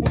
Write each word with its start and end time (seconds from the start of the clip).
Hey, 0.00 0.06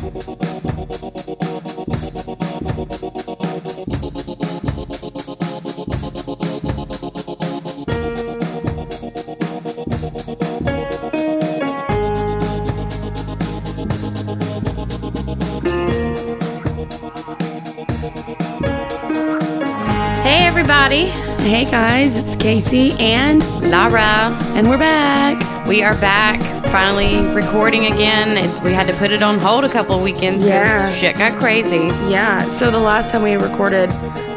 everybody. 20.45 21.07
Hey 21.39 21.65
guys, 21.65 22.15
it's 22.15 22.35
Casey 22.35 22.91
and 22.99 23.41
Lara. 23.71 24.37
and 24.53 24.69
we're 24.69 24.77
back. 24.77 25.67
We 25.67 25.81
are 25.83 25.93
back, 25.93 26.41
finally 26.71 27.25
recording 27.33 27.85
again. 27.87 28.37
It, 28.37 28.63
we 28.63 28.71
had 28.73 28.87
to 28.91 28.97
put 28.97 29.11
it 29.11 29.21
on 29.21 29.39
hold 29.39 29.63
a 29.63 29.69
couple 29.69 30.01
weekends 30.03 30.43
because 30.43 30.45
Yeah. 30.45 30.91
shit 30.91 31.17
got 31.17 31.39
crazy. 31.39 31.87
Yeah, 32.09 32.39
so 32.39 32.69
the 32.71 32.79
last 32.79 33.11
time 33.11 33.23
we 33.23 33.33
recorded, 33.35 33.91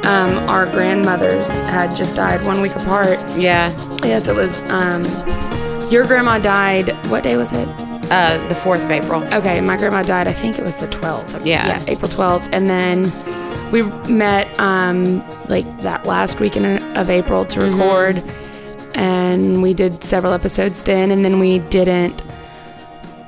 um, 0.05 0.39
our 0.49 0.67
grandmothers 0.67 1.49
had 1.67 1.95
just 1.95 2.17
died 2.17 2.43
one 2.45 2.61
week 2.63 2.75
apart. 2.75 3.19
Yeah. 3.37 3.71
Yes, 4.03 4.29
it 4.29 4.35
was. 4.37 4.63
Um, 4.71 5.03
your 5.91 6.07
grandma 6.07 6.39
died. 6.39 6.89
What 7.09 7.23
day 7.23 7.37
was 7.37 7.53
it? 7.53 7.69
Uh, 8.11 8.37
the 8.49 8.55
4th 8.55 8.85
of 8.85 8.91
April. 8.91 9.23
Okay, 9.35 9.61
my 9.61 9.77
grandma 9.77 10.03
died. 10.03 10.27
I 10.27 10.33
think 10.33 10.59
it 10.59 10.65
was 10.65 10.77
the 10.77 10.87
12th. 10.89 11.45
Yeah. 11.47 11.67
yeah, 11.67 11.83
April 11.87 12.11
12th, 12.11 12.49
and 12.53 12.69
then 12.69 13.13
we 13.71 13.83
met 14.13 14.49
um, 14.61 15.27
like 15.49 15.65
that 15.83 16.05
last 16.07 16.41
weekend 16.41 16.83
of 16.97 17.11
April 17.11 17.45
to 17.47 17.61
Mm-hmm. 17.61 17.79
And 18.95 19.63
we 19.63 19.75
did 19.75 20.03
several 20.05 20.33
episodes 20.33 20.83
then, 20.85 21.11
and 21.11 21.25
then 21.25 21.39
we 21.39 21.59
didn't. 21.61 22.21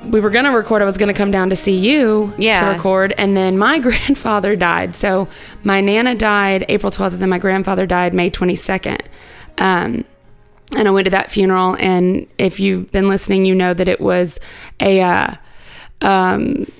We 0.09 0.19
were 0.19 0.29
gonna 0.29 0.55
record. 0.55 0.81
I 0.81 0.85
was 0.85 0.97
gonna 0.97 1.13
come 1.15 1.31
down 1.31 1.49
to 1.49 1.55
see 1.55 1.75
you 1.75 2.31
Yeah. 2.37 2.69
to 2.69 2.75
record, 2.75 3.13
and 3.17 3.35
then 3.35 3.57
my 3.57 3.79
grandfather 3.87 4.55
died. 4.55 4.95
So 4.95 5.27
my 5.63 5.81
nana 5.81 6.13
died 6.15 6.65
April 6.69 6.91
12th, 6.91 7.13
and 7.13 7.21
then 7.21 7.29
my 7.29 7.39
grandfather 7.39 7.85
died 7.85 8.13
May 8.13 8.29
22nd. 8.29 9.01
Um, 9.57 10.03
and 10.75 10.87
I 10.87 10.91
went 10.91 11.05
to 11.05 11.11
that 11.11 11.31
funeral. 11.31 11.75
And 11.79 12.27
if 12.37 12.59
you've 12.59 12.91
been 12.91 13.07
listening, 13.09 13.45
you 13.45 13.55
know 13.55 13.73
that 13.73 13.87
it 13.87 13.99
was 14.01 14.39
a 14.79 15.01
uh, 15.01 15.35
um, 16.01 16.71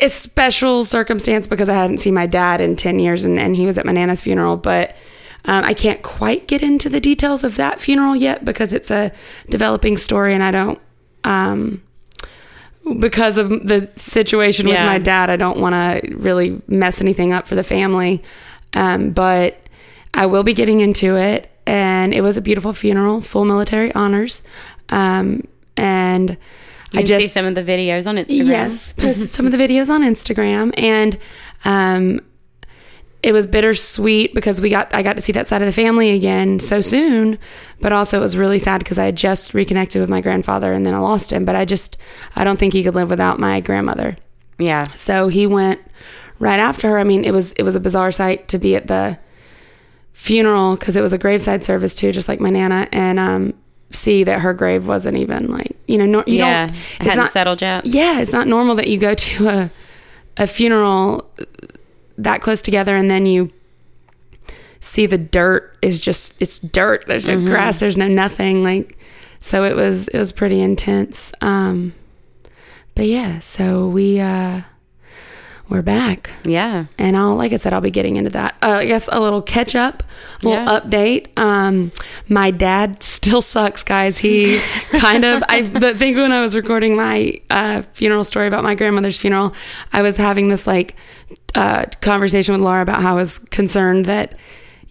a 0.00 0.08
special 0.08 0.84
circumstance 0.84 1.46
because 1.46 1.68
I 1.68 1.74
hadn't 1.74 1.98
seen 1.98 2.14
my 2.14 2.26
dad 2.26 2.60
in 2.60 2.76
ten 2.76 2.98
years, 2.98 3.24
and, 3.24 3.38
and 3.38 3.54
he 3.56 3.64
was 3.66 3.78
at 3.78 3.86
my 3.86 3.92
nana's 3.92 4.20
funeral. 4.20 4.56
But 4.56 4.94
um, 5.44 5.64
I 5.64 5.74
can't 5.74 6.02
quite 6.02 6.46
get 6.46 6.62
into 6.62 6.88
the 6.88 7.00
details 7.00 7.44
of 7.44 7.56
that 7.56 7.80
funeral 7.80 8.14
yet 8.14 8.44
because 8.44 8.72
it's 8.72 8.90
a 8.90 9.12
developing 9.48 9.96
story, 9.96 10.34
and 10.34 10.42
I 10.42 10.50
don't. 10.50 10.80
Um, 11.24 11.82
because 12.98 13.38
of 13.38 13.48
the 13.48 13.88
situation 13.96 14.66
with 14.66 14.74
my 14.76 14.98
dad, 14.98 15.30
I 15.30 15.36
don't 15.36 15.58
want 15.58 15.74
to 15.74 16.16
really 16.16 16.60
mess 16.66 17.00
anything 17.00 17.32
up 17.32 17.46
for 17.46 17.54
the 17.54 17.62
family. 17.64 18.22
Um, 18.74 19.10
but 19.10 19.62
I 20.14 20.26
will 20.26 20.42
be 20.42 20.52
getting 20.52 20.80
into 20.80 21.16
it. 21.16 21.48
And 21.64 22.12
it 22.12 22.22
was 22.22 22.36
a 22.36 22.40
beautiful 22.40 22.72
funeral, 22.72 23.20
full 23.20 23.44
military 23.44 23.94
honors. 23.94 24.42
Um, 24.88 25.46
and 25.76 26.36
You 26.90 27.00
I 27.00 27.02
just 27.04 27.22
see 27.22 27.28
some 27.28 27.46
of 27.46 27.54
the 27.54 27.62
videos 27.62 28.06
on 28.08 28.16
Instagram. 28.16 28.48
Yes, 28.48 28.92
posted 28.92 29.32
some 29.32 29.46
of 29.46 29.52
the 29.52 29.58
videos 29.68 29.88
on 29.88 30.02
Instagram, 30.02 30.72
and 30.76 31.18
um, 31.64 32.20
it 33.22 33.32
was 33.32 33.46
bittersweet 33.46 34.34
because 34.34 34.60
we 34.60 34.70
got 34.70 34.92
I 34.94 35.02
got 35.02 35.14
to 35.14 35.20
see 35.22 35.32
that 35.32 35.46
side 35.46 35.62
of 35.62 35.66
the 35.66 35.72
family 35.72 36.10
again 36.10 36.58
so 36.60 36.80
soon, 36.80 37.38
but 37.80 37.92
also 37.92 38.18
it 38.18 38.20
was 38.20 38.36
really 38.36 38.58
sad 38.58 38.78
because 38.78 38.98
I 38.98 39.04
had 39.06 39.16
just 39.16 39.54
reconnected 39.54 40.00
with 40.00 40.10
my 40.10 40.20
grandfather 40.20 40.72
and 40.72 40.84
then 40.84 40.94
I 40.94 40.98
lost 40.98 41.32
him. 41.32 41.44
But 41.44 41.54
I 41.54 41.64
just 41.64 41.96
I 42.34 42.42
don't 42.44 42.58
think 42.58 42.72
he 42.72 42.82
could 42.82 42.94
live 42.94 43.10
without 43.10 43.38
my 43.38 43.60
grandmother. 43.60 44.16
Yeah. 44.58 44.84
So 44.94 45.28
he 45.28 45.46
went 45.46 45.80
right 46.38 46.58
after 46.58 46.88
her. 46.90 46.98
I 46.98 47.04
mean, 47.04 47.24
it 47.24 47.30
was 47.32 47.52
it 47.52 47.62
was 47.62 47.76
a 47.76 47.80
bizarre 47.80 48.10
sight 48.10 48.48
to 48.48 48.58
be 48.58 48.74
at 48.74 48.88
the 48.88 49.18
funeral 50.12 50.76
because 50.76 50.96
it 50.96 51.00
was 51.00 51.12
a 51.12 51.18
graveside 51.18 51.64
service 51.64 51.94
too, 51.94 52.12
just 52.12 52.28
like 52.28 52.40
my 52.40 52.50
nana, 52.50 52.88
and 52.92 53.18
um, 53.18 53.54
see 53.90 54.24
that 54.24 54.40
her 54.40 54.52
grave 54.52 54.86
wasn't 54.86 55.16
even 55.16 55.48
like 55.48 55.76
you 55.86 55.98
know 55.98 56.06
nor, 56.06 56.24
you 56.26 56.38
yeah. 56.38 56.66
don't 56.66 56.74
It 56.74 56.80
it's 56.80 57.08
hadn't 57.08 57.16
not 57.18 57.32
settled 57.32 57.62
yet. 57.62 57.86
yeah, 57.86 58.20
it's 58.20 58.32
not 58.32 58.46
normal 58.48 58.74
that 58.76 58.88
you 58.88 58.98
go 58.98 59.14
to 59.28 59.48
a 59.48 59.70
a 60.36 60.46
funeral 60.46 61.30
that 62.18 62.40
close 62.42 62.62
together 62.62 62.96
and 62.96 63.10
then 63.10 63.26
you 63.26 63.50
see 64.80 65.06
the 65.06 65.18
dirt 65.18 65.76
is 65.80 65.98
just 65.98 66.40
it's 66.40 66.58
dirt. 66.58 67.04
There's 67.06 67.26
no 67.26 67.40
grass, 67.40 67.76
there's 67.76 67.96
no 67.96 68.08
nothing 68.08 68.64
like 68.64 68.98
so 69.40 69.64
it 69.64 69.76
was 69.76 70.08
it 70.08 70.18
was 70.18 70.32
pretty 70.32 70.60
intense. 70.60 71.32
Um 71.40 71.94
but 72.94 73.06
yeah, 73.06 73.38
so 73.38 73.88
we 73.88 74.20
uh 74.20 74.62
we're 75.68 75.82
back. 75.82 76.30
Yeah. 76.44 76.86
And 76.98 77.16
I'll, 77.16 77.34
like 77.34 77.52
I 77.52 77.56
said, 77.56 77.72
I'll 77.72 77.80
be 77.80 77.90
getting 77.90 78.16
into 78.16 78.30
that. 78.30 78.56
Uh, 78.62 78.72
I 78.80 78.84
guess 78.86 79.08
a 79.10 79.18
little 79.20 79.40
catch 79.40 79.74
up, 79.74 80.02
a 80.42 80.48
little 80.48 80.64
Yeah. 80.64 80.80
update. 80.80 81.28
Um, 81.38 81.92
my 82.28 82.50
dad 82.50 83.02
still 83.02 83.40
sucks, 83.40 83.82
guys. 83.82 84.18
He 84.18 84.60
kind 84.90 85.24
of, 85.24 85.42
I 85.48 85.62
think 85.94 86.16
when 86.16 86.32
I 86.32 86.40
was 86.42 86.54
recording 86.54 86.94
my 86.96 87.40
uh, 87.48 87.82
funeral 87.94 88.24
story 88.24 88.48
about 88.48 88.64
my 88.64 88.74
grandmother's 88.74 89.16
funeral, 89.16 89.54
I 89.92 90.02
was 90.02 90.16
having 90.18 90.48
this 90.48 90.66
like 90.66 90.94
uh, 91.54 91.86
conversation 92.00 92.52
with 92.54 92.62
Laura 92.62 92.82
about 92.82 93.00
how 93.02 93.12
I 93.12 93.16
was 93.16 93.38
concerned 93.38 94.06
that 94.06 94.36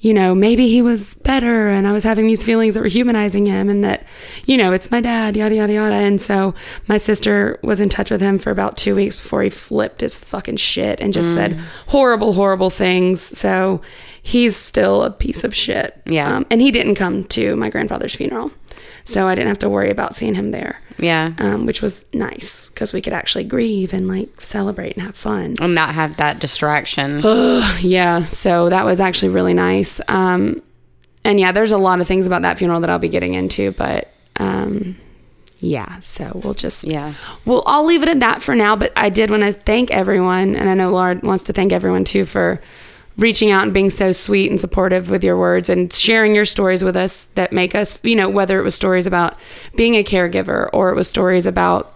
you 0.02 0.16
know, 0.16 0.34
maybe 0.34 0.68
he 0.68 0.82
was 0.82 1.14
better 1.14 1.70
and 1.70 1.88
I 1.88 1.92
was 1.92 2.04
having 2.04 2.26
these 2.26 2.44
feelings 2.44 2.74
that 2.74 2.82
were 2.82 2.88
humanizing 2.88 3.46
him 3.46 3.70
and 3.70 3.84
that, 3.84 4.04
you 4.46 4.58
know, 4.58 4.74
it's 4.74 4.90
my 4.90 5.00
dad, 5.00 5.38
yada, 5.38 5.56
yada, 5.56 5.74
yada. 5.74 5.96
And 5.96 6.20
so 6.20 6.56
my 6.88 6.98
sister 6.98 7.60
was 7.62 7.80
in 7.80 7.88
touch 7.88 8.10
with 8.10 8.20
him 8.20 8.40
for 8.40 8.50
about 8.50 8.78
two 8.78 8.96
weeks 8.96 9.16
before 9.16 9.44
he 9.44 9.52
flipped 9.52 10.02
his 10.02 10.16
fucking 10.16 10.58
shit 10.58 11.00
and 11.00 11.14
just 11.14 11.36
said 11.36 11.54
horrible, 11.88 12.34
horrible 12.34 12.72
things. 12.72 13.22
So 13.22 13.80
he's 14.24 14.56
still 14.56 15.04
a 15.04 15.12
piece 15.12 15.44
of 15.44 15.56
shit. 15.56 16.02
Yeah. 16.08 16.36
Um, 16.36 16.48
and 16.50 16.62
he 16.62 16.72
didn't 16.72 16.96
come 16.96 17.26
to 17.26 17.56
my 17.56 17.70
grandfather's 17.70 18.16
funeral. 18.16 18.52
So 19.04 19.28
I 19.28 19.36
didn't 19.36 19.48
have 19.50 19.60
to 19.60 19.70
worry 19.70 19.90
about 19.90 20.16
seeing 20.16 20.36
him 20.36 20.52
there, 20.52 20.80
Yeah. 21.00 21.32
um, 21.40 21.66
which 21.66 21.82
was 21.82 22.06
nice 22.14 22.70
because 22.70 22.94
we 22.94 23.02
could 23.02 23.14
actually 23.14 23.44
grieve 23.46 23.94
and 23.94 24.08
like 24.08 24.40
celebrate 24.42 24.96
and 24.96 25.04
have 25.04 25.16
fun. 25.16 25.56
And 25.60 25.74
not 25.76 25.94
have 25.96 26.18
that 26.18 26.40
distraction. 26.40 27.22
Yeah, 27.82 28.24
so 28.26 28.70
that 28.70 28.86
was 28.86 29.00
actually 29.00 29.30
really 29.30 29.54
nice. 29.54 30.00
Um, 30.08 30.62
and 31.24 31.40
yeah, 31.40 31.52
there's 31.52 31.72
a 31.72 31.78
lot 31.78 32.00
of 32.02 32.08
things 32.08 32.26
about 32.28 32.42
that 32.44 32.58
funeral 32.58 32.80
that 32.82 32.90
I'll 32.90 33.00
be 33.00 33.10
getting 33.10 33.34
into, 33.34 33.72
but 33.74 34.12
um, 34.38 34.98
yeah, 35.60 36.00
so 36.00 36.40
we'll 36.44 36.54
just 36.56 36.84
Yeah. 36.84 37.14
Well, 37.46 37.64
I'll 37.68 37.86
leave 37.86 38.02
it 38.02 38.10
at 38.10 38.20
that 38.22 38.42
for 38.42 38.56
now. 38.56 38.76
But 38.76 38.92
I 38.96 39.10
did 39.10 39.30
want 39.30 39.44
to 39.44 39.52
thank 39.52 39.92
everyone, 39.92 40.56
and 40.56 40.70
I 40.70 40.74
know 40.74 40.90
Laura 40.92 41.20
wants 41.22 41.44
to 41.46 41.54
thank 41.54 41.72
everyone 41.72 42.04
too 42.06 42.26
for 42.26 42.60
reaching 43.18 43.52
out 43.52 43.64
and 43.64 43.74
being 43.74 43.90
so 43.90 44.12
sweet 44.12 44.50
and 44.50 44.60
supportive 44.60 45.10
with 45.10 45.24
your 45.24 45.38
words 45.38 45.70
and 45.70 45.92
sharing 45.92 46.34
your 46.34 46.46
stories 46.46 46.84
with 46.84 46.96
us 46.96 47.26
that 47.36 47.52
make 47.52 47.76
us, 47.76 48.00
you 48.04 48.16
know, 48.16 48.30
whether 48.30 48.60
it 48.60 48.64
was 48.64 48.76
stories 48.76 49.06
about 49.06 49.38
being 49.76 49.96
a 49.96 50.04
caregiver 50.04 50.70
or 50.74 50.90
it 50.90 50.96
was 50.96 51.08
stories 51.08 51.46
about 51.46 51.94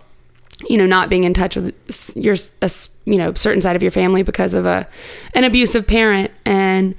you 0.69 0.77
know 0.77 0.85
not 0.85 1.09
being 1.09 1.25
in 1.25 1.33
touch 1.33 1.57
with 1.57 1.73
your 2.15 2.35
a 2.61 2.71
you 3.03 3.17
know 3.17 3.33
certain 3.33 3.61
side 3.61 3.75
of 3.75 3.81
your 3.81 3.91
family 3.91 4.23
because 4.23 4.53
of 4.53 4.65
a 4.65 4.87
an 5.33 5.43
abusive 5.43 5.85
parent. 5.85 6.31
And 6.45 6.95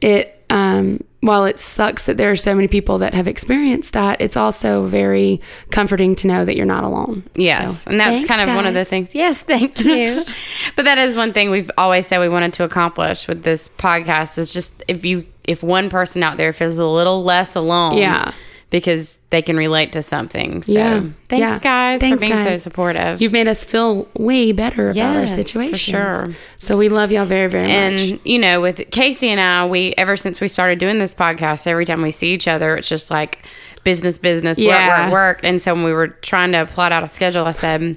it 0.00 0.44
um 0.50 1.02
while 1.20 1.44
it 1.46 1.58
sucks 1.58 2.06
that 2.06 2.16
there 2.18 2.30
are 2.30 2.36
so 2.36 2.54
many 2.54 2.68
people 2.68 2.98
that 2.98 3.14
have 3.14 3.26
experienced 3.26 3.94
that 3.94 4.20
it's 4.20 4.36
also 4.36 4.84
very 4.86 5.40
comforting 5.70 6.14
to 6.14 6.26
know 6.26 6.44
that 6.44 6.56
you're 6.56 6.66
not 6.66 6.84
alone 6.84 7.24
Yes, 7.34 7.82
So, 7.82 7.90
and 7.90 7.98
that's 7.98 8.10
thanks, 8.26 8.28
kind 8.28 8.48
of 8.48 8.54
one 8.54 8.66
of 8.66 8.74
the 8.74 8.84
things. 8.84 9.14
Yes, 9.14 9.42
thank 9.42 9.80
you. 9.84 10.24
but 10.76 10.84
that 10.84 10.98
is 10.98 11.16
one 11.16 11.32
thing 11.32 11.50
we've 11.50 11.70
always 11.78 12.06
said 12.06 12.20
we 12.20 12.28
wanted 12.28 12.52
to 12.54 12.64
accomplish 12.64 13.26
with 13.26 13.42
this 13.42 13.68
podcast 13.70 14.38
is 14.38 14.52
just 14.52 14.84
if 14.88 15.04
you 15.04 15.26
if 15.44 15.62
one 15.62 15.88
person 15.88 16.22
out 16.22 16.36
there 16.36 16.52
feels 16.52 16.78
a 16.78 16.86
little 16.86 17.22
less 17.24 17.54
alone, 17.54 17.96
Yeah. 17.98 18.32
Because 18.70 19.18
they 19.30 19.42
can 19.42 19.56
relate 19.56 19.92
to 19.92 20.02
something. 20.02 20.62
So, 20.64 20.72
Yeah. 20.72 21.00
thanks 21.28 21.40
Yeah. 21.40 21.58
guys 21.60 22.00
Thanks, 22.00 22.20
for 22.22 22.28
being 22.28 22.44
so 22.44 22.56
supportive. 22.56 23.20
You've 23.22 23.32
made 23.32 23.46
us 23.46 23.62
feel 23.62 24.08
way 24.18 24.50
better 24.52 24.90
about 24.90 25.14
our 25.14 25.20
Yes, 25.20 25.30
for 25.30 25.36
situation. 25.36 25.92
sure. 25.94 26.30
So 26.58 26.76
we 26.76 26.88
love 26.88 27.12
y'all 27.12 27.26
very, 27.26 27.48
very 27.48 27.66
much. 27.68 27.72
and 28.00 28.20
you 28.24 28.38
know, 28.38 28.60
with 28.60 28.90
Casey 28.90 29.28
and 29.28 29.40
I, 29.40 29.66
we 29.66 29.94
ever 29.96 30.16
since 30.16 30.40
we 30.40 30.48
started 30.48 30.78
doing 30.80 30.98
this 30.98 31.14
podcast, 31.14 31.66
every 31.68 31.84
time 31.84 32.02
we 32.02 32.10
see 32.10 32.32
each 32.34 32.48
other, 32.48 32.76
it's 32.76 32.88
just 32.88 33.08
like 33.10 33.38
business, 33.84 34.18
business, 34.18 34.58
Yeah. 34.58 34.88
work, 34.88 35.04
work, 35.04 35.12
work. 35.12 35.40
And 35.44 35.62
so 35.62 35.72
when 35.74 35.84
we 35.84 35.92
were 35.92 36.08
trying 36.08 36.50
to 36.52 36.66
plot 36.66 36.90
out 36.90 37.04
a 37.04 37.08
schedule, 37.08 37.44
I 37.44 37.52
said, 37.52 37.96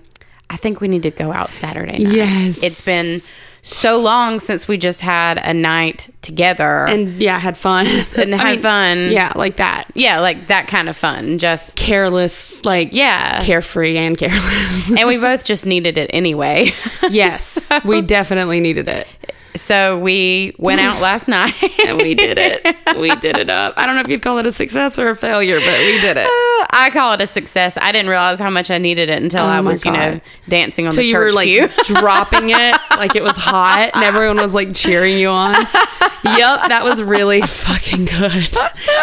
I 0.52 0.56
think 0.58 0.82
we 0.82 0.88
need 0.88 1.02
to 1.04 1.12
go 1.12 1.32
out 1.32 1.50
Saturday 1.52 2.04
night. 2.04 2.14
Yes. 2.16 2.62
it's 2.62 2.86
been 2.86 3.22
so 3.62 4.00
long 4.00 4.40
since 4.40 4.68
we 4.68 4.78
just 4.78 5.02
had 5.02 5.38
a 5.38 5.54
night 5.54 6.14
together 6.22 6.86
and, 6.88 7.22
yeah, 7.22 7.40
had 7.40 7.58
fun. 7.58 7.86
and 8.18 8.34
had 8.34 8.52
mean, 8.54 8.60
fun. 8.62 9.12
Yeah, 9.12 9.34
like 9.36 9.58
that. 9.58 9.92
yeah, 9.96 10.20
like 10.20 10.48
that 10.48 10.68
kind 10.68 10.90
of 10.90 10.98
fun. 10.98 11.38
Just 11.38 11.76
Careless, 11.76 12.64
like 12.66 12.90
yeah, 12.92 13.44
carefree 13.44 13.98
and 13.98 14.18
careless. 14.18 14.90
and 14.90 15.08
we 15.08 15.18
both 15.30 15.44
just 15.44 15.66
needed 15.66 15.98
it 15.98 16.10
anyway. 16.14 16.72
yes, 17.10 17.70
we 17.84 18.02
definitely 18.02 18.60
needed 18.60 18.88
it. 18.88 19.08
So 19.56 20.00
we 20.00 20.54
went 20.58 20.80
out 20.80 21.02
last 21.02 21.28
night. 21.28 21.54
and 21.86 21.98
we 21.98 22.14
did 22.14 22.38
it. 22.38 22.64
We 22.98 23.14
did 23.16 23.38
it 23.38 23.50
up. 23.50 23.74
I 23.78 23.86
don't 23.86 23.96
know 23.96 24.02
if 24.02 24.08
you'd 24.08 24.22
call 24.22 24.38
it 24.38 24.46
a 24.46 24.52
success 24.52 24.98
or 25.00 25.10
a 25.10 25.16
failure, 25.16 25.60
but 25.60 25.80
we 25.80 26.00
did 26.00 26.18
it. 26.18 26.30
I 26.72 26.90
call 26.92 27.14
it 27.14 27.22
a 27.22 27.28
success. 27.28 27.78
I 27.80 27.92
didn't 27.92 28.10
realize 28.10 28.40
how 28.40 28.50
much 28.50 28.70
I 28.72 28.78
needed 28.78 29.10
it 29.10 29.22
until 29.22 29.44
Oh 29.44 29.48
I 29.48 29.62
was, 29.62 29.86
you 29.86 29.92
know, 29.92 30.20
dancing 30.48 30.86
on 30.86 30.92
So 30.92 31.02
the 31.02 31.06
you 31.08 31.12
church 31.14 31.32
were 31.32 31.36
like 31.36 31.48
pew. 31.48 31.68
dropping 31.96 32.50
it 32.50 32.76
like 32.92 33.16
it 33.16 33.24
was 33.24 33.36
hot 33.36 33.92
and 33.94 34.04
everyone 34.04 34.38
was 34.38 34.54
like 34.54 34.74
cheering 34.74 35.18
you 35.18 35.30
on. 35.30 35.54
Yep, 35.56 36.68
that 36.70 36.82
was 36.84 37.02
really 37.02 37.42
fucking 37.42 38.06
good. 38.06 38.58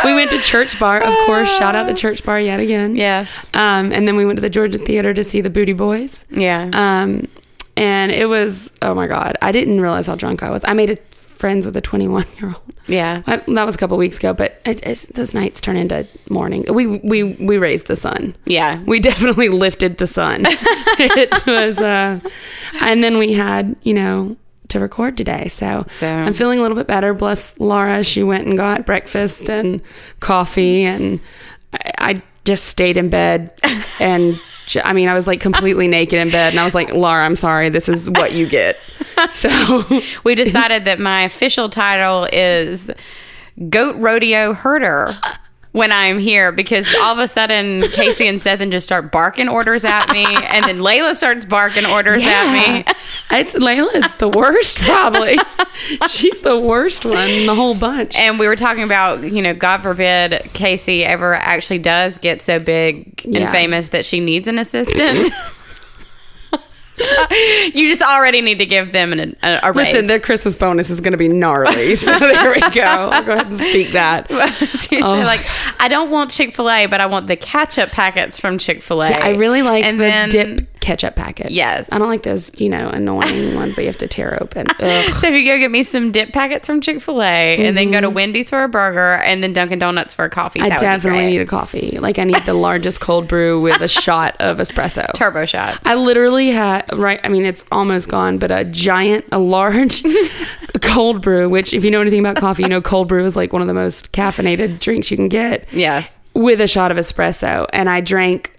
We 0.04 0.14
went 0.14 0.30
to 0.32 0.38
Church 0.38 0.78
Bar, 0.78 1.00
of 1.02 1.14
course. 1.26 1.50
Shout 1.56 1.74
out 1.74 1.86
to 1.86 1.94
Church 1.94 2.22
Bar 2.24 2.40
yet 2.40 2.60
again. 2.60 2.94
yes. 2.96 3.48
Um, 3.54 3.92
and 3.92 4.06
then 4.06 4.16
we 4.16 4.26
went 4.26 4.36
to 4.36 4.40
the 4.42 4.50
Georgia 4.50 4.78
Theater 4.78 5.14
to 5.14 5.24
see 5.24 5.40
the 5.40 5.50
Booty 5.50 5.72
Boys. 5.72 6.24
Yeah. 6.30 6.70
Um, 6.72 7.26
and 7.76 8.10
it 8.12 8.26
was 8.26 8.72
oh 8.82 8.94
my 8.94 9.06
god, 9.06 9.36
I 9.42 9.52
didn't 9.52 9.80
realize 9.80 10.06
how 10.06 10.14
drunk 10.14 10.42
I 10.42 10.50
was. 10.50 10.64
I 10.66 10.72
made 10.74 10.90
a 10.90 10.96
friends 11.36 11.66
with 11.66 11.76
a 11.76 11.80
21 11.80 12.24
year 12.40 12.48
old. 12.48 12.72
yeah. 12.86 13.22
I, 13.26 13.36
that 13.36 13.64
was 13.64 13.74
a 13.74 13.78
couple 13.78 13.96
weeks 13.96 14.18
ago, 14.18 14.32
but 14.32 14.60
it, 14.64 14.80
those 15.14 15.34
nights 15.34 15.60
turn 15.60 15.76
into 15.76 16.06
morning. 16.30 16.64
We 16.72 16.86
we 16.86 17.22
we 17.22 17.58
raised 17.58 17.86
the 17.86 17.96
sun. 17.96 18.34
Yeah. 18.46 18.82
We 18.86 19.00
definitely 19.10 19.48
lifted 19.50 19.98
the 19.98 20.06
sun. 20.06 20.42
it 20.48 21.46
was, 21.46 21.78
uh, 21.78 22.20
and 22.80 23.04
then 23.04 23.18
we 23.18 23.34
had 23.34 23.76
you 23.82 23.94
know 23.94 24.36
to 24.68 24.80
record 24.80 25.16
today, 25.16 25.46
so, 25.46 25.86
So- 25.90 26.08
I'm 26.08 26.34
feeling 26.34 26.58
a 26.58 26.62
little 26.62 26.76
bit 26.76 26.88
better. 26.88 27.14
Bless 27.14 27.58
Laura, 27.60 28.02
she 28.02 28.22
went 28.24 28.46
and 28.48 28.56
got 28.56 28.84
breakfast 28.84 29.48
and 29.48 29.80
coffee, 30.18 30.82
and 30.84 31.20
I, 31.72 31.92
I 31.98 32.22
just 32.44 32.64
stayed 32.64 32.96
in 32.96 33.08
bed 33.10 33.52
and. 34.00 34.40
I 34.82 34.92
mean, 34.92 35.08
I 35.08 35.14
was 35.14 35.26
like 35.26 35.40
completely 35.40 35.86
naked 35.86 36.18
in 36.18 36.30
bed, 36.30 36.52
and 36.52 36.60
I 36.60 36.64
was 36.64 36.74
like, 36.74 36.90
"Laura, 36.90 37.24
I'm 37.24 37.36
sorry. 37.36 37.68
This 37.68 37.88
is 37.88 38.10
what 38.10 38.32
you 38.32 38.48
get." 38.48 38.78
So, 39.30 39.82
We 40.24 40.34
decided 40.34 40.84
that 40.84 41.00
my 41.00 41.22
official 41.22 41.70
title 41.70 42.28
is 42.32 42.90
Goat 43.70 43.96
Rodeo 43.96 44.52
Herder 44.52 45.16
uh, 45.22 45.34
when 45.76 45.92
I'm 45.92 46.18
here 46.18 46.52
because 46.52 46.86
all 47.02 47.12
of 47.12 47.18
a 47.18 47.28
sudden 47.28 47.82
Casey 47.92 48.26
and 48.26 48.40
Seth 48.40 48.60
and 48.60 48.72
just 48.72 48.86
start 48.86 49.12
barking 49.12 49.46
orders 49.46 49.84
at 49.84 50.10
me, 50.10 50.24
and 50.24 50.64
then 50.64 50.78
Layla 50.78 51.14
starts 51.14 51.44
barking 51.44 51.84
orders 51.84 52.22
at 52.24 52.52
me. 52.52 52.84
It's 53.30 53.54
Layla's 53.54 54.14
the 54.16 54.28
worst, 54.28 54.78
probably. 54.78 55.36
She's 56.08 56.40
the 56.40 56.58
worst 56.58 57.04
one 57.04 57.28
in 57.28 57.44
the 57.46 57.54
whole 57.54 57.74
bunch. 57.74 58.16
And 58.16 58.38
we 58.38 58.46
were 58.46 58.56
talking 58.56 58.84
about, 58.84 59.22
you 59.30 59.42
know, 59.42 59.52
God 59.52 59.82
forbid 59.82 60.48
Casey 60.54 61.04
ever 61.04 61.34
actually 61.34 61.78
does 61.80 62.16
get 62.16 62.40
so 62.40 62.58
big 62.58 63.20
and 63.26 63.34
Yeah. 63.34 63.52
famous 63.52 63.90
that 63.90 64.06
she 64.06 64.20
needs 64.20 64.48
an 64.48 64.58
assistant. 64.58 65.30
you 67.74 67.88
just 67.88 68.02
already 68.02 68.40
need 68.40 68.58
to 68.58 68.66
give 68.66 68.92
them 68.92 69.12
an, 69.12 69.36
a, 69.42 69.60
a 69.62 69.72
raise. 69.72 69.88
Listen, 69.92 70.06
their 70.06 70.20
Christmas 70.20 70.56
bonus 70.56 70.90
is 70.90 71.00
going 71.00 71.12
to 71.12 71.18
be 71.18 71.28
gnarly. 71.28 71.96
So 72.06 72.16
there 72.18 72.50
we 72.52 72.60
go. 72.60 72.82
I'll 72.82 73.24
go 73.24 73.32
ahead 73.32 73.46
and 73.48 73.56
speak 73.56 73.90
that. 73.92 74.28
Said, 74.68 75.02
Oh. 75.02 75.14
like, 75.14 75.44
I 75.80 75.88
don't 75.88 76.10
want 76.10 76.30
Chick 76.30 76.54
Fil 76.54 76.70
A, 76.70 76.86
but 76.86 77.00
I 77.00 77.06
want 77.06 77.26
the 77.26 77.36
ketchup 77.36 77.90
packets 77.90 78.38
from 78.40 78.58
Chick 78.58 78.82
Fil 78.82 79.02
A. 79.02 79.10
Yeah, 79.10 79.18
I 79.24 79.30
really 79.30 79.62
like 79.62 79.84
and 79.84 79.98
the 79.98 80.04
then, 80.04 80.28
dip 80.30 80.75
ketchup 80.86 81.16
packets. 81.16 81.50
Yes. 81.50 81.88
I 81.90 81.98
don't 81.98 82.08
like 82.08 82.22
those, 82.22 82.58
you 82.60 82.68
know, 82.68 82.88
annoying 82.88 83.54
ones 83.62 83.74
that 83.76 83.82
you 83.82 83.88
have 83.88 83.98
to 83.98 84.06
tear 84.08 84.38
open. 84.42 84.66
Ugh. 84.78 85.10
So 85.20 85.26
if 85.28 85.34
you 85.34 85.44
go 85.44 85.58
get 85.58 85.70
me 85.70 85.82
some 85.82 86.12
dip 86.12 86.32
packets 86.32 86.66
from 86.66 86.80
Chick 86.80 87.00
Fil 87.00 87.22
A, 87.22 87.66
and 87.66 87.76
then 87.76 87.90
go 87.90 88.00
to 88.00 88.08
Wendy's 88.10 88.50
for 88.50 88.62
a 88.62 88.68
burger, 88.68 89.14
and 89.16 89.42
then 89.42 89.52
Dunkin' 89.52 89.78
Donuts 89.78 90.14
for 90.14 90.24
a 90.24 90.30
coffee, 90.30 90.60
Mm-hmm. 90.60 90.66
I 90.66 90.68
that 90.68 90.74
would 90.76 90.80
be 90.80 90.86
definitely 91.08 91.26
need 91.26 91.40
a 91.40 91.46
coffee. 91.46 91.98
Like 92.00 92.18
I 92.18 92.24
need 92.24 92.42
the 92.46 92.54
largest 92.54 93.00
cold 93.00 93.26
brew 93.28 93.60
with 93.60 93.80
a 93.80 93.88
shot 93.88 94.36
of 94.40 94.58
espresso. 94.58 95.12
turbo 95.14 95.44
shot. 95.46 95.80
I 95.84 95.94
literally 95.96 96.50
had 96.50 96.84
right. 96.96 97.20
I 97.24 97.28
mean, 97.28 97.44
it's 97.44 97.64
almost 97.72 98.08
gone, 98.08 98.38
but 98.38 98.50
a 98.50 98.64
giant, 98.64 99.24
a 99.32 99.38
large 99.38 100.02
cold 100.80 101.22
brew. 101.22 101.48
Which, 101.48 101.72
if 101.74 101.84
you 101.84 101.90
know 101.90 102.00
anything 102.00 102.20
about 102.20 102.36
coffee, 102.36 102.62
you 102.62 102.68
know 102.68 102.80
cold 102.80 103.08
brew 103.08 103.24
is 103.24 103.36
like 103.36 103.52
one 103.52 103.62
of 103.62 103.68
the 103.68 103.74
most 103.74 104.12
caffeinated 104.12 104.80
drinks 104.80 105.10
you 105.10 105.16
can 105.16 105.28
get. 105.28 105.66
Yes. 105.72 106.16
with 106.34 106.60
a 106.60 106.66
shot 106.68 106.90
of 106.90 106.96
espresso 106.98 107.66
and 107.72 107.88
I 107.88 108.00
drank 108.02 108.52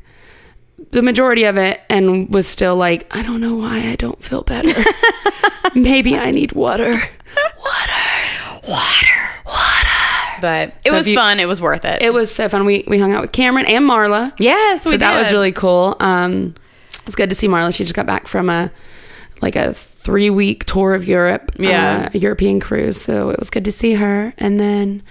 the 0.92 1.02
majority 1.02 1.44
of 1.44 1.58
it 1.58 1.82
and 1.90 2.30
was 2.30 2.48
still 2.48 2.76
like, 2.76 3.14
I 3.16 3.22
don't 3.24 3.42
know 3.42 3.56
why 3.56 3.80
I 3.90 3.96
don't 3.96 4.22
feel 4.24 4.44
better. 4.44 4.74
Maybe 5.76 6.16
I 6.18 6.32
need 6.32 6.54
water. 6.54 6.94
Water. 6.94 8.68
Water. 8.68 9.08
Water. 9.46 10.40
But 10.42 10.70
it 10.86 10.88
So 10.88 10.94
was 10.94 11.08
you- 11.08 11.16
fun. 11.16 11.40
It 11.40 11.48
was 11.48 11.62
worth 11.62 11.86
it. 11.86 12.02
It 12.02 12.14
was 12.14 12.34
so 12.34 12.48
fun. 12.50 12.66
We 12.66 12.84
we 12.88 13.00
hung 13.00 13.14
out 13.14 13.22
with 13.22 13.32
Cameron 13.32 13.66
and 13.66 13.86
Marla. 13.86 14.34
yes, 14.40 14.84
So 14.84 14.92
we 14.92 14.98
that 14.98 15.18
was 15.20 15.32
really 15.32 15.52
cool. 15.52 15.96
Um 16.00 16.56
it's 17.06 17.16
good 17.16 17.30
to 17.30 17.36
see 17.36 17.48
Marla. 17.48 17.74
She 17.74 17.84
just 17.84 17.96
got 17.96 18.06
back 18.06 18.28
from 18.28 18.50
a 18.50 18.72
like 19.42 19.56
a 19.56 19.74
three 19.74 20.30
week 20.30 20.66
tour 20.66 20.94
of 20.96 21.08
Europe. 21.08 21.52
Yeah. 21.60 22.06
uh, 22.08 22.10
a 22.14 22.18
European 22.18 22.60
cruise. 22.60 23.00
So 23.00 23.30
it 23.30 23.40
was 23.40 23.50
good 23.50 23.66
to 23.66 23.72
see 23.72 23.94
her. 23.94 24.34
And 24.38 24.60
then 24.60 25.04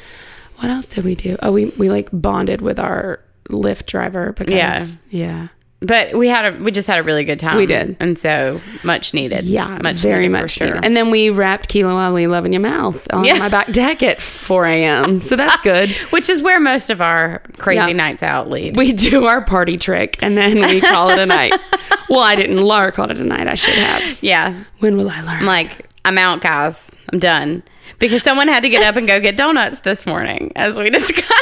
what 0.57 0.71
else 0.71 0.87
did 0.87 1.05
we 1.05 1.15
do? 1.15 1.37
Oh, 1.43 1.53
we 1.53 1.67
we 1.77 1.91
like 1.91 2.09
bonded 2.13 2.61
with 2.61 2.79
our 2.79 3.21
Lyft 3.51 3.87
driver 3.87 4.33
because 4.33 4.55
Yeah. 4.55 4.87
yeah. 5.11 5.49
But 5.81 6.17
we 6.17 6.27
had 6.29 6.55
a 6.55 6.63
we 6.65 6.71
just 6.71 6.89
had 6.89 6.99
a 6.99 7.03
really 7.03 7.25
good 7.25 7.39
time. 7.39 7.59
We 7.59 7.67
did. 7.67 7.97
and 8.01 8.19
so 8.19 8.61
much 8.83 9.13
needed. 9.13 9.45
Yeah, 9.45 9.79
much 9.83 9.97
very 9.97 10.27
much. 10.29 10.53
sure. 10.53 10.69
needed. 10.69 10.85
And 10.85 10.97
then 10.97 11.11
we 11.11 11.29
rapped 11.29 11.69
Kilo 11.69 11.95
Ali 11.97 12.27
Love 12.27 12.47
in 12.47 12.53
Your 12.55 12.63
Mouth 12.63 13.07
on 13.13 13.25
Yeah. 13.25 13.39
my 13.39 13.51
back 13.51 13.71
deck 13.73 14.03
at 14.03 14.19
4 14.19 14.65
a.m. 14.67 15.21
So 15.21 15.37
that's 15.37 15.61
good. 15.61 15.91
which 16.11 16.31
is 16.31 16.41
where 16.43 16.59
most 16.61 16.89
of 16.89 17.03
our 17.03 17.43
crazy 17.59 17.77
Yeah. 17.79 17.93
nights 17.93 18.23
out 18.23 18.49
lead. 18.49 18.77
we 18.77 18.93
do 18.95 19.27
our 19.27 19.43
party 19.45 19.77
trick 19.77 20.17
and 20.23 20.37
then 20.37 20.61
we 20.67 20.81
call 20.81 21.11
it 21.11 21.19
a 21.19 21.27
night. 21.27 21.53
well, 22.09 22.21
I 22.21 22.37
didn't. 22.37 22.57
Laura 22.57 22.91
called 22.91 23.11
it 23.11 23.19
a 23.19 23.25
night. 23.25 23.47
I 23.47 23.55
should 23.55 23.75
have. 23.75 24.19
yeah, 24.23 24.65
When 24.79 24.97
will 24.97 25.11
I 25.11 25.21
learn? 25.21 25.41
I'm 25.41 25.47
like 25.47 25.87
I'm 26.07 26.17
out, 26.17 26.41
guys. 26.41 26.91
I'm 27.13 27.19
done 27.19 27.63
because 27.99 28.23
someone 28.23 28.49
had 28.49 28.61
to 28.63 28.69
get 28.69 28.83
up 28.87 28.97
and 28.97 29.07
go 29.07 29.21
get 29.21 29.37
donuts 29.37 29.81
this 29.81 30.07
morning, 30.07 30.53
as 30.57 30.79
we 30.79 30.91
discussed. 30.99 31.33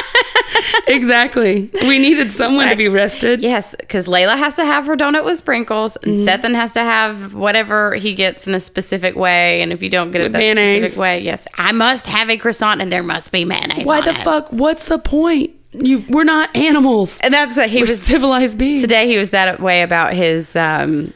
exactly. 0.86 1.70
We 1.82 1.98
needed 1.98 2.30
someone 2.32 2.68
to 2.68 2.76
be 2.76 2.88
rested. 2.88 3.42
yes, 3.42 3.74
because 3.78 4.06
Layla 4.06 4.36
has 4.36 4.56
to 4.56 4.64
have 4.64 4.86
her 4.86 4.96
donut 4.96 5.24
with 5.24 5.38
sprinkles, 5.38 5.96
and 5.96 6.14
Mm-hmm. 6.14 6.28
Sethan 6.28 6.54
has 6.54 6.72
to 6.72 6.80
have 6.80 7.34
whatever 7.34 7.94
he 7.96 8.14
gets 8.14 8.46
in 8.46 8.54
a 8.54 8.60
specific 8.60 9.16
way. 9.16 9.62
And 9.62 9.72
if 9.72 9.82
you 9.82 9.90
don't 9.90 10.10
get 10.12 10.20
it 10.20 10.24
With 10.24 10.32
that 10.32 10.38
mayonnaise. 10.38 10.82
specific 10.84 11.00
way, 11.00 11.20
yes, 11.22 11.46
I 11.56 11.72
must 11.72 12.06
have 12.06 12.30
a 12.30 12.36
croissant, 12.36 12.80
and 12.80 12.90
there 12.92 13.02
must 13.02 13.32
be 13.32 13.44
mayonnaise. 13.44 13.84
Why 13.84 14.00
the 14.00 14.10
it. 14.10 14.16
fuck? 14.24 14.52
What's 14.52 14.86
the 14.88 14.98
point? 14.98 15.50
You, 15.72 16.04
we're 16.08 16.22
not 16.24 16.54
animals. 16.56 17.18
And 17.20 17.34
that's 17.34 17.56
a, 17.56 17.66
he 17.66 17.78
We're 17.78 17.88
was 17.88 18.00
civilized 18.02 18.56
beings. 18.56 18.80
today 18.82 19.08
he 19.08 19.18
was 19.18 19.30
that 19.30 19.58
way 19.60 19.82
about 19.82 20.12
his 20.14 20.54
um 20.54 21.12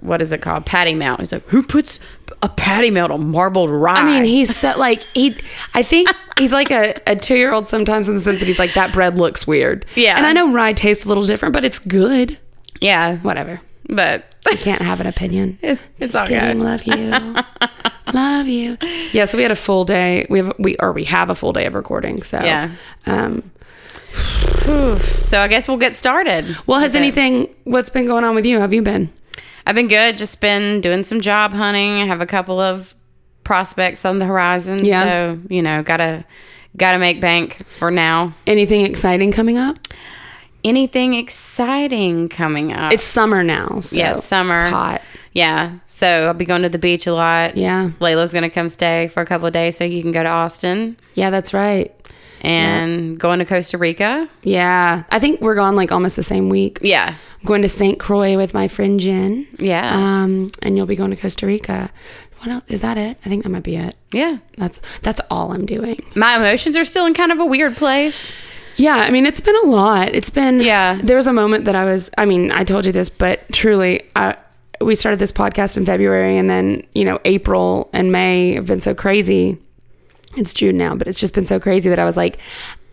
what 0.00 0.20
is 0.20 0.32
it 0.32 0.40
called 0.42 0.64
patty 0.66 0.94
melt 0.94 1.18
he's 1.20 1.30
like 1.32 1.44
who 1.46 1.62
puts 1.62 1.98
a 2.42 2.48
patty 2.48 2.90
melt 2.90 3.10
on 3.10 3.30
marbled 3.30 3.70
rye 3.70 4.00
I 4.00 4.04
mean, 4.04 4.24
he's 4.24 4.54
so, 4.56 4.74
like 4.78 5.02
he. 5.14 5.36
I 5.74 5.82
think 5.82 6.08
he's 6.38 6.52
like 6.52 6.70
a, 6.70 6.94
a 7.06 7.16
two 7.16 7.36
year 7.36 7.52
old 7.52 7.66
sometimes 7.68 8.08
in 8.08 8.14
the 8.14 8.20
sense 8.20 8.38
that 8.40 8.46
he's 8.46 8.58
like 8.58 8.74
that 8.74 8.92
bread 8.92 9.16
looks 9.16 9.46
weird. 9.46 9.84
Yeah. 9.94 10.16
and 10.16 10.26
I 10.26 10.32
know 10.32 10.52
rye 10.52 10.72
tastes 10.72 11.04
a 11.04 11.08
little 11.08 11.26
different, 11.26 11.52
but 11.52 11.64
it's 11.64 11.78
good. 11.78 12.38
yeah 12.80 13.16
Whatever. 13.18 13.60
but 13.88 14.34
I 14.46 14.54
can't 14.56 14.82
have 14.82 15.00
an 15.00 15.06
opinion. 15.06 15.58
it's, 15.62 15.82
it's 15.98 16.14
all 16.14 16.26
Kidding. 16.26 16.58
good 16.58 16.64
Love 16.64 16.84
you. 16.84 17.36
Love 18.14 18.46
you. 18.48 18.78
Yeah, 19.12 19.26
so 19.26 19.36
we 19.36 19.42
had 19.42 19.52
a 19.52 19.56
full 19.56 19.84
day. 19.84 20.26
We 20.30 20.38
have 20.38 20.54
we 20.58 20.76
or 20.78 20.92
we 20.92 21.04
have 21.04 21.28
a 21.28 21.34
full 21.34 21.52
day 21.52 21.66
of 21.66 21.74
recording. 21.74 22.22
So 22.22 22.38
Yeah. 22.42 22.70
Um. 23.06 23.50
so 24.98 25.38
i 25.38 25.46
guess 25.48 25.68
we'll 25.68 25.76
get 25.76 25.94
started 25.94 26.44
Well, 26.66 26.80
has 26.80 26.94
anything? 26.94 27.54
What's 27.64 27.90
been 27.90 28.06
going 28.06 28.24
on 28.24 28.34
with 28.34 28.46
you? 28.46 28.56
How 28.56 28.62
have 28.62 28.72
you 28.74 28.82
been? 28.82 29.12
I've 29.68 29.74
been 29.76 29.86
good 29.86 30.18
just 30.18 30.40
been 30.40 30.80
doing 30.80 31.04
some 31.04 31.20
job 31.20 31.52
hunting 31.52 32.02
i 32.02 32.06
have 32.06 32.20
a 32.20 32.26
couple 32.26 32.58
of 32.58 32.96
prospects 33.44 34.04
on 34.04 34.18
the 34.18 34.24
horizon 34.26 34.84
Yeah. 34.84 35.04
so 35.04 35.38
you 35.48 35.62
know 35.62 35.82
gotta 35.84 36.24
gotta 36.76 36.98
make 36.98 37.20
bank 37.20 37.64
for 37.68 37.90
now 37.90 38.34
Anything 38.46 38.80
exciting 38.84 39.30
coming 39.30 39.56
up? 39.56 39.76
anything 40.64 41.14
exciting 41.14 42.28
coming 42.28 42.72
up 42.72 42.92
It's 42.92 43.04
summer 43.04 43.42
now. 43.44 43.78
So 43.80 43.96
yeah 43.96 44.16
it's 44.16 44.26
summer 44.26 44.56
It's 44.58 44.70
hot. 44.70 45.02
yeah 45.32 45.78
so 45.86 46.06
i'll 46.26 46.34
be 46.34 46.44
going 46.44 46.62
to 46.62 46.68
the 46.68 46.78
beach 46.78 47.06
a 47.06 47.12
lot 47.14 47.56
Yeah. 47.56 47.90
layla's 48.00 48.32
gonna 48.32 48.50
come 48.50 48.68
stay 48.68 49.08
for 49.08 49.20
a 49.22 49.26
couple 49.26 49.46
of 49.46 49.52
days 49.52 49.76
so 49.76 49.84
you 49.84 50.02
can 50.02 50.12
go 50.12 50.22
to 50.22 50.28
austin 50.28 50.96
Yeah, 51.14 51.30
that's 51.30 51.54
right. 51.54 51.94
And 52.40 53.18
going 53.18 53.38
to 53.38 53.44
Costa 53.44 53.78
Rica. 53.78 54.28
Yeah, 54.42 55.04
I 55.10 55.18
think 55.18 55.40
we're 55.40 55.54
gone 55.54 55.76
like 55.76 55.92
almost 55.92 56.16
the 56.16 56.22
same 56.22 56.48
week. 56.48 56.78
Yeah. 56.82 57.14
I'm 57.40 57.46
going 57.46 57.62
to 57.62 57.68
St. 57.68 57.98
Croix 57.98 58.36
with 58.36 58.52
my 58.54 58.66
friend 58.68 58.98
Jen. 58.98 59.46
Yeah. 59.58 59.94
Um, 59.94 60.50
and 60.62 60.76
you'll 60.76 60.86
be 60.86 60.96
going 60.96 61.10
to 61.10 61.16
Costa 61.16 61.46
Rica. 61.46 61.90
What 62.38 62.48
else? 62.50 62.64
Is 62.68 62.82
that 62.82 62.96
it? 62.98 63.16
I 63.24 63.28
think 63.28 63.42
that 63.44 63.48
might 63.50 63.62
be 63.64 63.76
it. 63.76 63.96
yeah. 64.12 64.38
That's 64.56 64.80
that's 65.02 65.20
all 65.30 65.52
I'm 65.52 65.66
doing. 65.66 66.04
My 66.14 66.36
emotions 66.36 66.76
are 66.76 66.84
still 66.84 67.06
in 67.06 67.14
kind 67.14 67.32
of 67.32 67.38
a 67.38 67.44
weird 67.46 67.76
place. 67.76 68.34
Yeah, 68.76 68.94
I 68.94 69.10
mean, 69.10 69.26
it's 69.26 69.40
been 69.40 69.56
a 69.64 69.66
lot. 69.66 70.14
It's 70.14 70.30
been 70.30 70.60
Yeah. 70.60 71.00
There 71.02 71.16
was 71.16 71.26
a 71.26 71.32
moment 71.32 71.64
that 71.64 71.74
I 71.74 71.84
was. 71.84 72.10
I 72.16 72.26
mean, 72.26 72.52
I 72.52 72.62
told 72.62 72.86
you 72.86 72.92
this, 72.92 73.08
but 73.08 73.40
truly, 73.52 74.02
I, 74.14 74.36
we 74.80 74.94
started 74.94 75.18
this 75.18 75.32
podcast 75.32 75.76
in 75.76 75.84
February, 75.84 76.38
and 76.38 76.48
then 76.48 76.86
you 76.94 77.04
know, 77.04 77.18
April 77.24 77.90
and 77.92 78.12
May 78.12 78.54
have 78.54 78.66
been 78.66 78.80
so 78.80 78.94
crazy. 78.94 79.58
It's 80.36 80.52
June 80.52 80.76
now, 80.76 80.94
but 80.94 81.08
it's 81.08 81.18
just 81.18 81.34
been 81.34 81.46
so 81.46 81.58
crazy 81.58 81.88
that 81.88 81.98
I 81.98 82.04
was 82.04 82.16
like, 82.16 82.38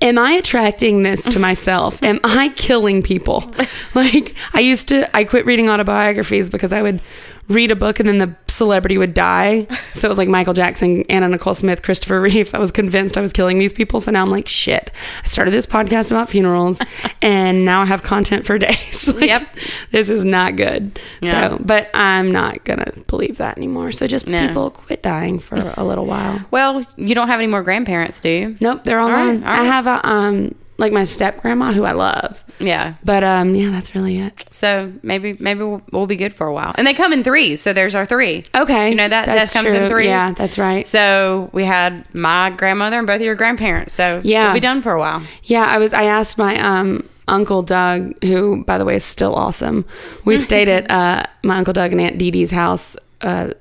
"Am 0.02 0.18
I 0.18 0.32
attracting 0.32 1.04
this 1.04 1.24
to 1.26 1.40
myself? 1.40 2.02
Am 2.02 2.20
I 2.24 2.50
killing 2.56 3.02
people?" 3.02 3.54
Like 3.94 4.36
I 4.54 4.60
used 4.60 4.90
to. 4.90 5.16
I 5.16 5.24
quit 5.24 5.46
reading 5.46 5.70
autobiographies 5.70 6.50
because 6.50 6.74
I 6.74 6.82
would 6.82 7.02
read 7.48 7.72
a 7.72 7.76
book 7.76 8.00
and 8.00 8.10
then 8.10 8.18
the 8.18 8.36
celebrity 8.48 8.98
would 8.98 9.14
die. 9.14 9.68
So 9.94 10.08
it 10.08 10.10
was 10.10 10.18
like 10.18 10.28
Michael 10.30 10.54
Jackson, 10.54 11.04
Anna 11.10 11.28
Nicole 11.28 11.54
Smith, 11.54 11.82
Christopher 11.84 12.20
Reeves. 12.22 12.54
I 12.54 12.58
was 12.58 12.72
convinced 12.72 13.18
I 13.18 13.22
was 13.22 13.34
killing 13.34 13.60
these 13.60 13.74
people. 13.74 14.00
So 14.00 14.12
now 14.12 14.22
I'm 14.24 14.32
like, 14.32 14.48
shit. 14.48 14.92
I 15.24 15.28
started 15.28 15.52
this 15.52 15.66
podcast 15.66 16.10
about 16.12 16.30
funerals 16.30 16.82
and 17.22 17.66
now 17.66 17.82
I 17.82 17.86
have 17.86 18.02
content 18.04 18.46
for 18.46 18.58
days. 18.58 19.08
like, 19.14 19.28
Yep. 19.28 19.48
This 19.92 20.10
is 20.10 20.24
not 20.24 20.56
good. 20.56 21.00
Yeah. 21.22 21.50
So, 21.50 21.58
but 21.64 21.90
I'm 21.94 22.32
not 22.32 22.64
going 22.64 22.80
to 22.80 22.92
believe 23.08 23.38
that 23.38 23.58
anymore. 23.58 23.92
So 23.92 24.08
just 24.08 24.28
No. 24.28 24.48
people 24.48 24.70
quit 24.72 25.04
dying 25.04 25.40
for 25.40 25.56
a 25.78 25.84
little 25.84 26.06
while. 26.06 26.40
Well, 26.52 26.84
you 26.96 27.14
don't 27.16 27.28
have 27.28 27.40
any 27.40 27.48
more 27.48 27.62
grandparents, 27.64 28.20
do 28.22 28.30
you? 28.30 28.58
Nope, 28.62 28.84
they're 28.86 29.00
all, 29.00 29.10
All 29.10 29.14
right, 29.16 29.40
gone. 29.40 29.44
I 29.44 29.64
have 29.64 29.88
a, 29.88 30.08
um, 30.08 30.56
like 30.78 30.92
my 30.92 31.04
step 31.06 31.42
grandma 31.42 31.72
who 31.72 31.84
I 31.86 31.94
love. 31.94 32.44
Yeah. 32.60 32.96
But 33.04 33.24
um, 33.24 33.54
yeah, 33.56 33.70
that's 33.72 33.96
really 33.96 34.18
it. 34.20 34.46
So 34.52 34.92
maybe 35.04 35.36
maybe 35.40 35.60
we'll, 35.64 35.82
we'll 35.92 36.08
be 36.08 36.16
good 36.16 36.34
for 36.34 36.48
a 36.48 36.54
while. 36.54 36.74
And 36.78 36.86
they 36.88 36.94
come 36.94 37.14
in 37.14 37.24
threes. 37.24 37.62
So 37.62 37.74
there's 37.74 37.96
our 37.96 38.06
three. 38.06 38.44
Okay, 38.56 38.90
You 38.90 38.96
know 38.96 39.08
that 39.08 39.26
that 39.26 39.52
comes 39.52 39.70
in 39.70 39.80
true. 39.80 39.90
threes. 39.90 40.08
Yeah, 40.08 40.32
that's 40.34 40.58
right. 40.58 40.86
So 40.88 41.50
we 41.54 41.64
had 41.66 42.06
my 42.16 42.50
grandmother 42.52 42.98
and 42.98 43.08
both 43.08 43.18
of 43.18 43.22
your 43.22 43.36
grandparents. 43.36 43.94
So 43.94 44.22
Yeah. 44.24 44.46
we'll 44.46 44.54
be 44.54 44.60
done 44.60 44.82
for 44.82 44.92
a 44.94 45.00
while. 45.00 45.22
Yeah, 45.44 45.66
I 45.66 45.78
was. 45.78 45.94
I 45.94 46.04
asked 46.06 46.38
my 46.38 46.60
um 46.60 47.08
uncle 47.28 47.62
Doug, 47.64 48.24
who 48.24 48.64
by 48.66 48.78
the 48.78 48.86
way 48.86 48.96
is 48.96 49.04
still 49.04 49.36
awesome. 49.36 49.86
We 50.26 50.38
stayed 50.50 50.68
at 50.68 50.90
uh 50.92 51.24
my 51.44 51.58
uncle 51.58 51.74
Doug 51.74 51.92
and 51.92 52.00
Aunt 52.02 52.18
Dee 52.18 52.32
Dee's 52.32 52.52
house. 52.52 52.96
Uh, 53.22 53.52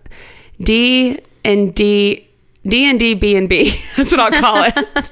D 0.60 1.18
and 1.44 1.74
D. 1.74 2.28
D 2.66 2.88
and 2.88 2.98
D 2.98 3.14
B 3.14 3.36
and 3.36 3.48
B. 3.48 3.78
That's 3.96 4.10
what 4.10 4.20
I'll 4.20 4.40
call 4.40 4.64
it. 4.64 5.08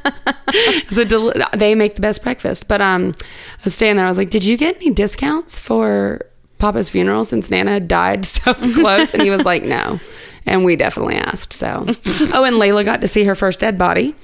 it's 0.49 0.97
a 0.97 1.04
del- 1.04 1.32
they 1.54 1.75
make 1.75 1.94
the 1.97 2.00
best 2.00 2.23
breakfast. 2.23 2.68
But 2.68 2.80
um, 2.80 3.14
I 3.21 3.61
was 3.64 3.75
staying 3.75 3.97
there. 3.97 4.06
I 4.06 4.09
was 4.09 4.18
like, 4.18 4.30
"Did 4.30 4.44
you 4.44 4.56
get 4.56 4.76
any 4.76 4.90
discounts 4.90 5.59
for 5.59 6.23
Papa's 6.59 6.88
funeral 6.88 7.25
since 7.25 7.50
Nana 7.50 7.73
had 7.73 7.88
died 7.88 8.25
so 8.25 8.54
close?" 8.75 9.12
And 9.12 9.23
he 9.23 9.30
was 9.30 9.44
like, 9.44 9.62
"No." 9.62 10.00
And 10.44 10.64
we 10.64 10.75
definitely 10.75 11.14
asked. 11.16 11.52
So, 11.52 11.85
oh, 11.87 12.44
and 12.44 12.56
Layla 12.56 12.85
got 12.85 13.00
to 13.02 13.06
see 13.09 13.23
her 13.25 13.37
first 13.37 13.61
dead 13.61 13.78
body. 13.78 14.16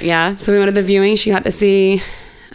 Yeah. 0.00 0.36
So 0.36 0.52
we 0.52 0.58
went 0.58 0.68
to 0.68 0.72
the 0.72 0.82
viewing. 0.82 1.16
She 1.16 1.30
got 1.30 1.44
to 1.44 1.50
see. 1.50 2.02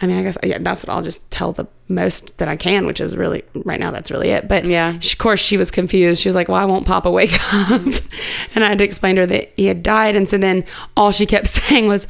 I 0.02 0.06
mean, 0.06 0.16
I 0.18 0.22
guess 0.22 0.38
yeah, 0.42 0.58
that's 0.60 0.84
what 0.84 0.94
I'll 0.94 1.02
just 1.02 1.30
tell 1.30 1.52
the 1.52 1.66
most 1.88 2.36
that 2.38 2.48
I 2.48 2.56
can, 2.56 2.86
which 2.86 3.00
is 3.00 3.16
really 3.16 3.42
right 3.54 3.78
now. 3.78 3.90
That's 3.90 4.10
really 4.10 4.30
it. 4.30 4.48
But 4.48 4.64
Yeah. 4.64 4.98
she, 5.00 5.14
of 5.14 5.18
course, 5.18 5.40
she 5.40 5.56
was 5.56 5.70
confused. 5.70 6.20
She 6.22 6.28
was 6.28 6.34
like, 6.36 6.48
"Well, 6.48 6.56
I 6.56 6.64
won't 6.64 6.86
Papa 6.86 7.10
wake 7.10 7.38
up," 7.52 7.82
and 8.54 8.64
I 8.64 8.68
had 8.68 8.78
to 8.78 8.84
explain 8.84 9.16
to 9.16 9.22
her 9.22 9.26
that 9.26 9.52
he 9.56 9.66
had 9.66 9.82
died. 9.82 10.16
And 10.16 10.28
so 10.28 10.38
then 10.38 10.64
all 10.96 11.10
she 11.12 11.26
kept 11.26 11.46
saying 11.58 11.86
was, 11.88 12.06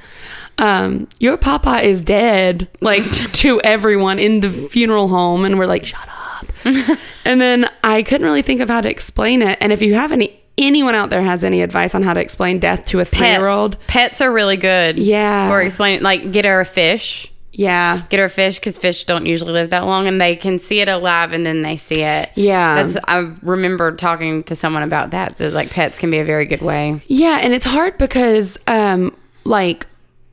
um, 0.59 1.09
"Your 1.18 1.37
Papa 1.37 1.82
is 1.82 2.02
dead," 2.02 2.68
like 2.80 3.04
to 3.12 3.61
everyone 3.62 4.18
in 4.18 4.40
the 4.40 4.50
funeral 4.50 5.09
home, 5.09 5.44
and 5.44 5.59
we're 5.59 5.66
like, 5.66 5.85
"Shut 5.85 6.06
up." 6.09 6.47
and 7.25 7.40
then 7.40 7.68
I 7.82 8.02
couldn't 8.02 8.25
really 8.26 8.42
think 8.42 8.61
of 8.61 8.68
how 8.68 8.80
to 8.80 8.88
explain 8.90 9.42
it. 9.42 9.59
And 9.61 9.73
if 9.73 9.82
you 9.82 9.94
have 9.94 10.12
any 10.12 10.37
anyone 10.59 10.94
out 10.94 11.09
there 11.09 11.23
has 11.23 11.42
any 11.42 11.62
advice 11.62 11.94
on 11.94 12.02
how 12.02 12.12
to 12.12 12.20
explain 12.20 12.59
death 12.59 12.85
to 12.85 13.00
a 13.00 13.04
three 13.04 13.20
Pets. 13.26 13.38
year 13.38 13.49
old, 13.49 13.76
Pets 13.87 14.20
are 14.20 14.30
really 14.30 14.59
good. 14.59 14.99
Yeah. 14.99 15.50
Or 15.50 15.62
explain 15.62 16.02
like 16.02 16.32
get 16.32 16.44
her 16.44 16.61
a 16.61 16.66
fish. 16.66 17.30
Yeah, 17.52 18.02
Get 18.11 18.21
her 18.21 18.28
fish 18.28 18.59
because 18.59 18.78
fish 18.78 19.04
don't 19.04 19.26
usually 19.26 19.52
live 19.52 19.71
that 19.71 19.85
long, 19.85 20.07
and 20.07 20.21
they 20.21 20.37
can 20.37 20.59
see 20.59 20.80
it 20.80 20.88
alive, 20.88 21.33
and 21.33 21.45
then 21.45 21.62
they 21.62 21.76
see 21.76 22.02
it. 22.02 22.30
Yeah. 22.35 22.83
that's. 22.83 22.97
I 23.09 23.33
remember 23.42 23.95
talking 23.97 24.45
to 24.45 24.54
someone 24.54 24.83
about 24.83 25.11
that. 25.11 25.38
That 25.38 25.52
like 25.52 25.71
pets 25.71 25.99
can 25.99 26.11
be 26.11 26.19
a 26.19 26.25
very 26.25 26.47
good 26.47 26.62
way. 26.62 27.02
Yeah, 27.07 27.38
and 27.42 27.52
it's 27.52 27.66
hard 27.66 27.99
because 27.99 28.59
um 28.66 29.16
like 29.45 29.87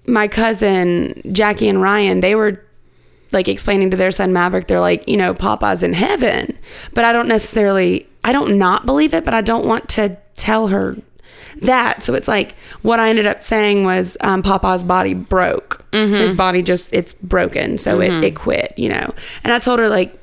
my 0.06 0.28
cousin 0.28 1.22
Jackie 1.32 1.68
and 1.68 1.82
Ryan, 1.82 2.22
they 2.22 2.36
were 2.36 2.64
like 3.32 3.48
explaining 3.48 3.92
to 3.92 3.98
their 3.98 4.12
son 4.12 4.32
Maverick, 4.32 4.68
they're 4.68 4.80
like, 4.80 5.08
you 5.08 5.18
know, 5.18 5.34
Papa's 5.34 5.84
in 5.84 5.94
heaven. 5.94 6.58
But 6.94 7.04
I 7.04 7.12
don't 7.12 7.28
necessarily 7.28 8.08
I 8.24 8.32
don't 8.32 8.58
not 8.58 8.86
believe 8.86 9.14
it, 9.14 9.26
but 9.26 9.34
I 9.34 9.42
don't 9.42 9.66
want 9.66 9.90
to 9.90 10.18
tell 10.36 10.68
her 10.68 10.96
that. 11.62 12.04
So 12.04 12.14
it's 12.14 12.28
like 12.28 12.56
what 12.82 13.00
I 13.00 13.10
ended 13.10 13.26
up 13.26 13.42
saying 13.42 13.84
was 13.84 14.18
um, 14.22 14.44
Papa's 14.44 14.84
body 14.84 15.14
broke. 15.14 15.84
His 16.16 16.34
body 16.34 16.62
just 16.62 16.94
it's 16.94 17.14
broken, 17.24 17.78
so 17.78 18.00
it, 18.02 18.24
it 18.24 18.36
quit, 18.36 18.74
you 18.78 18.90
know. 18.90 19.14
And 19.44 19.54
I 19.54 19.60
told 19.60 19.80
her 19.80 19.90
like 19.90 20.20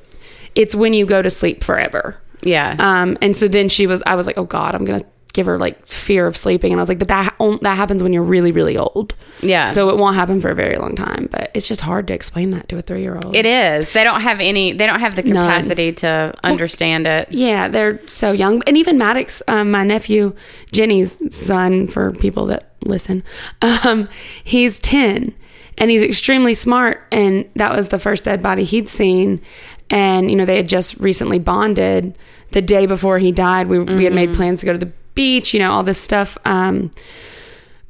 it's 0.55 0.73
when 0.73 0.93
you 0.93 1.05
go 1.05 1.21
to 1.21 1.29
sleep 1.29 1.63
forever. 1.63 2.17
Yeah. 2.41 2.75
Um, 2.79 3.17
and 3.21 3.35
so 3.35 3.47
then 3.47 3.67
she 3.69 3.87
was, 3.87 4.01
I 4.05 4.15
was 4.15 4.27
like, 4.27 4.37
oh 4.37 4.45
God, 4.45 4.75
I'm 4.75 4.85
gonna 4.85 5.03
give 5.35 5.45
her 5.45 5.59
like 5.59 5.85
fear 5.85 6.25
of 6.25 6.35
sleeping, 6.35 6.71
and 6.71 6.79
I 6.79 6.81
was 6.81 6.89
like, 6.89 6.97
but 6.97 7.09
that 7.09 7.35
that 7.61 7.75
happens 7.75 8.01
when 8.01 8.13
you're 8.13 8.23
really 8.23 8.51
really 8.51 8.77
old. 8.77 9.13
Yeah. 9.41 9.71
So 9.71 9.89
it 9.89 9.97
won't 9.97 10.15
happen 10.15 10.41
for 10.41 10.49
a 10.49 10.55
very 10.55 10.77
long 10.77 10.95
time, 10.95 11.27
but 11.31 11.51
it's 11.53 11.67
just 11.67 11.81
hard 11.81 12.07
to 12.07 12.13
explain 12.13 12.51
that 12.51 12.69
to 12.69 12.77
a 12.77 12.81
three 12.81 13.01
year 13.01 13.19
old. 13.21 13.35
It 13.35 13.45
is. 13.45 13.91
They 13.91 14.03
don't 14.03 14.21
have 14.21 14.39
any. 14.39 14.71
They 14.71 14.87
don't 14.87 15.01
have 15.01 15.15
the 15.15 15.23
None. 15.23 15.33
capacity 15.33 15.91
to 15.93 16.33
understand 16.43 17.05
it. 17.05 17.31
Yeah, 17.31 17.67
they're 17.67 17.99
so 18.07 18.31
young, 18.31 18.63
and 18.65 18.77
even 18.77 18.97
Maddox, 18.97 19.43
um, 19.47 19.69
my 19.71 19.83
nephew 19.83 20.33
Jenny's 20.71 21.17
son, 21.35 21.87
for 21.87 22.13
people 22.13 22.45
that 22.47 22.71
listen, 22.83 23.23
um, 23.61 24.07
he's 24.43 24.79
ten, 24.79 25.35
and 25.77 25.91
he's 25.91 26.01
extremely 26.01 26.53
smart, 26.53 27.05
and 27.11 27.47
that 27.55 27.75
was 27.75 27.89
the 27.89 27.99
first 27.99 28.23
dead 28.23 28.41
body 28.41 28.63
he'd 28.63 28.87
seen, 28.89 29.41
and 29.89 30.29
you 30.31 30.37
know 30.37 30.45
they 30.45 30.57
had 30.57 30.69
just 30.69 30.97
recently 30.99 31.39
bonded. 31.39 32.17
The 32.51 32.61
day 32.61 32.85
before 32.85 33.19
he 33.19 33.33
died, 33.33 33.67
we 33.67 33.79
we 33.79 34.05
had 34.05 34.13
made 34.13 34.33
plans 34.33 34.61
to 34.61 34.65
go 34.65 34.71
to 34.71 34.77
the 34.79 34.91
beach, 35.15 35.53
you 35.53 35.59
know, 35.59 35.71
all 35.71 35.83
this 35.83 35.99
stuff, 35.99 36.37
um, 36.45 36.91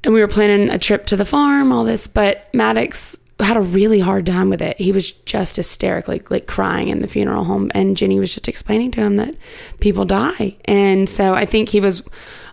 and 0.03 0.13
we 0.13 0.21
were 0.21 0.27
planning 0.27 0.69
a 0.69 0.77
trip 0.77 1.07
to 1.07 1.15
the 1.15 1.25
farm, 1.25 1.71
all 1.71 1.83
this, 1.83 2.05
but 2.05 2.47
Maddox 2.53 3.17
had 3.39 3.57
a 3.57 3.61
really 3.61 3.99
hard 3.99 4.25
time 4.25 4.49
with 4.49 4.61
it. 4.61 4.79
He 4.79 4.91
was 4.91 5.11
just 5.11 5.57
hysterically 5.57 6.21
like 6.29 6.47
crying 6.47 6.87
in 6.87 7.01
the 7.01 7.07
funeral 7.07 7.43
home 7.43 7.69
and 7.73 7.97
Jenny 7.97 8.19
was 8.19 8.33
just 8.33 8.47
explaining 8.47 8.91
to 8.91 9.01
him 9.01 9.17
that 9.17 9.35
people 9.79 10.05
die. 10.05 10.55
And 10.65 11.09
so 11.09 11.33
I 11.33 11.45
think 11.45 11.69
he 11.69 11.81
was 11.81 12.07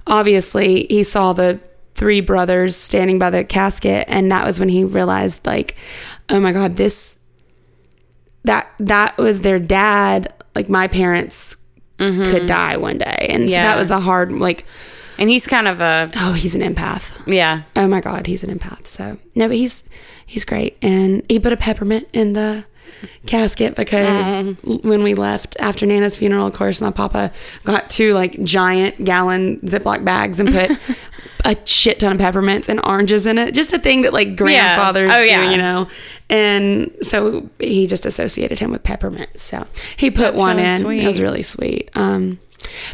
obviously 0.07 0.87
he 0.89 1.05
saw 1.05 1.33
the 1.33 1.61
three 1.95 2.21
brothers 2.21 2.75
standing 2.75 3.19
by 3.19 3.31
the 3.31 3.45
casket 3.45 4.05
and 4.09 4.33
that 4.33 4.45
was 4.45 4.59
when 4.59 4.69
he 4.69 4.83
realized 4.83 5.47
like 5.47 5.77
oh 6.29 6.41
my 6.41 6.51
god 6.51 6.77
this 6.77 7.17
that 8.43 8.69
that 8.81 9.17
was 9.19 9.43
their 9.43 9.61
dad 9.61 10.33
like 10.57 10.69
my 10.69 10.89
parents 10.89 11.57
could 12.03 12.43
mm-hmm. 12.43 12.47
die 12.47 12.77
one 12.77 12.99
day. 12.99 13.27
And 13.31 13.49
so 13.49 13.57
that 13.57 13.79
was 13.79 13.91
a 13.91 14.01
hard 14.01 14.33
like 14.33 14.65
And 15.19 15.31
he's 15.31 15.47
kind 15.47 15.69
of 15.69 15.81
a 15.81 16.11
oh 16.17 16.33
he's 16.33 16.55
an 16.55 16.63
empath. 16.63 17.13
Yeah. 17.27 17.63
Oh 17.77 17.87
my 17.87 18.01
god, 18.01 18.27
he's 18.27 18.43
an 18.43 18.57
empath. 18.57 18.87
So 18.87 19.19
no, 19.35 19.49
but 19.49 19.57
he's 19.57 19.85
he's 20.27 20.45
great, 20.45 20.77
and 20.83 21.23
he 21.29 21.39
put 21.39 21.53
a 21.53 21.57
peppermint 21.57 22.09
in 22.13 22.33
the 22.33 22.65
casket 23.27 23.75
because 23.77 24.57
when 24.65 25.03
we 25.03 25.15
left 25.15 25.57
after 25.61 25.87
Nana's 25.87 26.17
funeral, 26.17 26.47
of 26.47 26.55
course, 26.55 26.81
my 26.81 26.91
papa 26.91 27.33
got 27.65 27.91
two 27.91 28.15
like 28.15 28.43
giant 28.45 29.05
gallon 29.05 29.59
Ziploc 29.61 30.05
bags 30.05 30.41
and 30.41 30.51
put 30.53 30.71
a 31.45 31.57
shit 31.67 32.01
ton 32.01 32.13
of 32.13 32.19
peppermints 32.19 32.69
and 32.69 32.81
oranges 32.85 33.27
in 33.27 33.39
it. 33.39 33.53
Just 33.55 33.73
a 33.73 33.79
thing 33.79 34.03
that 34.03 34.13
like 34.13 34.37
grandfathers 34.37 35.11
Oh, 35.13 35.23
do, 35.23 35.29
yeah. 35.29 35.51
you 35.51 35.57
know. 35.57 35.89
And 36.31 36.95
so 37.03 37.49
he 37.59 37.87
just 37.87 38.07
associated 38.07 38.59
him 38.59 38.71
with 38.71 38.83
peppermint. 38.83 39.39
So 39.41 39.67
he 39.97 40.11
put 40.11 40.21
That's 40.23 40.39
one 40.39 40.57
really 40.57 40.69
in. 40.71 40.79
sweet. 40.81 41.05
It 41.05 41.07
was 41.07 41.21
really 41.21 41.43
sweet. 41.43 41.91
Um, 41.95 42.39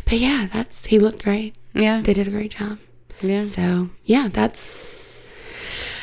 but 0.04 0.14
yeah, 0.14 0.48
that's 0.52 0.86
he 0.86 0.98
looked 0.98 1.22
great. 1.24 1.54
Yeah. 1.74 2.00
They 2.00 2.14
did 2.14 2.26
a 2.26 2.30
great 2.30 2.52
job. 2.52 2.78
Yeah. 3.20 3.44
So 3.44 3.90
yeah, 4.04 4.28
that's 4.32 5.02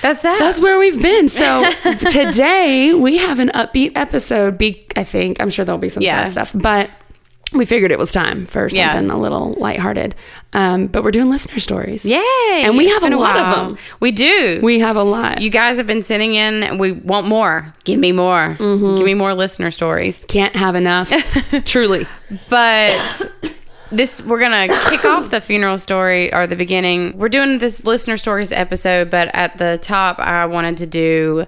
That's 0.06 0.22
that. 0.22 0.38
that's 0.40 0.60
where 0.60 0.78
we've 0.78 1.02
been. 1.02 1.30
So 1.30 1.64
today 2.12 2.94
we 2.94 3.18
have 3.18 3.40
an 3.40 3.50
upbeat 3.50 3.94
episode. 3.96 4.58
Be 4.58 4.86
I 4.96 5.04
think 5.04 5.42
I'm 5.42 5.50
sure 5.50 5.66
there'll 5.66 5.80
be 5.80 5.90
some 5.90 6.04
Yeah. 6.04 6.28
sad 6.28 6.32
stuff, 6.32 6.52
but 6.62 6.90
we 7.54 7.66
figured 7.66 7.92
it 7.92 7.98
was 8.00 8.12
time 8.12 8.46
for 8.46 8.68
Yeah. 8.70 8.92
something 8.94 9.10
a 9.10 9.18
little 9.20 9.54
lighthearted. 9.58 10.14
Um, 10.54 10.88
but 10.88 11.04
we're 11.04 11.12
doing 11.12 11.30
listener 11.30 11.60
stories. 11.60 12.06
Yay. 12.06 12.20
And 12.64 12.78
we 12.78 12.88
have 12.90 13.04
a 13.04 13.10
been 13.10 13.18
lot 13.20 13.38
of 13.38 13.56
them. 13.56 13.78
We 14.00 14.12
do. 14.12 14.60
we 14.62 14.80
have 14.80 14.96
a 14.96 15.04
lot. 15.04 15.42
you 15.42 15.50
guys 15.50 15.78
have 15.78 15.88
been 15.88 16.04
sending 16.04 16.36
in. 16.36 16.78
We 16.78 16.92
want 16.92 17.28
more. 17.28 17.74
Give 17.84 18.00
me 18.00 18.12
more. 18.12 18.58
Mm-hmm. 18.60 18.98
Give 18.98 19.06
me 19.06 19.14
more 19.16 19.34
listener 19.34 19.72
stories. 19.72 20.24
can't 20.28 20.56
have 20.56 20.76
enough. 20.76 21.12
Truly. 21.66 22.06
But 22.50 23.32
this 23.96 24.22
we're 24.22 24.40
gonna 24.40 24.68
kick 24.90 25.06
off 25.06 25.32
the 25.32 25.42
funeral 25.42 25.78
story 25.78 26.34
or 26.34 26.48
the 26.48 26.56
beginning. 26.56 27.18
We're 27.18 27.30
doing 27.30 27.60
this 27.60 27.84
listener 27.86 28.18
stories 28.18 28.52
episode, 28.52 29.10
but 29.10 29.30
at 29.34 29.58
the 29.58 29.78
top, 29.82 30.20
I 30.20 30.46
wanted 30.46 30.78
to 30.78 30.88
do 30.88 31.42
a 31.42 31.48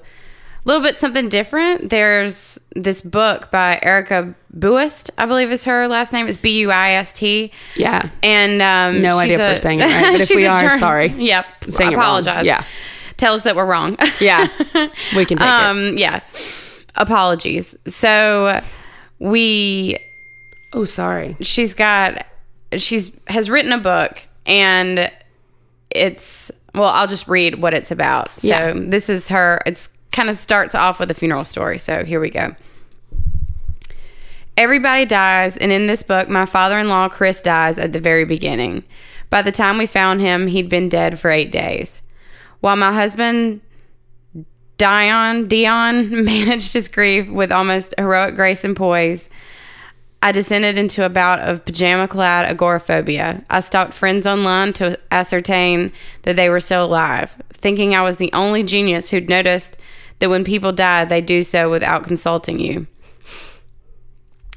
little 0.66 0.82
bit 0.84 0.98
something 0.98 1.30
different. 1.30 1.90
There's 1.90 2.60
this 2.76 3.02
book 3.02 3.52
by 3.52 3.80
Erica 3.82 4.34
Buist, 4.58 5.10
I 5.18 5.26
believe 5.26 5.52
is 5.52 5.64
her 5.66 5.88
last 5.88 6.12
name. 6.14 6.28
It's 6.28 6.38
B 6.38 6.60
U 6.60 6.72
I 6.72 6.92
S 6.94 7.12
T. 7.14 7.52
Yeah. 7.76 8.10
And 8.24 8.62
um, 8.62 9.02
No 9.02 9.18
idea 9.18 9.36
if 9.36 9.40
we're 9.42 9.56
saying 9.58 9.80
it 9.80 9.84
right, 9.86 10.12
but 10.14 10.22
if 10.22 10.30
we 10.36 10.46
are, 10.46 10.78
sorry. 10.80 11.08
Yep, 11.08 11.46
Saying 11.70 11.90
I 11.90 11.94
it 11.94 11.96
wrong. 11.96 12.04
apologize. 12.04 12.46
Yeah. 12.46 12.64
tell 13.18 13.34
us 13.34 13.44
that 13.44 13.56
we're 13.56 13.66
wrong. 13.66 13.98
Yeah. 14.20 14.48
We 15.16 15.26
can 15.26 15.38
take 15.38 15.42
it. 15.42 15.42
um, 15.48 15.98
yeah. 15.98 16.22
Apologies. 16.96 17.76
So 17.88 18.62
we 19.20 19.98
Oh, 20.74 20.86
sorry. 20.86 21.36
she's 21.42 21.74
got 21.74 22.26
she's 22.74 23.12
has 23.28 23.50
written 23.50 23.72
a 23.72 23.78
book 23.78 24.22
and 24.46 25.12
it's 25.90 26.52
well 26.76 26.90
i'll 26.90 27.08
just 27.08 27.28
read 27.28 27.62
what 27.62 27.74
it's 27.74 27.92
about 27.92 28.30
so 28.40 28.48
Yeah. 28.48 28.74
this 28.76 29.10
is 29.10 29.30
her 29.30 29.62
it's 29.66 29.90
kind 30.12 30.30
of 30.30 30.36
starts 30.36 30.76
off 30.76 31.00
with 31.00 31.10
a 31.12 31.14
funeral 31.14 31.44
story 31.46 31.78
so 31.80 32.04
here 32.04 32.20
we 32.20 32.30
go 32.30 32.56
Everybody 34.56 35.06
dies, 35.06 35.56
and 35.56 35.72
in 35.72 35.86
this 35.86 36.02
book, 36.02 36.30
my 36.30 36.48
father 36.48 36.80
in 36.80 36.90
law, 36.90 37.08
Chris, 37.10 37.44
dies 37.44 37.78
at 37.78 37.94
the 37.94 38.00
very 38.00 38.26
beginning. 38.26 38.84
By 39.30 39.44
the 39.44 39.52
time 39.52 39.78
we 39.78 39.86
found 39.86 40.20
him, 40.20 40.48
he'd 40.48 40.68
been 40.68 40.90
dead 40.90 41.20
for 41.20 41.30
eight 41.30 41.52
days. 41.52 42.02
While 42.60 42.76
my 42.76 42.92
husband, 42.92 43.62
Dion, 44.78 45.48
Dion 45.48 46.24
managed 46.26 46.74
his 46.74 46.88
grief 46.88 47.30
with 47.30 47.52
almost 47.52 47.94
heroic 48.00 48.34
grace 48.34 48.64
and 48.64 48.76
poise, 48.76 49.30
I 50.22 50.32
descended 50.32 50.78
into 50.78 51.06
a 51.06 51.10
bout 51.10 51.40
of 51.40 51.64
pajama 51.64 52.08
clad 52.08 52.46
agoraphobia. 52.46 53.46
I 53.50 53.60
stalked 53.60 53.94
friends 53.94 54.26
online 54.26 54.74
to 54.74 54.98
ascertain 55.12 55.92
that 56.24 56.36
they 56.36 56.50
were 56.50 56.60
still 56.60 56.86
alive, 56.86 57.36
thinking 57.54 57.94
I 57.94 58.02
was 58.02 58.18
the 58.18 58.34
only 58.34 58.64
genius 58.64 59.10
who'd 59.10 59.30
noticed 59.30 59.78
that 60.20 60.30
when 60.30 60.44
people 60.44 60.72
die, 60.72 61.06
they 61.06 61.22
do 61.22 61.44
so 61.44 61.70
without 61.70 62.04
consulting 62.04 62.60
you. 62.60 62.88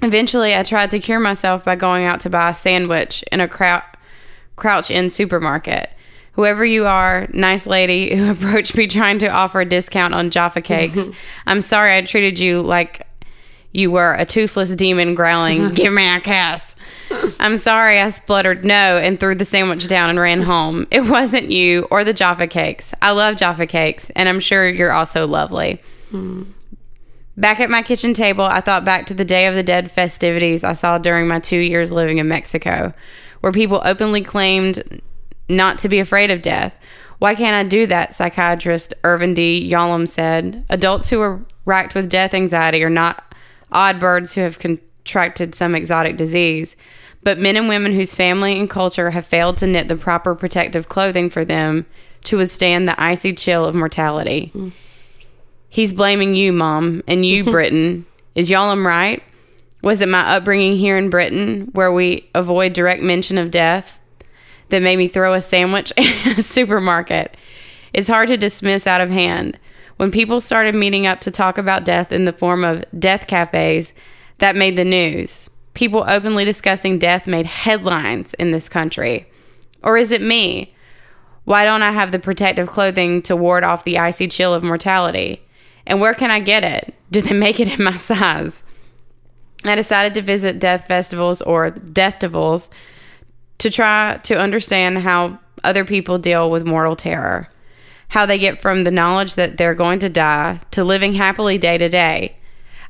Eventually, 0.03 0.57
I 0.57 0.63
tried 0.63 0.91
to 0.91 0.99
cure 0.99 1.21
myself 1.21 1.65
by 1.65 1.77
going 1.77 2.07
out 2.07 2.21
to 2.21 2.31
buy 2.31 2.51
a 2.51 2.55
sandwich 2.55 3.23
in 3.31 3.41
a 3.41 3.49
crou- 3.49 3.83
Crouch 4.57 4.91
End 4.91 5.13
supermarket. 5.13 5.91
Whoever 6.33 6.65
you 6.65 6.87
are, 6.87 7.27
nice 7.33 7.67
lady 7.67 8.17
who 8.17 8.31
approached 8.31 8.75
me 8.77 8.87
trying 8.87 9.19
to 9.19 9.29
offer 9.29 9.61
a 9.61 9.67
discount 9.67 10.15
on 10.15 10.31
Jaffa 10.31 10.63
cakes, 10.63 11.09
I'm 11.47 11.61
sorry 11.61 11.95
I 11.95 12.01
treated 12.01 12.39
you 12.39 12.63
like 12.63 13.07
you 13.73 13.91
were 13.91 14.15
a 14.15 14.25
toothless 14.25 14.71
demon 14.71 15.15
growling, 15.15 15.71
Give 15.75 15.93
me 15.93 16.07
a 16.09 16.21
kiss. 16.21 16.75
I'm 17.39 17.57
sorry 17.57 17.99
I 17.99 18.09
spluttered 18.09 18.65
no 18.65 18.97
and 18.97 19.19
threw 19.19 19.35
the 19.35 19.45
sandwich 19.45 19.89
down 19.89 20.11
and 20.11 20.19
ran 20.19 20.43
home. 20.43 20.87
It 20.91 21.05
wasn't 21.05 21.51
you 21.51 21.87
or 21.91 22.05
the 22.05 22.13
Jaffa 22.13 22.47
cakes. 22.47 22.95
I 23.03 23.11
love 23.13 23.37
Jaffa 23.37 23.67
cakes, 23.67 24.11
and 24.11 24.29
I'm 24.29 24.41
sure 24.41 24.69
you're 24.69 24.93
also 24.93 25.27
lovely. 25.27 25.81
Hmm. 26.11 26.45
Back 27.37 27.61
at 27.61 27.71
my 27.71 27.83
kitchen 27.83 28.13
table, 28.13 28.45
I 28.45 28.61
thought 28.61 28.85
back 28.85 29.07
to 29.07 29.15
the 29.15 29.25
Day 29.25 29.47
of 29.47 29.55
the 29.55 29.63
Dead 29.63 29.91
festivities 29.91 30.63
I 30.63 30.75
saw 30.75 30.99
during 30.99 31.27
my 31.27 31.41
two 31.41 31.59
years 31.59 31.91
living 31.91 32.19
in 32.19 32.29
Mexico, 32.29 32.93
where 33.41 33.53
people 33.53 33.81
openly 33.85 34.21
claimed 34.21 35.01
not 35.49 35.79
to 35.81 35.89
be 35.89 36.01
afraid 36.01 36.31
of 36.31 36.43
death. 36.43 36.77
Why 37.19 37.35
can't 37.35 37.55
I 37.55 37.69
do 37.69 37.87
that? 37.87 38.15
Psychiatrist 38.15 38.95
Irvin 39.05 39.35
D. 39.35 39.71
Yalom 39.71 40.07
said. 40.09 40.65
Adults 40.71 41.09
who 41.11 41.21
are 41.21 41.41
racked 41.65 41.95
with 41.95 42.09
death 42.09 42.35
anxiety 42.35 42.83
are 42.83 42.91
not 42.91 43.30
odd 43.73 44.01
birds 44.01 44.35
who 44.35 44.41
have 44.41 44.59
contracted 44.59 45.55
some 45.55 45.75
exotic 45.75 46.17
disease, 46.17 46.77
but 47.23 47.39
men 47.39 47.57
and 47.57 47.69
women 47.69 47.93
whose 47.93 48.15
family 48.15 48.59
and 48.59 48.69
culture 48.69 49.11
have 49.11 49.27
failed 49.27 49.57
to 49.59 49.67
knit 49.67 49.89
the 49.89 49.97
proper 49.97 50.35
protective 50.35 50.89
clothing 50.89 51.29
for 51.31 51.45
them 51.45 51.87
to 52.25 52.37
withstand 52.37 52.87
the 52.87 53.01
icy 53.03 53.33
chill 53.33 53.65
of 53.65 53.75
mortality. 53.75 54.53
He's 55.69 55.93
blaming 55.93 56.35
you, 56.35 56.53
Mom, 56.53 57.03
and 57.07 57.25
you, 57.25 57.45
Britain. 57.51 58.07
Is 58.35 58.51
Yalom 58.51 58.85
right? 58.85 59.23
Was 59.83 60.01
it 60.01 60.09
my 60.09 60.37
upbringing 60.37 60.77
here 60.77 60.99
in 60.99 61.11
Britain, 61.11 61.71
where 61.73 61.93
we 61.93 62.29
avoid 62.35 62.73
direct 62.73 63.03
mention 63.03 63.39
of 63.39 63.51
death, 63.51 63.99
that 64.69 64.83
made 64.83 64.97
me 64.97 65.09
throw 65.09 65.33
a 65.33 65.41
sandwich 65.41 65.93
in 65.97 66.39
a 66.39 66.43
supermarket? 66.43 67.37
It's 67.93 68.09
hard 68.09 68.29
to 68.29 68.37
dismiss 68.37 68.87
out 68.87 69.01
of 69.01 69.11
hand. 69.11 69.59
When 70.01 70.11
people 70.11 70.41
started 70.41 70.75
meeting 70.75 71.07
up 71.07 71.21
to 71.21 71.31
talk 71.31 71.59
about 71.59 71.85
death 71.85 72.11
in 72.11 72.25
the 72.25 72.33
form 72.33 72.65
of 72.65 72.87
death 72.99 73.27
cafes, 73.27 73.93
that 74.39 74.57
made 74.57 74.75
the 74.77 74.83
news. 74.83 75.51
People 75.75 76.07
openly 76.09 76.47
discussing 76.47 76.99
death 76.99 77.27
made 77.27 77.45
headlines 77.45 78.33
in 78.39 78.51
this 78.51 78.67
country. 78.67 79.31
Or 79.83 79.99
is 79.99 80.11
it 80.11 80.23
me? 80.23 80.75
Why 81.45 81.67
don't 81.67 81.83
I 81.83 81.93
have 81.93 82.13
the 82.13 82.19
protective 82.19 82.67
clothing 82.67 83.21
to 83.25 83.37
ward 83.37 83.63
off 83.63 83.85
the 83.85 83.99
icy 83.99 84.27
chill 84.27 84.55
of 84.55 84.63
mortality? 84.63 85.43
And 85.85 86.01
where 86.01 86.15
can 86.15 86.31
I 86.31 86.41
get 86.41 86.65
it? 86.65 86.95
Do 87.11 87.21
they 87.21 87.35
make 87.35 87.61
it 87.61 87.69
in 87.69 87.85
my 87.85 87.97
size? 87.97 88.63
I 89.65 89.75
decided 89.75 90.15
to 90.15 90.23
visit 90.23 90.59
death 90.59 90.87
festivals 90.87 91.43
or 91.43 91.73
deathtivals 91.73 92.71
to 93.59 93.69
try 93.69 94.19
to 94.23 94.41
understand 94.41 95.01
how 95.01 95.41
other 95.63 95.85
people 95.85 96.17
deal 96.17 96.51
with 96.51 96.67
mortal 96.67 96.97
terror, 96.97 97.50
how 98.11 98.27
they 98.27 98.39
get 98.39 98.61
from 98.61 98.85
the 98.85 98.91
knowledge 98.91 99.37
that 99.37 99.57
they're 99.57 99.75
going 99.75 99.99
to 100.01 100.09
die 100.09 100.61
to 100.73 100.85
living 100.85 101.15
happily 101.15 101.59
day 101.59 101.79
to 101.79 101.89
day. 101.89 102.37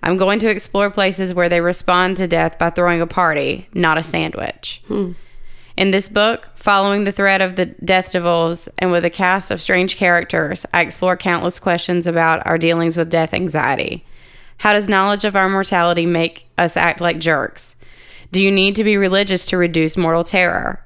I'm 0.03 0.17
going 0.17 0.39
to 0.41 0.51
explore 0.51 0.91
places 0.91 1.35
where 1.35 1.49
they 1.49 1.61
respond 1.61 2.17
to 2.17 2.27
death 2.27 2.59
by 2.59 2.71
throwing 2.71 3.01
a 3.01 3.07
party, 3.07 3.69
not 3.75 3.99
a 3.99 4.03
sandwich. 4.03 4.83
Hmm. 4.89 5.13
In 5.77 5.91
this 5.91 6.09
book, 6.09 6.49
following 6.57 7.05
the 7.05 7.13
thread 7.13 7.41
of 7.41 7.57
the 7.57 7.67
Deathtivals 7.67 8.69
and 8.79 8.91
with 8.91 9.05
a 9.05 9.11
cast 9.11 9.51
of 9.51 9.61
strange 9.61 9.97
characters, 9.97 10.65
I 10.73 10.81
explore 10.81 11.17
countless 11.17 11.59
questions 11.59 12.07
about 12.07 12.47
our 12.47 12.59
dealings 12.59 12.97
with 12.97 13.11
death 13.11 13.35
anxiety. 13.35 14.05
How 14.59 14.73
does 14.73 14.89
knowledge 14.89 15.25
of 15.25 15.37
our 15.37 15.49
mortality 15.49 16.07
make 16.07 16.49
us 16.59 16.77
act 16.77 17.01
like 17.01 17.19
jerks? 17.19 17.77
Do 18.33 18.43
you 18.43 18.51
need 18.51 18.75
to 18.77 18.85
be 18.85 18.97
religious 18.97 19.45
to 19.47 19.57
reduce 19.57 19.97
mortal 19.97 20.25
terror? 20.25 20.85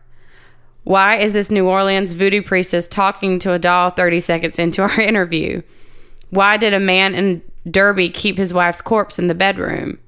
Why 0.84 1.16
is 1.16 1.32
this 1.32 1.50
New 1.50 1.66
Orleans 1.66 2.12
voodoo 2.12 2.42
priestess 2.42 2.86
talking 2.86 3.38
to 3.40 3.52
a 3.52 3.58
doll 3.58 3.90
30 3.90 4.20
seconds 4.20 4.58
into 4.58 4.82
our 4.82 5.00
interview? 5.00 5.62
Why 6.30 6.56
did 6.56 6.74
a 6.74 6.80
man 6.80 7.14
in 7.14 7.42
Derby 7.68 8.10
keep 8.10 8.36
his 8.36 8.54
wife's 8.54 8.82
corpse 8.82 9.18
in 9.18 9.26
the 9.26 9.34
bedroom? 9.34 9.98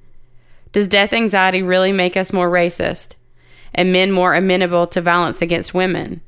Does 0.73 0.89
death 0.89 1.15
anxiety 1.15 1.63
really 1.63 1.93
make 1.93 2.17
us 2.17 2.33
more 2.33 2.51
racist 2.51 3.15
and 3.75 3.93
men 3.93 4.13
more 4.13 4.35
amenable 4.35 4.87
to 4.89 5.01
violence 5.01 5.41
against 5.41 5.73
women? 5.73 6.21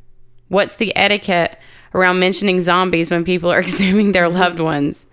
What's 0.48 0.76
the 0.76 0.96
etiquette 0.96 1.58
around 1.94 2.18
mentioning 2.18 2.60
zombies 2.60 3.10
when 3.10 3.24
people 3.24 3.52
are 3.52 3.60
exhuming 3.62 4.12
their 4.12 4.28
loved 4.28 4.60
ones? 4.60 5.06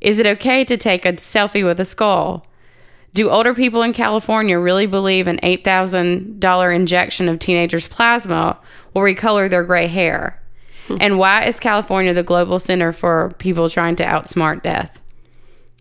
Is 0.00 0.18
it 0.18 0.26
okay 0.26 0.64
to 0.64 0.76
take 0.76 1.06
a 1.06 1.12
selfie 1.12 1.64
with 1.64 1.78
a 1.78 1.84
skull? 1.84 2.44
Do 3.14 3.28
older 3.28 3.54
people 3.54 3.82
in 3.82 3.92
California 3.92 4.58
really 4.58 4.86
believe 4.86 5.26
an 5.26 5.38
$8,000 5.42 6.74
injection 6.74 7.28
of 7.28 7.38
teenagers' 7.38 7.88
plasma 7.88 8.58
will 8.94 9.02
recolor 9.02 9.50
their 9.50 9.64
gray 9.64 9.86
hair? 9.86 10.38
Hmm. 10.88 10.96
and 11.00 11.18
why 11.18 11.44
is 11.44 11.60
California 11.60 12.12
the 12.12 12.24
global 12.24 12.58
center 12.58 12.92
for 12.92 13.34
people 13.38 13.68
trying 13.68 13.94
to 13.96 14.04
outsmart 14.04 14.62
death? 14.62 15.00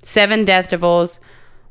Seven 0.03 0.45
deathtivals, 0.45 1.19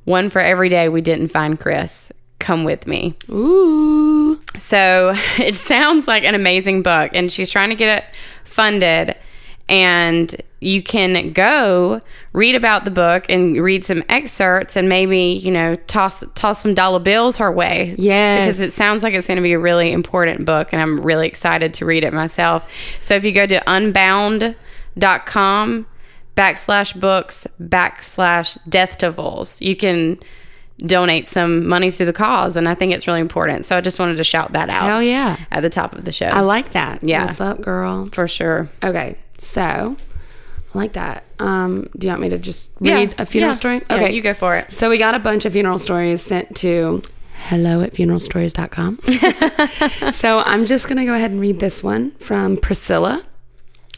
one 0.04 0.30
for 0.30 0.40
every 0.40 0.68
day 0.68 0.88
we 0.88 1.00
didn't 1.00 1.28
find 1.28 1.58
Chris. 1.60 2.10
Come 2.40 2.64
with 2.64 2.86
me. 2.86 3.16
Ooh. 3.28 4.40
So 4.56 5.14
it 5.38 5.56
sounds 5.56 6.08
like 6.08 6.24
an 6.24 6.34
amazing 6.34 6.82
book, 6.82 7.12
and 7.14 7.30
she's 7.30 7.50
trying 7.50 7.68
to 7.68 7.76
get 7.76 8.02
it 8.02 8.04
funded. 8.44 9.16
And 9.70 10.34
you 10.60 10.82
can 10.82 11.32
go 11.32 12.02
read 12.34 12.54
about 12.54 12.84
the 12.84 12.90
book 12.90 13.24
and 13.28 13.56
read 13.56 13.84
some 13.84 14.02
excerpts, 14.08 14.76
and 14.76 14.88
maybe 14.88 15.18
you 15.18 15.50
know 15.50 15.76
toss 15.86 16.22
toss 16.34 16.60
some 16.62 16.74
dollar 16.74 16.98
bills 16.98 17.38
her 17.38 17.50
way. 17.50 17.94
Yes. 17.96 18.46
because 18.46 18.60
it 18.60 18.72
sounds 18.72 19.02
like 19.02 19.14
it's 19.14 19.26
going 19.26 19.36
to 19.36 19.42
be 19.42 19.52
a 19.52 19.58
really 19.58 19.92
important 19.92 20.44
book, 20.44 20.72
and 20.72 20.82
I'm 20.82 21.00
really 21.00 21.26
excited 21.26 21.72
to 21.74 21.86
read 21.86 22.04
it 22.04 22.12
myself. 22.12 22.70
So 23.00 23.14
if 23.14 23.24
you 23.24 23.32
go 23.32 23.46
to 23.46 23.62
unbound.com 23.72 24.56
backslash 26.36 27.00
books 27.00 27.46
backslash 27.62 28.58
deathtivals, 28.68 29.60
you 29.60 29.76
can 29.76 30.18
donate 30.78 31.28
some 31.28 31.66
money 31.66 31.90
to 31.90 32.04
the 32.04 32.12
cause, 32.12 32.56
and 32.56 32.68
I 32.68 32.74
think 32.74 32.92
it's 32.92 33.06
really 33.06 33.20
important. 33.20 33.64
So 33.64 33.76
I 33.76 33.80
just 33.80 33.98
wanted 33.98 34.16
to 34.16 34.24
shout 34.24 34.52
that 34.52 34.70
out 34.70 34.82
Hell 34.84 35.02
yeah. 35.02 35.36
at 35.50 35.60
the 35.60 35.70
top 35.70 35.94
of 35.94 36.04
the 36.04 36.12
show. 36.12 36.26
I 36.26 36.40
like 36.40 36.72
that. 36.72 37.02
Yeah. 37.02 37.26
What's 37.26 37.40
up, 37.40 37.60
girl? 37.60 38.08
for 38.12 38.26
sure. 38.26 38.68
Okay. 38.82 39.16
So, 39.40 39.96
I 40.74 40.78
like 40.78 40.92
that. 40.92 41.24
Um, 41.38 41.88
do 41.96 42.06
you 42.06 42.10
want 42.12 42.20
me 42.22 42.28
to 42.28 42.38
just 42.38 42.70
Yeah. 42.80 42.94
read 42.96 43.14
a 43.18 43.24
funeral 43.26 43.52
Yeah. 43.52 43.56
story? 43.56 43.82
Yeah, 43.90 44.06
you 44.08 44.20
go 44.20 44.34
for 44.34 44.54
it. 44.56 44.72
So 44.72 44.90
we 44.90 44.98
got 44.98 45.14
a 45.14 45.18
bunch 45.18 45.44
of 45.46 45.52
funeral 45.54 45.78
stories 45.78 46.20
sent 46.20 46.54
to 46.56 47.02
hello 47.46 47.80
at 47.80 47.94
funeralstories.com. 47.94 49.00
so 50.12 50.40
I'm 50.40 50.66
just 50.66 50.86
going 50.88 50.98
to 50.98 51.04
go 51.06 51.14
ahead 51.14 51.30
and 51.30 51.40
read 51.40 51.58
this 51.58 51.82
one 51.82 52.10
from 52.20 52.56
Priscilla. 52.58 53.24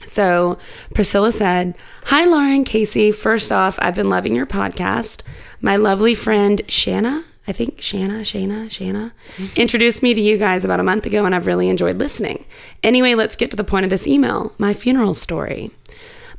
So 0.05 0.59
Priscilla 0.95 1.33
said, 1.33 1.77
Hi, 2.05 2.25
Lauren, 2.25 2.65
Casey. 2.65 3.11
First 3.13 3.51
off, 3.53 3.79
I've 3.83 3.95
been 3.95 4.09
loving 4.09 4.35
your 4.35 4.47
podcast. 4.47 5.23
My 5.61 5.77
lovely 5.77 6.15
friend 6.15 6.63
Shanna, 6.69 7.25
I 7.53 7.55
think 7.55 7.83
Shanna, 7.83 8.25
Shanna, 8.25 8.71
Shanna, 8.71 9.13
introduced 9.57 10.03
me 10.03 10.15
to 10.15 10.21
you 10.23 10.39
guys 10.39 10.65
about 10.65 10.81
a 10.81 10.83
month 10.83 11.05
ago, 11.05 11.27
and 11.27 11.35
I've 11.35 11.47
really 11.47 11.69
enjoyed 11.69 11.99
listening. 11.99 12.47
Anyway, 12.83 13.15
let's 13.15 13.37
get 13.37 13.51
to 13.51 13.59
the 13.59 13.63
point 13.63 13.85
of 13.85 13.91
this 13.91 14.07
email 14.07 14.55
my 14.57 14.73
funeral 14.73 15.13
story. 15.13 15.71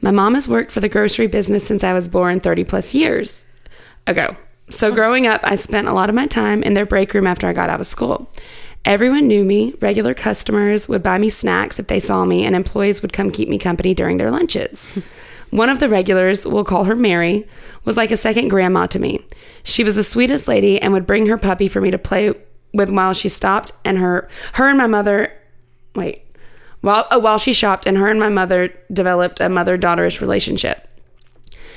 My 0.01 0.09
mom 0.09 0.33
has 0.33 0.47
worked 0.47 0.71
for 0.71 0.79
the 0.79 0.89
grocery 0.89 1.27
business 1.27 1.63
since 1.63 1.83
I 1.83 1.93
was 1.93 2.07
born 2.07 2.39
30 2.39 2.63
plus 2.63 2.95
years 2.95 3.45
ago. 4.07 4.35
So 4.71 4.91
growing 4.91 5.27
up, 5.27 5.41
I 5.43 5.53
spent 5.53 5.87
a 5.87 5.93
lot 5.93 6.09
of 6.09 6.15
my 6.15 6.25
time 6.25 6.63
in 6.63 6.73
their 6.73 6.87
break 6.87 7.13
room 7.13 7.27
after 7.27 7.45
I 7.45 7.53
got 7.53 7.69
out 7.69 7.79
of 7.79 7.85
school. 7.85 8.27
Everyone 8.83 9.27
knew 9.27 9.43
me. 9.43 9.75
Regular 9.81 10.15
customers 10.15 10.89
would 10.89 11.03
buy 11.03 11.19
me 11.19 11.29
snacks 11.29 11.77
if 11.77 11.85
they 11.85 11.99
saw 11.99 12.25
me, 12.25 12.43
and 12.43 12.55
employees 12.55 13.03
would 13.03 13.13
come 13.13 13.29
keep 13.29 13.49
me 13.49 13.59
company 13.59 13.93
during 13.93 14.17
their 14.17 14.31
lunches. 14.31 14.89
One 15.53 15.69
of 15.69 15.79
the 15.79 15.87
regulars, 15.87 16.47
we'll 16.47 16.63
call 16.63 16.85
her 16.85 16.95
Mary, 16.95 17.47
was 17.85 17.95
like 17.95 18.09
a 18.09 18.17
second 18.17 18.47
grandma 18.47 18.87
to 18.87 18.97
me. 18.97 19.23
She 19.61 19.83
was 19.83 19.93
the 19.93 20.01
sweetest 20.01 20.47
lady 20.47 20.81
and 20.81 20.93
would 20.93 21.05
bring 21.05 21.27
her 21.27 21.37
puppy 21.37 21.67
for 21.67 21.79
me 21.79 21.91
to 21.91 21.99
play 21.99 22.33
with 22.73 22.89
while 22.89 23.13
she 23.13 23.29
stopped 23.29 23.71
and 23.85 23.99
her 23.99 24.27
her 24.53 24.67
and 24.67 24.79
my 24.79 24.87
mother 24.87 25.31
wait. 25.93 26.23
While 26.81 27.05
oh, 27.11 27.19
while 27.19 27.37
she 27.37 27.53
shopped 27.53 27.85
and 27.85 27.99
her 27.99 28.07
and 28.07 28.19
my 28.19 28.29
mother 28.29 28.73
developed 28.91 29.41
a 29.41 29.47
mother-daughterish 29.47 30.21
relationship. 30.21 30.89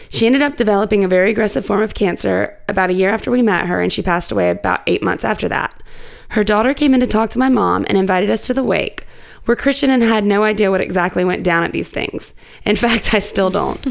She 0.08 0.24
ended 0.24 0.40
up 0.40 0.56
developing 0.56 1.04
a 1.04 1.08
very 1.08 1.30
aggressive 1.30 1.66
form 1.66 1.82
of 1.82 1.92
cancer 1.92 2.58
about 2.70 2.88
a 2.88 2.94
year 2.94 3.10
after 3.10 3.30
we 3.30 3.42
met 3.42 3.66
her, 3.66 3.82
and 3.82 3.92
she 3.92 4.00
passed 4.00 4.32
away 4.32 4.48
about 4.48 4.84
eight 4.86 5.02
months 5.02 5.22
after 5.22 5.50
that. 5.50 5.82
Her 6.30 6.44
daughter 6.44 6.72
came 6.72 6.94
in 6.94 7.00
to 7.00 7.06
talk 7.06 7.28
to 7.30 7.38
my 7.38 7.50
mom 7.50 7.84
and 7.90 7.98
invited 7.98 8.30
us 8.30 8.46
to 8.46 8.54
the 8.54 8.64
wake. 8.64 9.06
We're 9.46 9.56
Christian 9.56 9.90
and 9.90 10.02
had 10.02 10.24
no 10.24 10.42
idea 10.42 10.70
what 10.70 10.80
exactly 10.80 11.24
went 11.24 11.44
down 11.44 11.62
at 11.62 11.72
these 11.72 11.88
things. 11.88 12.35
In 12.64 12.76
fact, 12.85 13.14
I 13.14 13.20
still 13.20 13.50
don't. 13.50 13.87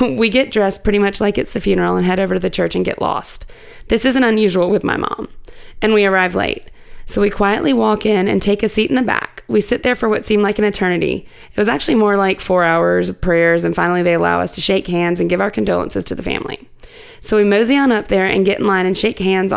we 0.00 0.28
get 0.28 0.50
dressed 0.50 0.82
pretty 0.82 0.98
much 0.98 1.20
like 1.20 1.38
it's 1.38 1.52
the 1.52 1.60
funeral 1.60 1.96
and 1.96 2.04
head 2.04 2.20
over 2.20 2.34
to 2.34 2.40
the 2.40 2.50
church 2.50 2.74
and 2.74 2.84
get 2.84 3.00
lost. 3.00 3.46
This 3.88 4.04
isn't 4.04 4.24
unusual 4.24 4.70
with 4.70 4.84
my 4.84 4.96
mom. 4.96 5.28
And 5.80 5.94
we 5.94 6.06
arrive 6.06 6.34
late. 6.34 6.70
So 7.08 7.20
we 7.20 7.30
quietly 7.30 7.72
walk 7.72 8.04
in 8.04 8.26
and 8.26 8.42
take 8.42 8.64
a 8.64 8.68
seat 8.68 8.90
in 8.90 8.96
the 8.96 9.02
back. 9.02 9.44
We 9.46 9.60
sit 9.60 9.84
there 9.84 9.94
for 9.94 10.08
what 10.08 10.26
seemed 10.26 10.42
like 10.42 10.58
an 10.58 10.64
eternity. 10.64 11.28
It 11.54 11.56
was 11.56 11.68
actually 11.68 11.94
more 11.94 12.16
like 12.16 12.40
four 12.40 12.64
hours 12.64 13.08
of 13.08 13.20
prayers, 13.20 13.62
and 13.62 13.76
finally 13.76 14.02
they 14.02 14.14
allow 14.14 14.40
us 14.40 14.56
to 14.56 14.60
shake 14.60 14.88
hands 14.88 15.20
and 15.20 15.30
give 15.30 15.40
our 15.40 15.50
condolences 15.50 16.04
to 16.06 16.16
the 16.16 16.22
family. 16.24 16.68
So 17.20 17.36
we 17.36 17.44
mosey 17.44 17.76
on 17.76 17.92
up 17.92 18.08
there 18.08 18.26
and 18.26 18.44
get 18.44 18.58
in 18.58 18.66
line 18.66 18.86
and 18.86 18.98
shake 18.98 19.20
hands, 19.20 19.52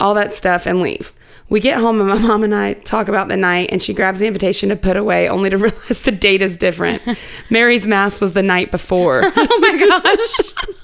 all 0.00 0.14
that 0.14 0.32
stuff, 0.32 0.66
and 0.66 0.80
leave. 0.80 1.14
We 1.50 1.60
get 1.60 1.78
home 1.78 2.00
and 2.00 2.08
my 2.08 2.18
mom 2.18 2.42
and 2.42 2.54
I 2.54 2.72
talk 2.72 3.08
about 3.08 3.28
the 3.28 3.36
night, 3.36 3.68
and 3.70 3.82
she 3.82 3.92
grabs 3.92 4.18
the 4.18 4.26
invitation 4.26 4.70
to 4.70 4.76
put 4.76 4.96
away, 4.96 5.28
only 5.28 5.50
to 5.50 5.58
realize 5.58 6.02
the 6.02 6.10
date 6.12 6.42
is 6.42 6.56
different. 6.56 7.02
Mary's 7.50 7.86
Mass 7.86 8.20
was 8.20 8.32
the 8.32 8.42
night 8.42 8.70
before. 8.70 9.22
Oh 9.36 9.58
my 9.60 9.78
gosh. 9.78 10.74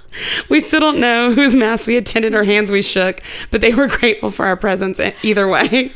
we 0.49 0.61
still 0.61 0.81
don't 0.81 1.01
know 1.01 1.33
whose 1.33 1.55
Mass 1.57 1.87
we 1.87 1.97
attended 1.97 2.35
or 2.35 2.45
hands 2.45 2.71
we 2.71 2.83
shook, 2.83 3.21
but 3.51 3.61
they 3.61 3.73
were 3.75 3.87
grateful 3.89 4.31
for 4.31 4.45
our 4.47 4.57
presence 4.57 5.01
either 5.23 5.49
way. 5.49 5.93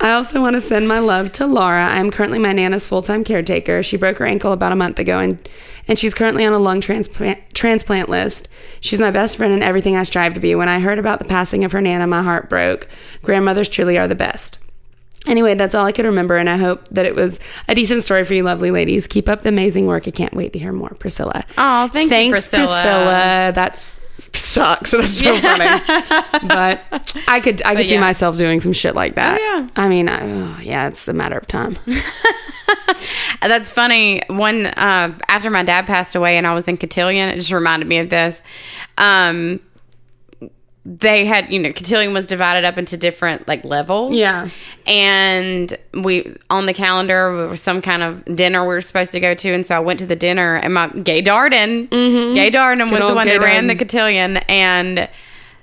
I 0.00 0.12
also 0.12 0.40
want 0.40 0.56
to 0.56 0.60
send 0.60 0.88
my 0.88 0.98
love 0.98 1.32
to 1.32 1.46
Laura. 1.46 1.86
I 1.86 1.98
am 1.98 2.10
currently 2.10 2.38
my 2.38 2.52
Nana's 2.52 2.86
full 2.86 3.02
time 3.02 3.24
caretaker. 3.24 3.82
She 3.82 3.96
broke 3.96 4.18
her 4.18 4.26
ankle 4.26 4.52
about 4.52 4.72
a 4.72 4.76
month 4.76 4.98
ago 4.98 5.18
and, 5.18 5.46
and 5.88 5.98
she's 5.98 6.14
currently 6.14 6.44
on 6.46 6.52
a 6.52 6.58
lung 6.58 6.80
transplant, 6.80 7.38
transplant 7.52 8.08
list. 8.08 8.48
She's 8.80 9.00
my 9.00 9.10
best 9.10 9.36
friend 9.36 9.52
and 9.52 9.62
everything 9.62 9.96
I 9.96 10.04
strive 10.04 10.34
to 10.34 10.40
be. 10.40 10.54
When 10.54 10.68
I 10.68 10.80
heard 10.80 10.98
about 10.98 11.18
the 11.18 11.26
passing 11.26 11.64
of 11.64 11.72
her 11.72 11.80
Nana, 11.80 12.06
my 12.06 12.22
heart 12.22 12.48
broke. 12.48 12.88
Grandmothers 13.22 13.68
truly 13.68 13.98
are 13.98 14.08
the 14.08 14.14
best. 14.14 14.58
Anyway, 15.26 15.54
that's 15.54 15.74
all 15.74 15.84
I 15.84 15.92
could 15.92 16.06
remember, 16.06 16.36
and 16.36 16.48
I 16.48 16.56
hope 16.56 16.88
that 16.88 17.04
it 17.04 17.14
was 17.14 17.38
a 17.68 17.74
decent 17.74 18.02
story 18.02 18.24
for 18.24 18.32
you, 18.32 18.42
lovely 18.42 18.70
ladies. 18.70 19.06
Keep 19.06 19.28
up 19.28 19.42
the 19.42 19.50
amazing 19.50 19.86
work. 19.86 20.08
I 20.08 20.12
can't 20.12 20.32
wait 20.32 20.54
to 20.54 20.58
hear 20.58 20.72
more, 20.72 20.96
Priscilla. 20.98 21.44
Oh, 21.58 21.88
thank 21.88 22.06
you, 22.06 22.08
Thanks, 22.08 22.48
Priscilla. 22.48 23.52
That's 23.54 23.99
sucks. 24.50 24.90
That's 24.92 25.18
so 25.18 25.38
funny. 25.40 25.64
But 26.46 26.82
I 27.28 27.40
could, 27.40 27.62
I 27.62 27.74
could 27.76 27.86
see 27.86 27.94
yeah. 27.94 28.00
myself 28.00 28.36
doing 28.36 28.60
some 28.60 28.72
shit 28.72 28.94
like 28.94 29.14
that. 29.14 29.38
Oh, 29.40 29.58
yeah. 29.58 29.68
I 29.76 29.88
mean, 29.88 30.08
I, 30.08 30.20
oh, 30.22 30.60
yeah, 30.60 30.88
it's 30.88 31.08
a 31.08 31.12
matter 31.12 31.38
of 31.38 31.46
time. 31.46 31.78
That's 33.42 33.70
funny. 33.70 34.22
One 34.28 34.66
uh, 34.66 35.16
after 35.28 35.50
my 35.50 35.62
dad 35.62 35.86
passed 35.86 36.14
away, 36.14 36.36
and 36.36 36.46
I 36.46 36.54
was 36.54 36.68
in 36.68 36.76
Cotillion. 36.76 37.30
It 37.30 37.36
just 37.36 37.52
reminded 37.52 37.88
me 37.88 37.98
of 37.98 38.10
this. 38.10 38.42
Um, 38.98 39.60
they 40.86 41.26
had, 41.26 41.52
you 41.52 41.58
know, 41.58 41.72
Cotillion 41.72 42.14
was 42.14 42.24
divided 42.24 42.64
up 42.64 42.78
into 42.78 42.96
different 42.96 43.46
like 43.46 43.64
levels. 43.64 44.14
Yeah. 44.14 44.48
And 44.86 45.76
we 45.92 46.34
on 46.48 46.66
the 46.66 46.72
calendar 46.72 47.36
there 47.36 47.48
was 47.48 47.60
some 47.60 47.82
kind 47.82 48.02
of 48.02 48.24
dinner 48.34 48.62
we 48.62 48.74
were 48.74 48.80
supposed 48.80 49.12
to 49.12 49.20
go 49.20 49.34
to, 49.34 49.52
and 49.52 49.64
so 49.64 49.76
I 49.76 49.80
went 49.80 49.98
to 50.00 50.06
the 50.06 50.16
dinner, 50.16 50.56
and 50.56 50.74
my 50.74 50.88
Gay 50.88 51.22
Darden, 51.22 51.90
Gay 51.90 52.50
Darden 52.50 52.90
was 52.90 53.00
the 53.00 53.14
one 53.14 53.28
that 53.28 53.40
ran 53.40 53.66
the 53.66 53.76
Cotillion, 53.76 54.38
and 54.48 55.08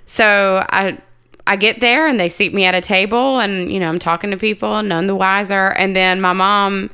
so 0.05 0.65
I 0.69 0.97
I 1.47 1.55
get 1.55 1.79
there 1.79 2.07
and 2.07 2.19
they 2.19 2.29
seat 2.29 2.53
me 2.53 2.65
at 2.65 2.75
a 2.75 2.81
table 2.81 3.39
and 3.39 3.71
you 3.71 3.79
know 3.79 3.87
I'm 3.87 3.99
talking 3.99 4.31
to 4.31 4.37
people, 4.37 4.83
none 4.83 5.07
the 5.07 5.15
wiser. 5.15 5.69
And 5.69 5.95
then 5.95 6.19
my 6.21 6.33
mom, 6.33 6.89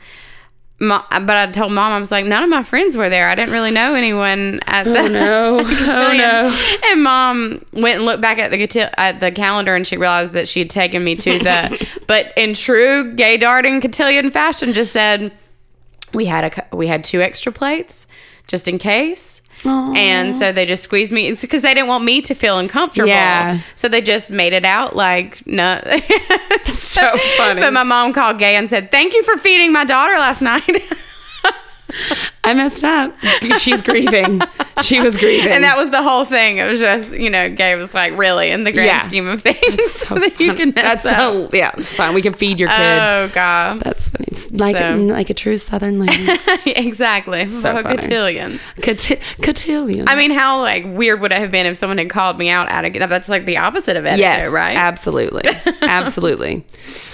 my, 0.79 1.03
but 1.09 1.29
I 1.29 1.47
told 1.47 1.71
mom 1.71 1.93
I 1.93 1.99
was 1.99 2.11
like, 2.11 2.25
none 2.25 2.43
of 2.43 2.49
my 2.49 2.63
friends 2.63 2.97
were 2.97 3.09
there. 3.09 3.29
I 3.29 3.35
didn't 3.35 3.53
really 3.53 3.71
know 3.71 3.93
anyone 3.93 4.59
at 4.65 4.85
the 4.85 4.99
Oh 4.99 5.07
no! 5.07 5.59
oh 5.63 6.13
no! 6.17 6.89
And 6.91 7.03
mom 7.03 7.63
went 7.73 7.97
and 7.97 8.05
looked 8.05 8.21
back 8.21 8.39
at 8.39 8.51
the 8.51 8.99
at 8.99 9.19
the 9.19 9.31
calendar 9.31 9.75
and 9.75 9.85
she 9.85 9.97
realized 9.97 10.33
that 10.33 10.47
she 10.47 10.59
had 10.59 10.69
taken 10.69 11.03
me 11.03 11.15
to 11.15 11.39
the, 11.39 11.87
but 12.07 12.33
in 12.35 12.53
true 12.53 13.13
Gay 13.13 13.37
Darden 13.37 13.81
cotillion 13.81 14.31
fashion, 14.31 14.73
just 14.73 14.91
said 14.91 15.31
we 16.13 16.25
had 16.25 16.45
a 16.45 16.75
we 16.75 16.87
had 16.87 17.03
two 17.03 17.21
extra 17.21 17.51
plates 17.51 18.07
just 18.47 18.67
in 18.67 18.79
case. 18.79 19.42
Aw. 19.65 19.93
And 19.93 20.35
so 20.35 20.51
they 20.51 20.65
just 20.65 20.83
squeezed 20.83 21.11
me 21.11 21.31
because 21.33 21.61
they 21.61 21.73
didn't 21.73 21.87
want 21.87 22.03
me 22.03 22.21
to 22.21 22.33
feel 22.33 22.59
uncomfortable. 22.59 23.07
Yeah. 23.07 23.59
So 23.75 23.87
they 23.87 24.01
just 24.01 24.31
made 24.31 24.53
it 24.53 24.65
out 24.65 24.95
like 24.95 25.45
no. 25.47 25.81
So 26.93 27.01
funny. 27.37 27.61
But 27.61 27.73
my 27.73 27.83
mom 27.83 28.13
called 28.13 28.37
Gay 28.37 28.55
and 28.55 28.69
said, 28.69 28.91
"Thank 28.91 29.13
you 29.13 29.23
for 29.23 29.37
feeding 29.37 29.73
my 29.73 29.83
daughter 29.83 30.13
last 30.13 30.41
night." 30.41 30.81
I 32.43 32.53
messed 32.53 32.83
up. 32.83 33.15
She's 33.59 33.81
grieving. 33.81 34.41
She 34.81 34.99
was 34.99 35.15
grieving, 35.15 35.51
and 35.51 35.63
that 35.63 35.77
was 35.77 35.91
the 35.91 36.03
whole 36.03 36.25
thing. 36.25 36.57
It 36.57 36.65
was 36.65 36.79
just 36.79 37.13
you 37.13 37.29
know, 37.29 37.49
Gay 37.49 37.75
was 37.75 37.93
like, 37.93 38.17
"Really?" 38.17 38.49
In 38.51 38.63
the 38.65 38.71
grand 38.71 38.87
Yeah. 38.87 39.07
scheme 39.07 39.27
of 39.27 39.41
things, 39.41 39.91
so 39.91 40.15
that 40.15 40.39
you 40.39 40.53
can 40.53 40.71
mess 40.75 41.03
That's 41.03 41.05
up. 41.05 41.51
the, 41.51 41.57
yeah. 41.57 41.71
It's 41.77 41.91
fine. 41.93 42.13
We 42.13 42.21
can 42.21 42.33
feed 42.33 42.59
your 42.59 42.69
kid. 42.69 42.79
Oh 42.99 43.29
god. 43.33 43.79
That's 43.81 44.09
funny. 44.09 44.25
It's 44.29 44.51
like 44.51 44.75
So- 44.75 44.95
like 44.97 45.29
a 45.29 45.33
true 45.33 45.55
Southern 45.57 45.99
lady. 45.99 46.27
exactly. 46.71 47.47
So 47.47 47.77
a 47.77 47.81
funny. 47.83 47.95
cotillion. 47.97 48.59
Cot- 48.81 49.19
cotillion. 49.41 50.07
I 50.09 50.15
mean, 50.15 50.31
how 50.31 50.59
like 50.59 50.83
weird 50.85 51.21
would 51.21 51.31
it 51.31 51.37
have 51.37 51.51
been 51.51 51.65
if 51.65 51.77
someone 51.77 51.97
had 51.97 52.09
called 52.09 52.37
me 52.37 52.49
out 52.49 52.69
at 52.69 52.83
a 52.85 52.89
That's 53.07 53.29
like 53.29 53.45
the 53.45 53.57
opposite 53.57 53.95
of 53.95 54.05
etiquette, 54.05 54.19
yes, 54.19 54.51
right? 54.51 54.75
Absolutely, 54.75 55.43
absolutely. 55.81 56.65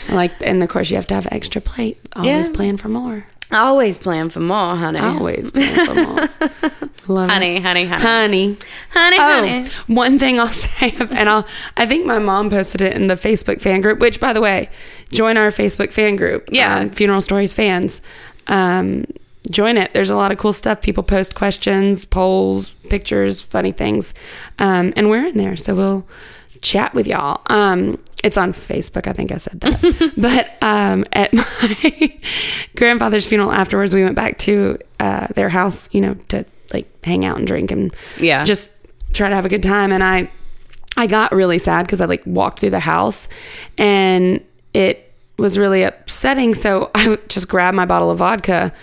Like, 0.10 0.32
and 0.42 0.64
of 0.64 0.70
course, 0.70 0.90
you 0.90 0.96
have 0.96 1.08
to 1.08 1.14
have 1.14 1.28
extra 1.32 1.62
plate. 1.62 2.00
Always 2.16 2.48
Yeah. 2.48 2.54
plan 2.56 2.78
for 2.78 2.90
more. 2.90 3.26
Always 3.52 3.98
plan 3.98 4.30
for 4.30 4.40
more, 4.42 4.76
honey. 4.76 5.00
Always 5.00 5.52
plan 5.52 5.86
for 5.88 5.94
more. 5.96 6.30
Love 7.08 7.30
it. 7.30 7.34
honey, 7.34 7.60
honey, 7.60 7.86
honey, 7.86 7.98
honey. 8.04 8.58
honey, 8.92 9.18
Oh, 9.20 9.48
honey. 9.48 9.70
one 9.88 10.20
thing 10.20 10.40
I'll 10.40 10.48
say, 10.50 10.96
and 11.00 11.28
I'll, 11.28 11.48
I 11.76 11.88
think 11.88 12.06
my 12.06 12.20
mom 12.20 12.52
posted 12.52 12.82
it 12.82 12.94
in 12.94 13.08
the 13.08 13.16
Facebook 13.16 13.60
fan 13.62 13.82
group, 13.82 13.98
which, 14.00 14.20
by 14.20 14.34
the 14.34 14.42
way, 14.42 14.70
join 15.12 15.36
our 15.38 15.50
Facebook 15.50 15.92
fan 15.92 16.16
group. 16.16 16.48
Yeah. 16.52 16.78
uh, 16.82 16.90
Funeral 16.90 17.22
Stories 17.22 17.54
fans. 17.54 18.02
Um, 18.46 19.06
join 19.50 19.78
it. 19.78 19.92
There's 19.94 20.12
a 20.12 20.16
lot 20.16 20.32
of 20.32 20.38
cool 20.38 20.54
stuff. 20.54 20.82
People 20.84 21.02
post 21.02 21.34
questions, 21.34 22.06
polls, 22.06 22.72
pictures, 22.90 23.42
funny 23.42 23.72
things. 23.72 24.14
Um, 24.60 24.94
and 24.96 25.10
we're 25.10 25.26
in 25.26 25.38
there. 25.38 25.58
So 25.58 25.74
we'll 25.74 26.08
chat 26.62 26.94
with 26.94 27.08
y'all. 27.08 27.42
Um, 27.48 28.00
it's 28.24 28.38
on 28.38 28.52
Facebook. 28.54 29.08
I 29.08 29.14
think 29.14 29.32
I 29.32 29.38
said 29.38 29.60
that. 29.62 30.14
but 30.18 30.50
um, 30.62 31.06
at 31.14 31.34
my 31.34 32.20
grandfather's 32.76 33.26
funeral 33.26 33.52
afterwards, 33.52 33.94
we 33.94 34.04
went 34.04 34.16
back 34.16 34.38
to 34.40 34.78
uh, 35.00 35.28
their 35.36 35.50
house, 35.50 35.90
you 35.94 36.02
know, 36.02 36.16
to 36.30 36.46
like 36.74 36.88
hang 37.04 37.26
out 37.26 37.38
and 37.38 37.48
drink 37.48 37.72
and 37.72 37.94
Yeah. 38.20 38.44
just 38.44 38.70
try 39.14 39.30
to 39.30 39.36
have 39.36 39.46
a 39.46 39.50
good 39.50 39.64
time. 39.64 39.92
And 39.92 40.04
I, 40.04 40.30
I 40.98 41.08
got 41.08 41.32
really 41.32 41.60
sad 41.60 41.86
because 41.86 42.02
I 42.02 42.06
like 42.06 42.24
walked 42.26 42.60
through 42.60 42.72
the 42.72 42.80
house 42.80 43.28
and 43.78 44.44
it 44.74 45.14
was 45.38 45.58
really 45.58 45.84
upsetting. 45.84 46.54
So 46.56 46.92
I 46.94 47.18
just 47.30 47.48
grabbed 47.48 47.76
my 47.78 47.86
bottle 47.86 48.12
of 48.12 48.18
vodka 48.18 48.74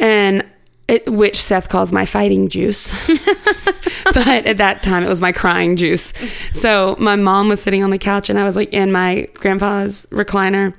and 0.00 0.44
it, 0.88 1.10
which 1.10 1.40
Seth 1.40 1.68
calls 1.68 1.92
my 1.92 2.06
fighting 2.06 2.48
juice. 2.48 2.92
but 4.04 4.26
at 4.26 4.58
that 4.58 4.82
time 4.82 5.02
it 5.02 5.08
was 5.08 5.20
my 5.20 5.32
crying 5.32 5.76
juice. 5.76 6.12
So 6.52 6.96
my 6.98 7.16
mom 7.16 7.48
was 7.48 7.60
sitting 7.60 7.82
on 7.82 7.90
the 7.90 7.98
couch 7.98 8.30
and 8.30 8.38
I 8.38 8.44
was 8.44 8.56
like 8.56 8.72
in 8.72 8.92
my 8.92 9.28
grandpa's 9.34 10.06
recliner 10.10 10.74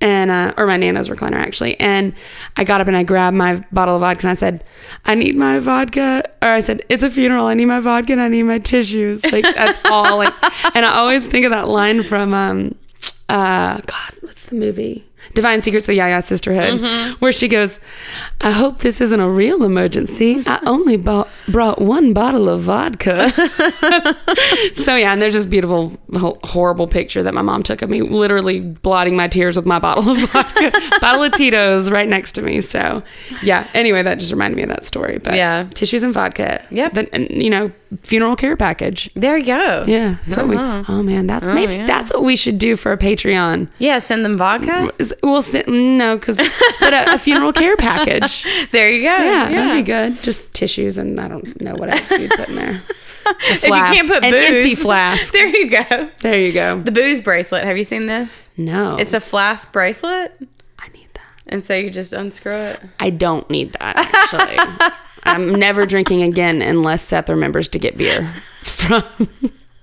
and 0.00 0.30
uh, 0.30 0.52
or 0.56 0.66
my 0.66 0.76
nana's 0.76 1.08
recliner 1.08 1.36
actually 1.36 1.78
and 1.80 2.12
i 2.56 2.64
got 2.64 2.80
up 2.80 2.86
and 2.86 2.96
i 2.96 3.02
grabbed 3.02 3.36
my 3.36 3.64
bottle 3.72 3.94
of 3.94 4.02
vodka 4.02 4.22
and 4.22 4.30
i 4.30 4.34
said 4.34 4.62
i 5.06 5.14
need 5.14 5.34
my 5.34 5.58
vodka 5.58 6.22
or 6.42 6.48
i 6.48 6.60
said 6.60 6.82
it's 6.90 7.02
a 7.02 7.10
funeral 7.10 7.46
i 7.46 7.54
need 7.54 7.64
my 7.64 7.80
vodka 7.80 8.12
and 8.12 8.20
i 8.20 8.28
need 8.28 8.42
my 8.42 8.58
tissues 8.58 9.24
like 9.32 9.42
that's 9.54 9.78
all 9.86 10.18
like 10.18 10.34
and 10.74 10.84
i 10.84 10.96
always 10.98 11.24
think 11.24 11.46
of 11.46 11.50
that 11.50 11.66
line 11.66 12.02
from 12.02 12.34
um 12.34 12.74
uh 13.30 13.80
god 13.86 14.12
what's 14.20 14.46
the 14.46 14.54
movie 14.54 15.02
divine 15.34 15.62
secrets 15.62 15.84
of 15.84 15.92
the 15.92 15.94
yaya 15.94 16.22
sisterhood 16.22 16.80
mm-hmm. 16.80 17.14
where 17.14 17.32
she 17.32 17.48
goes 17.48 17.80
i 18.40 18.50
hope 18.50 18.78
this 18.78 19.00
isn't 19.00 19.20
a 19.20 19.28
real 19.28 19.62
emergency 19.64 20.42
i 20.46 20.58
only 20.64 20.96
bought, 20.96 21.28
brought 21.48 21.80
one 21.80 22.12
bottle 22.12 22.48
of 22.48 22.62
vodka 22.62 23.30
so 24.74 24.96
yeah, 24.96 25.12
and 25.12 25.20
there's 25.20 25.34
this 25.34 25.46
beautiful, 25.46 25.98
horrible 26.44 26.86
picture 26.86 27.22
that 27.22 27.34
my 27.34 27.42
mom 27.42 27.62
took 27.62 27.82
of 27.82 27.90
me, 27.90 28.02
literally 28.02 28.60
blotting 28.60 29.16
my 29.16 29.28
tears 29.28 29.56
with 29.56 29.66
my 29.66 29.78
bottle 29.78 30.08
of 30.10 30.18
vodka, 30.30 30.72
bottle 31.00 31.22
of 31.22 31.32
Tito's 31.32 31.90
right 31.90 32.08
next 32.08 32.32
to 32.32 32.42
me. 32.42 32.60
So 32.60 33.02
yeah. 33.42 33.66
Anyway, 33.74 34.02
that 34.02 34.18
just 34.18 34.32
reminded 34.32 34.56
me 34.56 34.62
of 34.62 34.68
that 34.68 34.84
story. 34.84 35.18
But 35.18 35.34
Yeah. 35.34 35.68
tissues 35.74 36.02
and 36.02 36.14
vodka. 36.14 36.64
Yep. 36.70 36.94
But, 36.94 37.08
and 37.12 37.30
you 37.30 37.50
know, 37.50 37.70
funeral 38.02 38.36
care 38.36 38.56
package. 38.56 39.10
There 39.14 39.36
you 39.36 39.46
go. 39.46 39.84
Yeah. 39.86 40.16
So 40.26 40.46
we. 40.46 40.56
Uh-huh. 40.56 40.84
Oh 40.92 41.02
man, 41.02 41.26
that's 41.26 41.46
maybe 41.46 41.76
yeah. 41.76 41.86
that's 41.86 42.12
what 42.12 42.22
we 42.24 42.36
should 42.36 42.58
do 42.58 42.76
for 42.76 42.92
a 42.92 42.98
Patreon. 42.98 43.68
Yeah, 43.78 43.98
send 43.98 44.24
them 44.24 44.36
vodka. 44.36 44.90
We'll 45.22 45.42
send 45.42 45.98
no, 45.98 46.16
because 46.16 46.36
but 46.80 46.92
a, 46.92 47.14
a 47.14 47.18
funeral 47.18 47.52
care 47.52 47.76
package. 47.76 48.44
There 48.72 48.90
you 48.90 49.00
go. 49.02 49.06
Yeah, 49.06 49.48
that'd 49.48 49.76
be 49.76 49.82
good. 49.82 50.22
Just 50.22 50.52
tissues 50.52 50.98
and 50.98 51.20
I 51.20 51.28
don't 51.28 51.60
know 51.60 51.74
what 51.74 51.92
else 51.92 52.10
you'd 52.10 52.30
put 52.30 52.48
in 52.48 52.56
there. 52.56 52.82
A 53.26 53.30
If 53.48 53.62
you 53.64 53.70
can't 53.70 54.08
put 54.08 54.22
booze, 54.22 54.32
an 54.32 54.54
empty 54.54 54.74
flask. 54.74 55.32
There 55.32 55.46
you 55.46 55.70
go. 55.70 56.10
There 56.20 56.38
you 56.38 56.52
go. 56.52 56.80
The 56.80 56.92
booze 56.92 57.20
bracelet. 57.20 57.64
Have 57.64 57.76
you 57.78 57.84
seen 57.84 58.06
this? 58.06 58.50
No, 58.56 58.96
It's 58.96 59.14
a 59.14 59.20
flask 59.20 59.72
bracelet, 59.72 60.32
I 60.78 60.88
need 60.88 61.08
that. 61.14 61.22
and 61.46 61.64
so 61.64 61.74
you 61.74 61.90
just 61.90 62.12
unscrew 62.12 62.52
it. 62.52 62.80
I 63.00 63.10
don't 63.10 63.48
need 63.50 63.72
that 63.74 63.96
actually. 63.96 64.92
I'm 65.26 65.54
never 65.54 65.86
drinking 65.86 66.22
again 66.22 66.62
unless 66.62 67.02
Seth 67.02 67.28
remembers 67.28 67.68
to 67.68 67.78
get 67.78 67.96
beer 67.98 68.32
from 68.62 69.04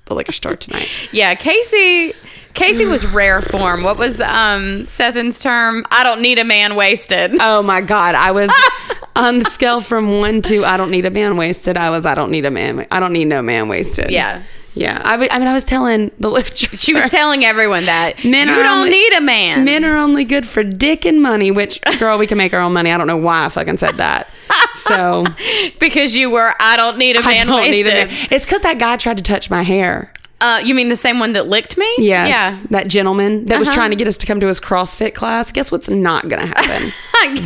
the 0.05 0.13
liquor 0.15 0.31
store 0.31 0.55
tonight. 0.55 0.89
Yeah, 1.11 1.35
Casey. 1.35 2.13
Casey 2.53 2.85
was 2.85 3.05
rare 3.07 3.41
form. 3.41 3.83
What 3.83 3.97
was 3.97 4.21
um 4.21 4.85
Sethan's 4.85 5.39
term? 5.41 5.85
I 5.91 6.03
don't 6.03 6.21
need 6.21 6.37
a 6.39 6.43
man 6.43 6.75
wasted. 6.75 7.35
Oh 7.39 7.63
my 7.63 7.81
god, 7.81 8.15
I 8.15 8.31
was 8.31 8.51
on 9.15 9.39
the 9.39 9.45
scale 9.45 9.81
from 9.81 10.19
one 10.19 10.41
to 10.43 10.63
I 10.63 10.77
don't 10.77 10.91
need 10.91 11.05
a 11.05 11.11
man 11.11 11.35
wasted. 11.37 11.77
I 11.77 11.89
was 11.89 12.05
I 12.05 12.13
don't 12.15 12.31
need 12.31 12.45
a 12.45 12.51
man. 12.51 12.85
I 12.91 12.99
don't 12.99 13.13
need 13.13 13.25
no 13.25 13.41
man 13.41 13.69
wasted. 13.69 14.11
Yeah. 14.11 14.43
Yeah. 14.75 15.01
I, 15.03 15.11
w- 15.11 15.29
I 15.31 15.37
mean, 15.39 15.47
I 15.47 15.53
was 15.53 15.63
telling 15.63 16.11
the 16.19 16.29
Lyft. 16.29 16.77
She 16.79 16.93
was 16.93 17.11
telling 17.11 17.45
everyone 17.45 17.85
that 17.85 18.23
Men 18.25 18.47
you 18.47 18.55
don't 18.55 18.65
only- 18.79 18.89
need 18.91 19.13
a 19.13 19.21
man. 19.21 19.65
Men 19.65 19.85
are 19.85 19.97
only 19.97 20.23
good 20.23 20.47
for 20.47 20.63
dick 20.63 21.05
and 21.05 21.21
money. 21.21 21.51
Which 21.51 21.79
girl, 21.99 22.17
we 22.17 22.27
can 22.27 22.37
make 22.37 22.53
our 22.53 22.61
own 22.61 22.73
money. 22.73 22.91
I 22.91 22.97
don't 22.97 23.07
know 23.07 23.17
why 23.17 23.45
I 23.45 23.49
fucking 23.49 23.77
said 23.77 23.95
that. 23.95 24.29
So 24.75 25.23
because 25.79 26.15
you 26.15 26.29
were. 26.29 26.53
I 26.59 26.77
don't 26.77 26.97
need 26.97 27.15
a 27.15 27.21
man 27.21 27.29
I 27.29 27.43
don't 27.43 27.55
wasted. 27.55 27.71
need 27.71 27.87
a 27.87 28.07
man. 28.07 28.27
It's 28.31 28.45
because 28.45 28.61
that 28.61 28.77
guy 28.79 28.97
tried 28.97 29.17
to 29.17 29.23
touch 29.23 29.49
my 29.49 29.63
hair. 29.63 30.11
Uh, 30.41 30.59
you 30.61 30.75
mean 30.75 30.89
the 30.89 30.95
same 30.97 31.19
one 31.19 31.31
that 31.33 31.47
licked 31.47 31.77
me? 31.77 31.89
Yes, 31.99 32.27
Yeah. 32.27 32.57
that 32.71 32.89
gentleman 32.89 33.45
that 33.45 33.59
was 33.59 33.69
Uh-huh. 33.69 33.75
trying 33.75 33.89
to 33.91 33.95
get 33.95 34.07
us 34.09 34.17
to 34.17 34.25
come 34.25 34.41
to 34.41 34.47
his 34.47 34.59
CrossFit 34.59 35.13
class. 35.13 35.53
Guess 35.53 35.71
what's 35.71 35.89
not 35.89 36.27
going 36.27 36.41
to 36.41 36.47
happen? 36.47 36.91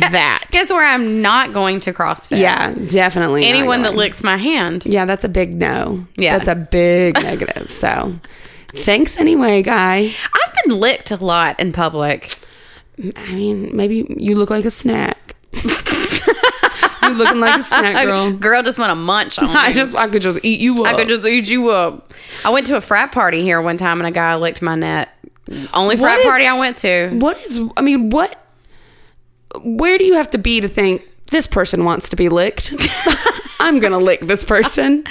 that. 0.12 0.44
Guess 0.50 0.70
where 0.70 0.84
I'm 0.84 1.22
not 1.22 1.52
going 1.52 1.78
to 1.80 1.92
CrossFit. 1.92 2.38
Yeah, 2.40 2.72
definitely. 2.88 3.42
not 3.42 3.48
Anyone 3.50 3.82
that 3.82 3.94
licks 3.94 4.24
my 4.24 4.36
hand. 4.36 4.82
Yeah, 4.84 5.04
that's 5.04 5.22
a 5.24 5.28
big 5.28 5.54
no. 5.54 6.06
Yeah. 6.16 6.36
That's 6.38 6.48
a 6.48 6.56
big 6.56 7.14
negative. 7.22 7.70
So 7.70 8.14
thanks 8.74 9.16
anyway, 9.20 9.62
guy. 9.62 10.12
I've 10.34 10.54
been 10.64 10.80
licked 10.80 11.12
a 11.12 11.16
lot 11.16 11.60
in 11.60 11.72
public. 11.72 12.36
I 13.16 13.32
mean, 13.32 13.70
maybe 13.76 14.12
you 14.18 14.34
look 14.34 14.50
like 14.50 14.64
a 14.64 14.72
snack. 14.72 15.36
you 17.08 17.14
looking 17.18 17.40
like 17.40 17.60
a 17.60 17.62
snack 17.62 18.06
girl. 18.08 18.32
Girl 18.32 18.62
just 18.62 18.78
want 18.78 18.90
to 18.90 18.94
munch 18.94 19.38
on 19.38 19.46
me. 19.48 19.54
I 19.54 19.72
just 19.72 19.94
I 19.94 20.08
could 20.08 20.22
just 20.22 20.40
eat 20.42 20.60
you 20.60 20.84
up. 20.84 20.94
I 20.94 20.96
could 20.98 21.08
just 21.08 21.26
eat 21.26 21.48
you 21.48 21.70
up. 21.70 22.12
I 22.44 22.50
went 22.50 22.66
to 22.68 22.76
a 22.76 22.80
frat 22.80 23.12
party 23.12 23.42
here 23.42 23.60
one 23.60 23.76
time 23.76 24.00
and 24.00 24.06
a 24.06 24.10
guy 24.10 24.34
licked 24.36 24.62
my 24.62 24.74
net. 24.74 25.08
Only 25.72 25.96
frat 25.96 26.20
is- 26.20 26.26
party 26.26 26.46
I 26.46 26.54
went 26.58 26.76
to. 26.78 27.10
What 27.14 27.42
is 27.44 27.58
I 27.76 27.80
mean, 27.80 28.10
what 28.10 28.44
where 29.62 29.96
do 29.98 30.04
you 30.04 30.14
have 30.14 30.30
to 30.32 30.38
be 30.38 30.60
to 30.60 30.68
think 30.68 31.08
this 31.30 31.46
person 31.46 31.84
wants 31.84 32.08
to 32.10 32.16
be 32.16 32.28
licked? 32.28 32.74
I'm 33.60 33.80
gonna 33.80 33.98
lick 33.98 34.20
this 34.20 34.44
person. 34.44 35.04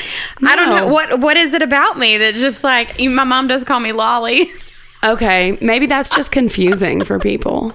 I 0.46 0.56
don't 0.56 0.70
No. 0.70 0.76
know 0.78 0.88
what 0.94 1.20
what 1.20 1.38
is 1.38 1.54
it 1.54 1.62
about 1.62 1.98
me 1.98 2.18
that 2.18 2.36
just 2.36 2.64
like 2.64 3.00
you, 3.00 3.10
my 3.10 3.24
mom 3.24 3.48
does 3.48 3.64
call 3.64 3.80
me 3.80 3.92
Lolly. 3.92 4.50
Okay, 5.04 5.58
maybe 5.62 5.86
that's 5.86 6.10
just 6.10 6.32
confusing 6.32 7.04
for 7.04 7.20
people. 7.20 7.74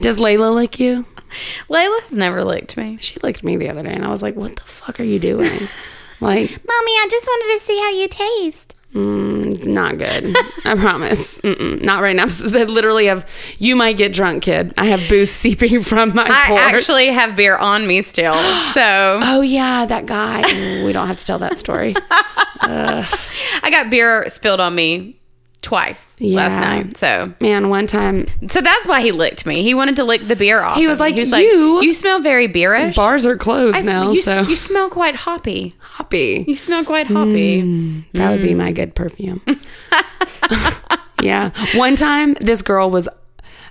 Does 0.00 0.18
Layla 0.18 0.54
lick 0.54 0.78
you? 0.80 1.06
Layla 1.68 2.00
has 2.00 2.12
never 2.12 2.44
licked 2.44 2.76
me. 2.76 2.98
She 3.00 3.18
licked 3.22 3.42
me 3.44 3.56
the 3.56 3.68
other 3.68 3.82
day, 3.82 3.92
and 3.92 4.04
I 4.04 4.08
was 4.08 4.22
like, 4.22 4.36
"What 4.36 4.56
the 4.56 4.62
fuck 4.62 5.00
are 5.00 5.04
you 5.04 5.18
doing?" 5.18 5.50
Like, 6.20 6.50
Mommy, 6.50 6.90
I 6.90 7.06
just 7.08 7.24
wanted 7.28 7.54
to 7.54 7.60
see 7.64 7.78
how 7.78 7.90
you 7.90 8.08
taste. 8.08 8.74
mm, 8.92 9.64
not 9.66 9.98
good. 9.98 10.34
I 10.64 10.74
promise. 10.74 11.38
Mm-mm, 11.42 11.80
not 11.80 12.02
right 12.02 12.16
now. 12.16 12.26
They 12.44 12.64
literally 12.64 13.06
have. 13.06 13.24
You 13.60 13.76
might 13.76 13.96
get 13.96 14.12
drunk, 14.12 14.42
kid. 14.42 14.74
I 14.76 14.86
have 14.86 15.08
booze 15.08 15.30
seeping 15.30 15.78
from 15.80 16.16
my 16.16 16.24
pores. 16.24 16.34
I 16.34 16.46
pores. 16.48 16.60
actually 16.74 17.06
have 17.12 17.36
beer 17.36 17.54
on 17.56 17.86
me 17.86 18.02
still. 18.02 18.34
So 18.74 19.20
Oh 19.22 19.42
yeah, 19.42 19.86
that 19.86 20.06
guy. 20.06 20.42
We 20.84 20.92
don't 20.92 21.06
have 21.06 21.18
to 21.20 21.24
tell 21.24 21.38
that 21.38 21.56
story. 21.56 21.94
I 22.60 23.68
got 23.70 23.88
beer 23.90 24.28
spilled 24.28 24.58
on 24.60 24.74
me 24.74 25.20
twice 25.60 26.16
last 26.20 26.54
night. 26.60 26.96
So 26.96 27.34
Man, 27.40 27.68
one 27.68 27.86
time 27.86 28.26
so 28.48 28.60
that's 28.60 28.86
why 28.86 29.00
he 29.02 29.10
licked 29.12 29.44
me. 29.44 29.62
He 29.62 29.74
wanted 29.74 29.96
to 29.96 30.04
lick 30.04 30.26
the 30.26 30.36
beer 30.36 30.62
off. 30.62 30.76
He 30.78 30.86
was 30.86 31.00
like, 31.00 31.14
he 31.14 31.20
was 31.20 31.28
"You- 31.30 31.76
like, 31.76 31.84
you 31.84 31.92
smell 31.92 32.20
very 32.20 32.46
beerish. 32.46 32.94
bars 32.96 33.26
are 33.26 33.36
closed 33.36 33.76
I 33.76 33.80
sm- 33.80 33.86
now, 33.86 34.10
you, 34.12 34.22
so 34.22 34.42
you 34.42 34.54
smell 34.56 34.88
quite 34.88 35.16
hoppy. 35.16 35.74
Hoppy. 35.78 36.44
You 36.46 36.54
smell 36.54 36.84
quite 36.84 37.06
hoppy. 37.08 38.04
That 38.12 38.30
would 38.30 38.42
be 38.42 38.54
my 38.54 38.72
good 38.72 38.94
perfume. 38.94 39.42
yeah. 41.22 41.50
One 41.76 41.96
time, 41.96 42.34
this 42.34 42.62
girl 42.62 42.90
was, 42.90 43.08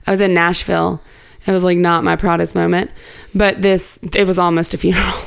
I 0.06 0.12
was 0.12 0.22
in 0.22 0.34
Nashville. 0.34 1.02
It 1.46 1.52
was 1.52 1.64
like 1.64 1.78
not 1.78 2.04
my 2.04 2.18
proudest 2.18 2.56
moment, 2.56 2.92
but 3.34 3.62
this, 3.62 3.98
it 4.14 4.28
was 4.28 4.38
almost 4.38 4.74
a 4.74 4.78
funeral. 4.78 5.14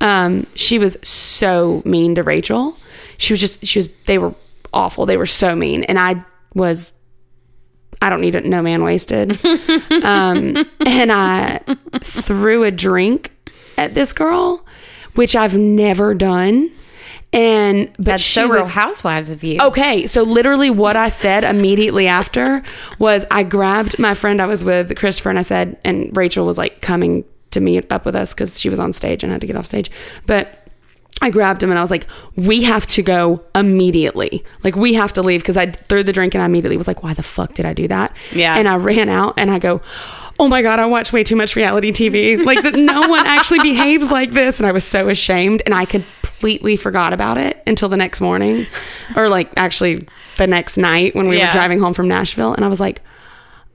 Um, 0.00 0.46
she 0.54 0.78
was 0.78 0.96
so 1.02 1.82
mean 1.84 2.14
to 2.16 2.22
Rachel. 2.22 2.76
She 3.18 3.32
was 3.32 3.40
just, 3.40 3.66
she 3.66 3.78
was, 3.78 3.88
they 4.06 4.18
were 4.18 4.34
awful. 4.76 5.06
They 5.06 5.16
were 5.16 5.26
so 5.26 5.56
mean. 5.56 5.82
And 5.84 5.98
I 5.98 6.24
was, 6.54 6.92
I 8.00 8.10
don't 8.10 8.20
need 8.20 8.34
it, 8.34 8.44
no 8.44 8.62
man 8.62 8.84
wasted. 8.84 9.32
um, 10.04 10.56
and 10.86 11.10
I 11.10 11.60
threw 12.02 12.62
a 12.62 12.70
drink 12.70 13.32
at 13.78 13.94
this 13.94 14.12
girl, 14.12 14.64
which 15.14 15.34
I've 15.34 15.56
never 15.56 16.14
done. 16.14 16.70
And 17.32 17.92
but 17.96 18.04
That's 18.04 18.22
she 18.22 18.40
so 18.40 18.48
was 18.48 18.56
real 18.56 18.66
housewives 18.66 19.30
of 19.30 19.42
you. 19.42 19.60
Okay, 19.60 20.06
so 20.06 20.22
literally 20.22 20.70
what 20.70 20.96
I 20.96 21.08
said 21.08 21.42
immediately 21.42 22.06
after 22.06 22.62
was 22.98 23.26
I 23.30 23.42
grabbed 23.42 23.98
my 23.98 24.14
friend 24.14 24.40
I 24.40 24.46
was 24.46 24.64
with, 24.64 24.96
Christopher, 24.96 25.30
and 25.30 25.38
I 25.38 25.42
said, 25.42 25.78
and 25.84 26.16
Rachel 26.16 26.46
was 26.46 26.56
like 26.56 26.80
coming 26.80 27.24
to 27.50 27.60
meet 27.60 27.90
up 27.90 28.06
with 28.06 28.14
us 28.14 28.32
because 28.32 28.60
she 28.60 28.68
was 28.68 28.78
on 28.78 28.92
stage 28.92 29.22
and 29.22 29.32
had 29.32 29.40
to 29.40 29.46
get 29.46 29.56
off 29.56 29.66
stage. 29.66 29.90
But 30.26 30.65
I 31.22 31.30
grabbed 31.30 31.62
him 31.62 31.70
and 31.70 31.78
I 31.78 31.82
was 31.82 31.90
like, 31.90 32.06
we 32.36 32.62
have 32.64 32.86
to 32.88 33.02
go 33.02 33.42
immediately. 33.54 34.44
Like, 34.62 34.76
we 34.76 34.94
have 34.94 35.12
to 35.14 35.22
leave 35.22 35.40
because 35.40 35.56
I 35.56 35.70
threw 35.70 36.02
the 36.04 36.12
drink 36.12 36.34
and 36.34 36.42
I 36.42 36.46
immediately 36.46 36.76
was 36.76 36.86
like, 36.86 37.02
why 37.02 37.14
the 37.14 37.22
fuck 37.22 37.54
did 37.54 37.64
I 37.64 37.72
do 37.72 37.88
that? 37.88 38.14
Yeah. 38.32 38.54
And 38.56 38.68
I 38.68 38.76
ran 38.76 39.08
out 39.08 39.34
and 39.38 39.50
I 39.50 39.58
go, 39.58 39.80
oh 40.38 40.46
my 40.48 40.60
God, 40.60 40.78
I 40.78 40.84
watch 40.86 41.12
way 41.14 41.24
too 41.24 41.34
much 41.36 41.56
reality 41.56 41.90
TV. 41.90 42.44
Like, 42.44 42.62
that 42.62 42.74
no 42.74 43.08
one 43.08 43.26
actually 43.26 43.60
behaves 43.60 44.10
like 44.10 44.32
this. 44.32 44.58
And 44.58 44.66
I 44.66 44.72
was 44.72 44.84
so 44.84 45.08
ashamed 45.08 45.62
and 45.64 45.74
I 45.74 45.86
completely 45.86 46.76
forgot 46.76 47.14
about 47.14 47.38
it 47.38 47.62
until 47.66 47.88
the 47.88 47.96
next 47.96 48.20
morning 48.20 48.66
or 49.16 49.30
like 49.30 49.50
actually 49.56 50.06
the 50.36 50.46
next 50.46 50.76
night 50.76 51.14
when 51.16 51.28
we 51.28 51.38
Yeah. 51.38 51.46
were 51.46 51.52
driving 51.52 51.78
home 51.80 51.94
from 51.94 52.08
Nashville. 52.08 52.52
And 52.52 52.62
I 52.62 52.68
was 52.68 52.78
like, 52.78 53.00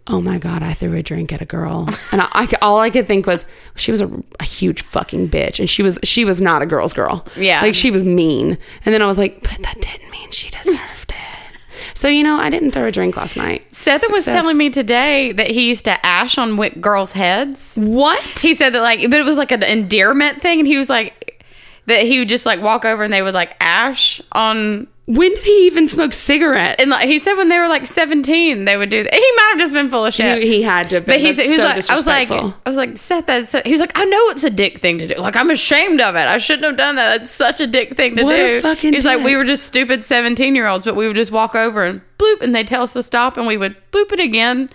oh 0.08 0.20
my 0.20 0.38
god 0.40 0.64
i 0.64 0.74
threw 0.74 0.94
a 0.96 1.04
drink 1.04 1.32
at 1.32 1.42
a 1.42 1.46
girl. 1.46 1.88
And 2.12 2.22
I, 2.22 2.28
I 2.34 2.48
all 2.62 2.80
i 2.80 2.90
could 2.90 3.08
think 3.08 3.28
was 3.28 3.46
she 3.76 3.92
was 3.92 4.02
a, 4.02 4.12
a 4.40 4.44
huge 4.44 4.82
fucking 4.82 5.30
bitch. 5.30 5.60
And 5.60 5.70
she 5.70 5.84
was 5.84 6.00
she 6.04 6.26
was 6.26 6.42
not 6.42 6.62
a 6.62 6.66
girl's 6.66 6.94
girl. 6.94 7.26
Yeah. 7.38 7.62
like 7.62 7.76
she 7.76 7.92
was 7.92 8.04
mean. 8.04 8.58
And 8.86 8.94
then 8.94 9.02
i 9.02 9.06
was 9.06 9.18
like 9.18 9.42
but 9.42 9.58
that 9.64 9.76
didn't 9.80 10.10
mean 10.12 10.32
she 10.32 10.50
deserved 10.50 11.12
it. 11.12 11.58
So 11.94 12.08
you 12.08 12.24
know 12.24 12.36
i 12.38 12.50
didn't 12.50 12.72
throw 12.72 12.86
a 12.88 12.92
drink 12.92 13.16
last 13.16 13.38
night. 13.38 13.64
Seth 13.74 14.04
was 14.10 14.26
telling 14.26 14.58
me 14.58 14.70
today 14.72 15.32
that 15.34 15.52
he 15.52 15.70
used 15.70 15.86
to 15.86 16.06
ash 16.06 16.38
on 16.38 16.52
wi- 16.52 16.76
girls' 16.80 17.12
heads. 17.12 17.78
what? 17.80 18.24
He 18.40 18.56
said 18.56 18.72
that 18.74 18.82
like, 18.82 19.02
but 19.10 19.20
it 19.20 19.24
was 19.24 19.38
like 19.38 19.52
an 19.52 19.62
endearment 19.64 20.42
thing, 20.42 20.60
and 20.60 20.68
he 20.68 20.78
was 20.78 20.90
like 20.90 21.44
that 21.86 22.04
he 22.04 22.20
would 22.20 22.30
just 22.30 22.46
like 22.46 22.60
walk 22.62 22.86
over 22.86 23.04
and 23.04 23.14
they 23.14 23.22
would 23.22 23.34
like 23.36 23.56
ash 23.60 24.20
on. 24.32 24.88
When 25.06 25.34
did 25.34 25.44
he 25.44 25.66
even 25.66 25.88
smoke 25.88 26.14
cigarettes 26.14 26.82
And 26.82 26.90
like 26.92 27.08
he 27.08 27.20
said, 27.20 27.34
when 27.34 27.50
they 27.50 27.58
were 27.58 27.68
like 27.68 27.86
seventeen, 27.86 28.66
they 28.66 28.78
would 28.78 28.90
do 28.90 29.04
that. 29.04 29.14
He 29.14 29.20
might 29.36 29.50
have 29.52 29.60
just 29.60 29.74
been 29.74 29.90
full 29.90 30.06
of 30.06 30.14
shit. 30.14 30.42
he, 30.42 30.48
he 30.48 30.62
had 30.62 30.90
to 30.90 30.96
have 30.98 31.06
been. 31.06 31.16
But 31.16 31.22
he's, 31.22 31.38
That's 31.38 31.48
he 31.50 31.54
was 31.58 31.60
so 31.62 31.66
like, 31.66 31.90
I 31.90 31.96
was 31.96 32.08
like. 32.08 32.32
I 32.32 32.70
was 32.70 32.78
like, 32.78 32.98
Seth, 32.98 33.26
that's, 33.26 33.50
so-" 33.50 33.62
he 33.66 33.72
was 33.72 33.82
like, 33.82 33.92
I 33.98 34.06
know 34.06 34.30
it's 34.30 34.44
a 34.44 34.50
dick 34.50 34.78
thing 34.80 35.00
to 35.00 35.08
do. 35.08 35.16
Like, 35.16 35.36
I'm 35.36 35.50
ashamed 35.50 36.00
of 36.02 36.16
it. 36.16 36.20
I 36.28 36.38
shouldn't 36.38 36.66
have 36.66 36.78
done 36.78 36.96
that. 36.96 37.22
It's 37.22 37.32
such 37.32 37.60
a 37.60 37.68
dick 37.68 37.96
thing 37.98 38.16
to 38.18 38.24
What 38.24 38.36
do. 38.36 38.58
a 38.58 38.62
fucking 38.62 38.94
He's 38.94 39.06
like, 39.06 39.24
we 39.24 39.36
were 39.36 39.44
just 39.44 39.66
stupid 39.66 40.06
17 40.06 40.56
year 40.56 40.68
olds, 40.68 40.86
but 40.86 40.96
we 40.96 41.08
would 41.08 41.16
just 41.16 41.32
walk 41.32 41.56
over 41.56 41.84
and 41.84 42.02
bloop, 42.18 42.42
and 42.42 42.54
they'd 42.56 42.68
tell 42.68 42.84
us 42.84 42.94
to 42.94 43.04
stop, 43.04 43.38
and 43.38 43.48
we 43.48 43.58
would 43.58 43.76
bloop 43.92 44.12
it 44.14 44.20
again. 44.20 44.70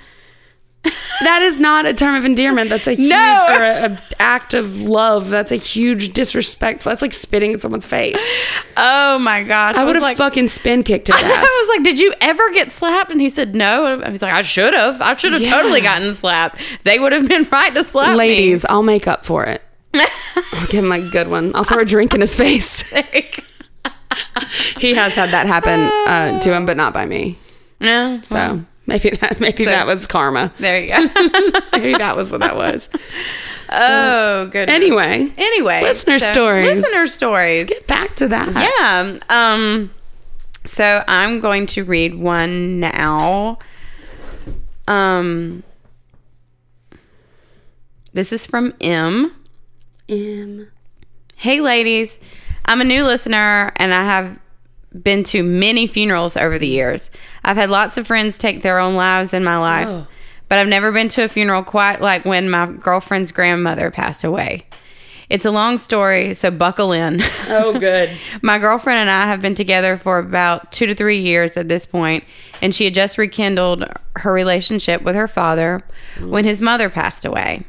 That 0.85 1.41
is 1.43 1.59
not 1.59 1.85
a 1.85 1.93
term 1.95 2.15
of 2.15 2.25
endearment 2.25 2.71
that's 2.71 2.87
a 2.87 2.93
huge 2.93 3.11
No. 3.11 3.45
or 3.49 3.63
a, 3.63 3.93
a 3.93 4.03
act 4.23 4.55
of 4.55 4.81
love 4.83 5.31
that's 5.31 5.51
a 5.51 5.57
huge 5.57 6.13
disrespect. 6.13 6.85
that's 6.85 7.03
like 7.03 7.13
spitting 7.15 7.53
in 7.53 7.59
someone's 7.61 7.87
face 7.87 8.21
Oh 8.77 9.19
my 9.19 9.43
gosh. 9.43 9.75
i 9.75 9.83
was 9.83 9.89
would 9.89 9.97
have 9.97 10.03
like, 10.03 10.17
fucking 10.17 10.47
spin 10.49 10.83
kicked 10.85 11.09
his 11.09 11.17
I 11.19 11.23
ass 11.23 11.29
I 11.39 11.67
was 11.69 11.77
like, 11.77 11.85
did 11.85 11.99
you 11.99 12.15
ever 12.21 12.51
get 12.53 12.71
slapped? 12.71 13.11
And 13.11 13.21
he 13.21 13.29
said, 13.29 13.55
no. 13.55 13.99
And 13.99 14.09
he's 14.11 14.23
like, 14.23 14.35
I 14.35 14.43
should 14.43 14.75
have. 14.75 15.01
I 15.01 15.17
should 15.17 15.33
have 15.33 15.43
Yeah. 15.43 15.51
totally 15.61 15.81
gotten 15.81 16.15
slapped. 16.15 16.61
They 16.85 16.99
would 16.99 17.13
have 17.13 17.27
been 17.29 17.45
right 17.53 17.73
to 17.75 17.83
slap 17.83 18.11
me. 18.11 18.17
Ladies, 18.17 18.65
I'll 18.67 18.83
make 18.83 19.09
up 19.09 19.25
for 19.27 19.45
it. 19.45 19.63
I'll 19.95 20.67
give 20.69 20.85
him 20.85 20.93
a 20.93 21.01
good 21.11 21.29
one. 21.29 21.55
I'll 21.57 21.65
throw 21.65 21.81
a 21.83 21.85
drink 21.85 22.15
in 22.15 22.21
his 22.21 22.37
face. 22.37 22.83
He 24.79 24.95
has 24.95 25.15
had 25.15 25.31
that 25.31 25.47
happen 25.47 25.81
uh, 25.81 26.41
to 26.41 26.55
him, 26.55 26.65
but 26.67 26.77
not 26.77 26.93
by 26.95 27.07
me. 27.07 27.39
no. 27.81 28.21
So 28.23 28.35
well, 28.37 28.67
maybe 29.03 29.11
that 29.11 29.41
maybe 29.41 29.65
So- 29.65 29.71
that 29.71 29.87
was 29.87 30.07
karma. 30.07 30.53
there 30.59 30.81
you 30.81 30.89
go. 30.89 31.03
Maybe 31.73 31.95
that 31.99 32.17
was 32.17 32.31
what 32.31 32.41
that 32.41 32.57
was. 32.57 32.89
oh, 33.71 34.47
good. 34.47 34.71
Anyway, 34.71 35.33
Anyway, 35.37 35.83
Listener 35.83 36.19
stories. 36.19 36.67
Listener 36.79 37.07
stories. 37.09 37.65
get 37.67 37.87
back 37.87 38.15
to 38.17 38.29
that. 38.29 38.53
Yeah. 38.55 39.19
Um. 39.29 39.91
So 40.65 41.05
I'm 41.07 41.41
going 41.41 41.67
to 41.67 41.85
read 41.85 42.15
one 42.15 42.81
now. 42.81 43.59
Um. 44.89 45.63
This 48.13 48.33
is 48.33 48.47
from 48.47 48.75
M. 48.81 49.35
M. 50.09 50.69
Hey, 51.37 51.61
ladies. 51.61 52.19
I'm 52.65 52.81
a 52.81 52.85
new 52.85 53.05
listener 53.05 53.73
and 53.77 53.93
I 53.95 54.05
have 54.05 54.39
been 55.03 55.23
to 55.25 55.43
many 55.43 55.87
funerals 55.87 56.37
over 56.37 56.59
the 56.59 56.67
years. 56.67 57.11
I've 57.47 57.57
had 57.57 57.71
lots 57.71 57.97
of 57.97 58.07
friends 58.07 58.37
take 58.37 58.61
their 58.63 58.79
own 58.79 58.95
lives 58.97 59.33
in 59.33 59.43
my 59.45 59.57
life, 59.57 59.87
Oh. 59.89 60.07
but 60.49 60.59
I've 60.59 60.67
never 60.69 60.91
been 60.93 61.09
to 61.11 61.25
a 61.25 61.29
funeral 61.29 61.63
quite 61.63 62.01
like 62.01 62.25
when 62.25 62.51
my 62.51 62.67
girlfriend's 62.67 63.33
grandmother 63.33 63.91
passed 63.91 64.25
away. 64.25 64.67
It's 65.31 65.45
a 65.45 65.51
long 65.51 65.79
story, 65.79 66.35
so 66.35 66.51
buckle 66.53 66.93
in. 66.93 67.21
Oh, 67.49 67.77
good. 67.81 68.11
My 68.43 68.59
girlfriend 68.59 68.99
and 69.01 69.11
I 69.11 69.27
have 69.27 69.41
been 69.41 69.55
together 69.55 69.97
for 69.97 70.19
about 70.19 70.71
two 70.71 70.87
to 70.87 70.95
three 70.95 71.21
years 71.21 71.57
at 71.57 71.67
this 71.69 71.85
point, 71.87 72.23
and 72.63 72.73
she 72.75 72.85
had 72.85 72.95
just 72.95 73.17
rekindled 73.19 73.85
her 74.17 74.33
relationship 74.33 75.03
with 75.03 75.15
her 75.17 75.27
father 75.29 75.83
when 76.21 76.45
his 76.45 76.61
mother 76.63 76.89
passed 76.91 77.25
away. 77.25 77.65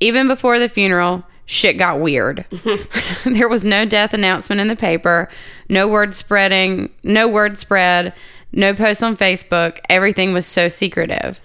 Even 0.00 0.28
before 0.28 0.58
the 0.58 0.68
funeral, 0.68 1.24
shit 1.46 1.78
got 1.78 2.00
weird. 2.00 2.44
there 3.24 3.48
was 3.48 3.64
no 3.64 3.86
death 3.86 4.12
announcement 4.12 4.60
in 4.60 4.68
the 4.68 4.76
paper, 4.76 5.30
no 5.70 5.88
word 5.88 6.14
spreading, 6.14 6.90
no 7.02 7.26
word 7.28 7.56
spread, 7.58 8.12
no 8.54 8.74
posts 8.74 9.02
on 9.02 9.16
Facebook. 9.16 9.78
Everything 9.88 10.32
was 10.32 10.46
so 10.46 10.68
secretive. 10.68 11.40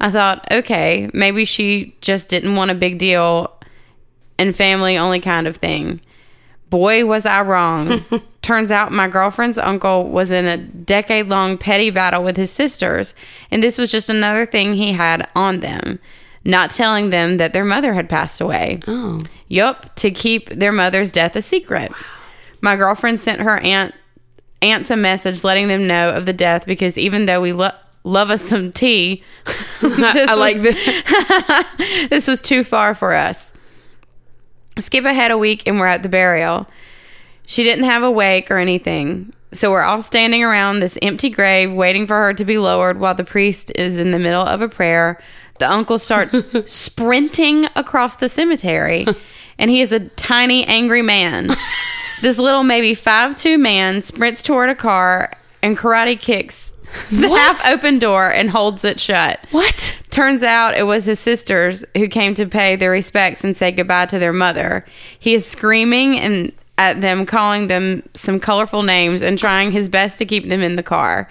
I 0.00 0.10
thought, 0.10 0.46
okay, 0.50 1.10
maybe 1.12 1.44
she 1.44 1.96
just 2.00 2.28
didn't 2.28 2.56
want 2.56 2.70
a 2.70 2.74
big 2.74 2.98
deal 2.98 3.54
and 4.38 4.56
family 4.56 4.96
only 4.96 5.20
kind 5.20 5.46
of 5.46 5.56
thing. 5.56 6.00
Boy, 6.70 7.04
was 7.04 7.26
I 7.26 7.42
wrong. 7.42 8.04
Turns 8.42 8.70
out 8.70 8.92
my 8.92 9.08
girlfriend's 9.08 9.58
uncle 9.58 10.08
was 10.08 10.30
in 10.30 10.46
a 10.46 10.56
decade 10.56 11.26
long 11.26 11.58
petty 11.58 11.90
battle 11.90 12.24
with 12.24 12.36
his 12.36 12.50
sisters, 12.50 13.14
and 13.50 13.62
this 13.62 13.76
was 13.76 13.90
just 13.90 14.08
another 14.08 14.46
thing 14.46 14.74
he 14.74 14.92
had 14.92 15.28
on 15.34 15.60
them, 15.60 15.98
not 16.44 16.70
telling 16.70 17.10
them 17.10 17.36
that 17.36 17.52
their 17.52 17.64
mother 17.64 17.92
had 17.92 18.08
passed 18.08 18.40
away. 18.40 18.80
Oh. 18.86 19.20
Yup, 19.48 19.94
to 19.96 20.10
keep 20.10 20.48
their 20.48 20.72
mother's 20.72 21.12
death 21.12 21.36
a 21.36 21.42
secret. 21.42 21.92
My 22.62 22.76
girlfriend 22.76 23.20
sent 23.20 23.42
her 23.42 23.58
aunt 23.58 23.94
aunts 24.62 24.90
a 24.90 24.96
message 24.96 25.44
letting 25.44 25.68
them 25.68 25.86
know 25.86 26.10
of 26.10 26.26
the 26.26 26.32
death 26.32 26.66
because 26.66 26.98
even 26.98 27.26
though 27.26 27.40
we 27.40 27.52
lo- 27.52 27.70
love 28.04 28.30
us 28.30 28.42
some 28.42 28.72
tea, 28.72 29.22
I 29.82 30.34
like 30.34 30.56
was- 30.58 30.74
this. 30.74 32.08
this 32.10 32.26
was 32.28 32.42
too 32.42 32.64
far 32.64 32.94
for 32.94 33.14
us. 33.14 33.52
Skip 34.78 35.04
ahead 35.04 35.30
a 35.30 35.38
week 35.38 35.64
and 35.66 35.78
we're 35.78 35.86
at 35.86 36.02
the 36.02 36.08
burial. 36.08 36.66
She 37.46 37.62
didn't 37.64 37.84
have 37.84 38.02
a 38.02 38.10
wake 38.10 38.50
or 38.50 38.58
anything. 38.58 39.32
So 39.52 39.70
we're 39.72 39.82
all 39.82 40.00
standing 40.00 40.44
around 40.44 40.78
this 40.78 40.96
empty 41.02 41.28
grave 41.28 41.72
waiting 41.72 42.06
for 42.06 42.14
her 42.14 42.32
to 42.34 42.44
be 42.44 42.56
lowered 42.58 43.00
while 43.00 43.14
the 43.16 43.24
priest 43.24 43.72
is 43.74 43.98
in 43.98 44.12
the 44.12 44.18
middle 44.18 44.42
of 44.46 44.60
a 44.62 44.68
prayer. 44.68 45.20
The 45.58 45.70
uncle 45.70 45.98
starts 45.98 46.36
sprinting 46.72 47.66
across 47.74 48.16
the 48.16 48.28
cemetery 48.28 49.06
and 49.58 49.70
he 49.70 49.82
is 49.82 49.90
a 49.92 50.00
tiny 50.10 50.64
angry 50.64 51.02
man. 51.02 51.50
This 52.20 52.38
little 52.38 52.62
maybe 52.62 52.94
five 52.94 53.36
two 53.36 53.58
man 53.58 54.02
sprints 54.02 54.42
toward 54.42 54.68
a 54.70 54.74
car 54.74 55.32
and 55.62 55.76
karate 55.76 56.18
kicks 56.18 56.72
the 57.10 57.28
What? 57.28 57.40
half 57.40 57.70
open 57.70 57.98
door 58.00 58.28
and 58.30 58.50
holds 58.50 58.84
it 58.84 58.98
shut. 58.98 59.38
What? 59.52 59.96
Turns 60.10 60.42
out 60.42 60.76
it 60.76 60.82
was 60.84 61.04
his 61.04 61.20
sisters 61.20 61.84
who 61.96 62.08
came 62.08 62.34
to 62.34 62.46
pay 62.46 62.74
their 62.74 62.90
respects 62.90 63.44
and 63.44 63.56
say 63.56 63.70
goodbye 63.70 64.06
to 64.06 64.18
their 64.18 64.32
mother. 64.32 64.84
He 65.18 65.34
is 65.34 65.46
screaming 65.46 66.18
and 66.18 66.52
at 66.78 67.00
them, 67.00 67.26
calling 67.26 67.66
them 67.68 68.02
some 68.14 68.40
colorful 68.40 68.82
names 68.82 69.22
and 69.22 69.38
trying 69.38 69.70
his 69.70 69.88
best 69.88 70.18
to 70.18 70.24
keep 70.24 70.48
them 70.48 70.62
in 70.62 70.74
the 70.76 70.82
car. 70.82 71.28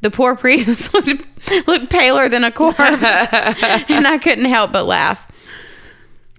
The 0.00 0.10
poor 0.10 0.34
priest 0.42 0.94
looked, 0.94 1.68
looked 1.68 1.90
paler 1.90 2.28
than 2.30 2.44
a 2.44 2.50
corpse, 2.52 2.78
and 2.80 4.06
I 4.06 4.18
couldn't 4.18 4.46
help 4.46 4.72
but 4.72 4.84
laugh. 4.84 5.26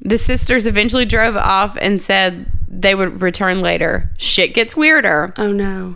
The 0.04 0.18
sisters 0.18 0.68
eventually 0.68 1.06
drove 1.06 1.36
off 1.36 1.78
and 1.80 2.02
said 2.02 2.46
they 2.68 2.94
would 2.94 3.22
return 3.22 3.62
later. 3.62 4.12
Shit 4.18 4.54
gets 4.54 4.76
weirder. 4.76 5.34
Oh, 5.38 5.52
no. 5.52 5.96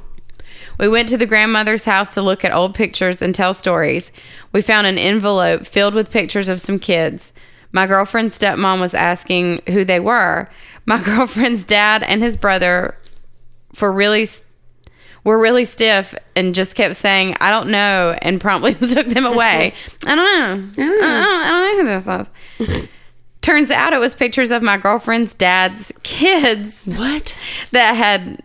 We 0.79 0.87
went 0.87 1.09
to 1.09 1.17
the 1.17 1.25
grandmother's 1.25 1.85
house 1.85 2.13
to 2.13 2.21
look 2.21 2.45
at 2.45 2.53
old 2.53 2.73
pictures 2.73 3.21
and 3.21 3.35
tell 3.35 3.53
stories. 3.53 4.11
We 4.53 4.61
found 4.61 4.87
an 4.87 4.97
envelope 4.97 5.65
filled 5.65 5.93
with 5.93 6.11
pictures 6.11 6.49
of 6.49 6.61
some 6.61 6.79
kids. 6.79 7.33
My 7.71 7.85
girlfriend's 7.87 8.37
stepmom 8.37 8.79
was 8.79 8.93
asking 8.93 9.61
who 9.67 9.83
they 9.83 9.99
were. 9.99 10.47
My 10.85 11.03
girlfriend's 11.03 11.63
dad 11.63 12.03
and 12.03 12.21
his 12.23 12.37
brother 12.37 12.95
for 13.73 13.91
really 13.91 14.27
were 15.23 15.37
really 15.37 15.65
stiff 15.65 16.15
and 16.35 16.55
just 16.55 16.75
kept 16.75 16.95
saying, 16.95 17.35
"I 17.41 17.49
don't 17.49 17.69
know," 17.69 18.17
and 18.21 18.39
promptly 18.39 18.73
took 18.93 19.07
them 19.07 19.25
away. 19.25 19.73
I 20.05 20.15
don't 20.15 20.77
know. 20.77 20.83
I 20.83 20.87
don't, 20.87 21.01
know, 21.01 21.07
I 21.07 21.49
don't 21.49 21.87
know 21.87 21.93
who 21.93 22.67
this 22.67 22.79
is. 22.79 22.89
Turns 23.47 23.71
out 23.71 23.93
it 23.93 23.99
was 23.99 24.13
pictures 24.13 24.51
of 24.51 24.61
my 24.61 24.75
girlfriend's 24.75 25.33
dad's 25.33 25.93
kids 26.03 26.85
What? 26.85 27.33
that 27.71 27.93
had 27.93 28.43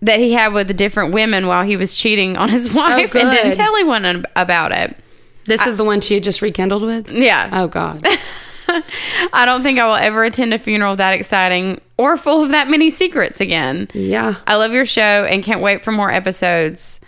that 0.00 0.20
he 0.20 0.32
had 0.32 0.54
with 0.54 0.68
the 0.68 0.74
different 0.74 1.12
women 1.12 1.48
while 1.48 1.64
he 1.64 1.76
was 1.76 1.94
cheating 1.94 2.38
on 2.38 2.48
his 2.48 2.70
oh, 2.74 2.78
wife 2.78 3.14
and 3.14 3.30
didn't 3.30 3.52
tell 3.52 3.76
anyone 3.76 4.24
about 4.34 4.72
it. 4.72 4.96
This 5.44 5.66
is 5.66 5.76
the 5.76 5.84
one 5.84 6.00
she 6.00 6.14
had 6.14 6.22
just 6.22 6.40
rekindled 6.40 6.82
with? 6.82 7.12
Yeah. 7.12 7.50
Oh, 7.52 7.68
God. 7.68 8.02
I 9.34 9.44
don't 9.44 9.62
think 9.62 9.78
I 9.78 9.84
will 9.84 9.96
ever 9.96 10.24
attend 10.24 10.54
a 10.54 10.58
funeral 10.58 10.96
that 10.96 11.12
exciting 11.12 11.78
or 11.98 12.16
full 12.16 12.42
of 12.42 12.48
that 12.52 12.70
many 12.70 12.88
secrets 12.88 13.38
again. 13.38 13.86
Yeah. 13.92 14.36
I 14.46 14.54
love 14.54 14.72
your 14.72 14.86
show 14.86 15.26
and 15.26 15.44
can't 15.44 15.60
wait 15.60 15.84
for 15.84 15.92
more 15.92 16.10
episodes. 16.10 17.00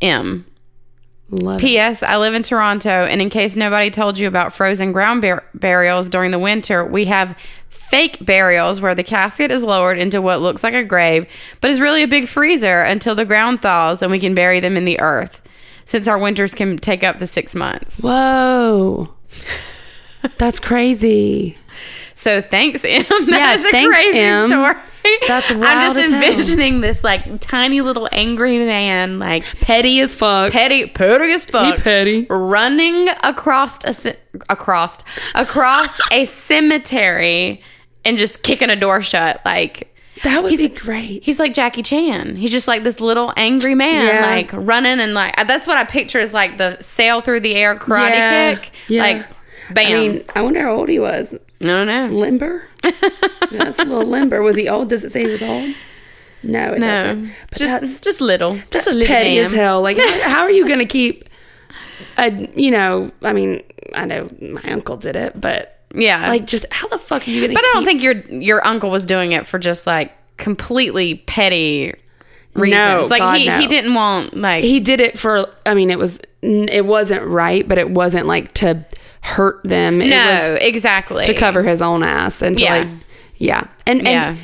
M. 0.00 0.44
Love 1.32 1.60
it. 1.60 1.64
P.S. 1.64 2.02
I 2.02 2.18
live 2.18 2.34
in 2.34 2.42
Toronto, 2.42 2.90
and 2.90 3.22
in 3.22 3.30
case 3.30 3.56
nobody 3.56 3.90
told 3.90 4.18
you 4.18 4.28
about 4.28 4.54
frozen 4.54 4.92
ground 4.92 5.22
bur- 5.22 5.42
burials 5.54 6.10
during 6.10 6.30
the 6.30 6.38
winter, 6.38 6.84
we 6.84 7.06
have 7.06 7.36
fake 7.70 8.24
burials 8.24 8.80
where 8.80 8.94
the 8.94 9.02
casket 9.02 9.50
is 9.50 9.62
lowered 9.62 9.98
into 9.98 10.20
what 10.20 10.42
looks 10.42 10.62
like 10.62 10.74
a 10.74 10.84
grave, 10.84 11.26
but 11.60 11.70
is 11.70 11.80
really 11.80 12.02
a 12.02 12.08
big 12.08 12.28
freezer 12.28 12.80
until 12.82 13.14
the 13.14 13.24
ground 13.24 13.62
thaws 13.62 14.02
and 14.02 14.10
we 14.10 14.18
can 14.18 14.34
bury 14.34 14.60
them 14.60 14.76
in 14.76 14.84
the 14.84 15.00
earth. 15.00 15.40
Since 15.84 16.06
our 16.06 16.18
winters 16.18 16.54
can 16.54 16.76
take 16.76 17.02
up 17.02 17.18
to 17.18 17.26
six 17.26 17.54
months. 17.54 18.00
Whoa. 18.00 19.12
That's 20.38 20.60
crazy. 20.60 21.58
So 22.22 22.40
thanks, 22.40 22.84
Em. 22.84 23.04
That 23.08 23.26
Yeah, 23.28 23.54
is 23.54 23.64
a 23.64 23.70
thanks, 23.70 23.94
crazy 23.96 24.18
Em. 24.18 24.46
story. 24.48 24.74
That's 25.26 25.50
I'm 25.50 25.60
just 25.60 25.96
as 25.98 26.04
hell. 26.10 26.22
envisioning 26.22 26.80
this 26.80 27.02
like 27.02 27.40
tiny 27.40 27.80
little 27.80 28.08
angry 28.12 28.58
man, 28.64 29.18
like 29.18 29.42
Petty 29.60 29.98
as 30.00 30.14
fuck. 30.14 30.52
petty, 30.52 30.86
petty 30.86 31.32
as 31.32 31.44
fuck, 31.44 31.78
petty. 31.80 32.26
running 32.30 33.08
across 33.24 34.04
a 34.04 34.14
across 34.48 34.98
across 35.34 35.98
a 36.12 36.24
cemetery 36.26 37.62
and 38.04 38.16
just 38.18 38.42
kicking 38.42 38.70
a 38.70 38.76
door 38.76 39.02
shut. 39.02 39.40
Like 39.44 39.92
That 40.22 40.42
would 40.44 40.50
He's- 40.52 40.62
be 40.70 40.74
great. 40.76 41.24
he's 41.24 41.40
like 41.40 41.52
Jackie 41.54 41.82
Chan. 41.82 42.36
He's 42.36 42.52
just 42.52 42.68
like 42.68 42.84
this 42.84 43.00
little 43.00 43.32
angry 43.36 43.74
man, 43.74 44.06
Yeah. 44.06 44.20
like 44.26 44.50
running 44.52 45.00
and 45.00 45.14
like 45.14 45.34
uh, 45.40 45.44
that's 45.44 45.66
what 45.66 45.76
I 45.76 45.84
picture 45.84 46.20
is 46.20 46.32
like 46.32 46.58
the 46.58 46.80
sail 46.80 47.20
through 47.20 47.40
the 47.40 47.54
air 47.56 47.74
karate 47.74 48.10
Yeah. 48.10 48.54
kick. 48.54 48.70
Yeah. 48.88 49.02
Like 49.02 49.26
bam. 49.74 49.86
I 49.86 49.92
mean, 49.92 50.24
I 50.36 50.42
wonder 50.42 50.62
how 50.62 50.72
old 50.76 50.88
he 50.88 50.98
was. 51.00 51.36
I 51.70 51.84
don't. 51.84 52.12
Limber? 52.12 52.64
that's 53.50 53.78
a 53.78 53.84
little 53.84 54.06
limber. 54.06 54.42
Was 54.42 54.56
he 54.56 54.68
old? 54.68 54.88
Does 54.88 55.04
it 55.04 55.12
say 55.12 55.24
he 55.24 55.30
was 55.30 55.42
old? 55.42 55.74
No, 56.42 56.72
it 56.72 56.80
No, 56.80 56.86
doesn't. 56.86 57.32
But 57.50 57.58
just 57.58 57.80
that's, 57.80 58.00
just 58.00 58.20
little, 58.20 58.58
just 58.70 58.88
a 58.88 58.92
little 58.92 59.06
petty 59.06 59.36
man. 59.36 59.46
as 59.46 59.52
hell. 59.52 59.80
Like, 59.80 59.96
how, 59.96 60.20
how 60.28 60.40
are 60.42 60.50
you 60.50 60.66
going 60.66 60.80
to 60.80 60.86
keep 60.86 61.28
a, 62.18 62.32
you 62.56 62.70
know, 62.70 63.12
I 63.22 63.32
mean, 63.32 63.62
I 63.94 64.04
know 64.06 64.28
my 64.40 64.62
uncle 64.72 64.96
did 64.96 65.14
it, 65.16 65.40
but 65.40 65.78
Yeah, 65.94 66.28
like, 66.28 66.46
just 66.46 66.66
how 66.72 66.88
the 66.88 66.98
fuck 66.98 67.26
are 67.26 67.30
you 67.30 67.40
going 67.42 67.50
to 67.50 67.54
But 67.54 67.64
I 67.64 67.70
don't 67.74 67.84
think 67.84 68.02
your 68.02 68.18
your 68.28 68.66
uncle 68.66 68.90
was 68.90 69.06
doing 69.06 69.32
it 69.32 69.46
for 69.46 69.58
just 69.58 69.86
like 69.86 70.12
completely 70.36 71.16
petty 71.26 71.94
reasons. 72.54 72.74
No, 72.74 73.06
like 73.08 73.20
God, 73.20 73.36
he 73.38 73.46
no. 73.46 73.58
he 73.58 73.66
didn't 73.66 73.94
want 73.94 74.36
like 74.36 74.64
he 74.64 74.78
did 74.80 75.00
it 75.00 75.18
for 75.18 75.46
i 75.64 75.72
mean 75.72 75.90
it 75.90 75.98
was 75.98 76.20
it 76.42 76.84
wasn't 76.84 77.24
right 77.26 77.66
but 77.66 77.78
it 77.78 77.88
wasn't 77.88 78.26
like 78.26 78.52
to 78.52 78.84
hurt 79.22 79.62
them 79.64 80.02
it 80.02 80.08
no 80.10 80.58
exactly 80.60 81.24
to 81.24 81.32
cover 81.34 81.62
his 81.62 81.80
own 81.80 82.02
ass 82.02 82.42
and 82.42 82.58
to 82.58 82.64
Yeah. 82.64 82.74
like 82.78 82.88
yeah 83.36 83.66
and 83.86 84.00
and 84.00 84.08
Yeah. 84.08 84.36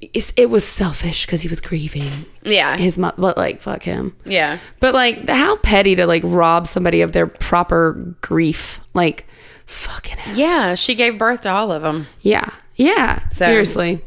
it's, 0.00 0.32
it 0.36 0.48
was 0.50 0.66
selfish 0.66 1.26
because 1.26 1.42
he 1.42 1.48
was 1.48 1.60
grieving 1.60 2.10
yeah 2.42 2.76
his 2.78 2.96
mom 2.98 3.12
but 3.18 3.36
like 3.36 3.60
fuck 3.60 3.82
him 3.82 4.16
yeah 4.24 4.58
but 4.80 4.94
like 4.94 5.28
how 5.28 5.56
petty 5.58 5.94
to 5.96 6.06
like 6.06 6.22
rob 6.24 6.66
somebody 6.66 7.02
of 7.02 7.12
their 7.12 7.26
proper 7.26 7.92
grief 8.22 8.80
like 8.94 9.26
fucking 9.66 10.18
ass. 10.18 10.36
yeah. 10.36 10.74
She 10.74 10.94
gave 10.94 11.18
birth 11.18 11.42
to 11.42 11.50
all 11.50 11.70
of 11.70 11.82
them. 11.82 12.06
yeah 12.20 12.48
yeah 12.76 13.28
seriously 13.28 14.02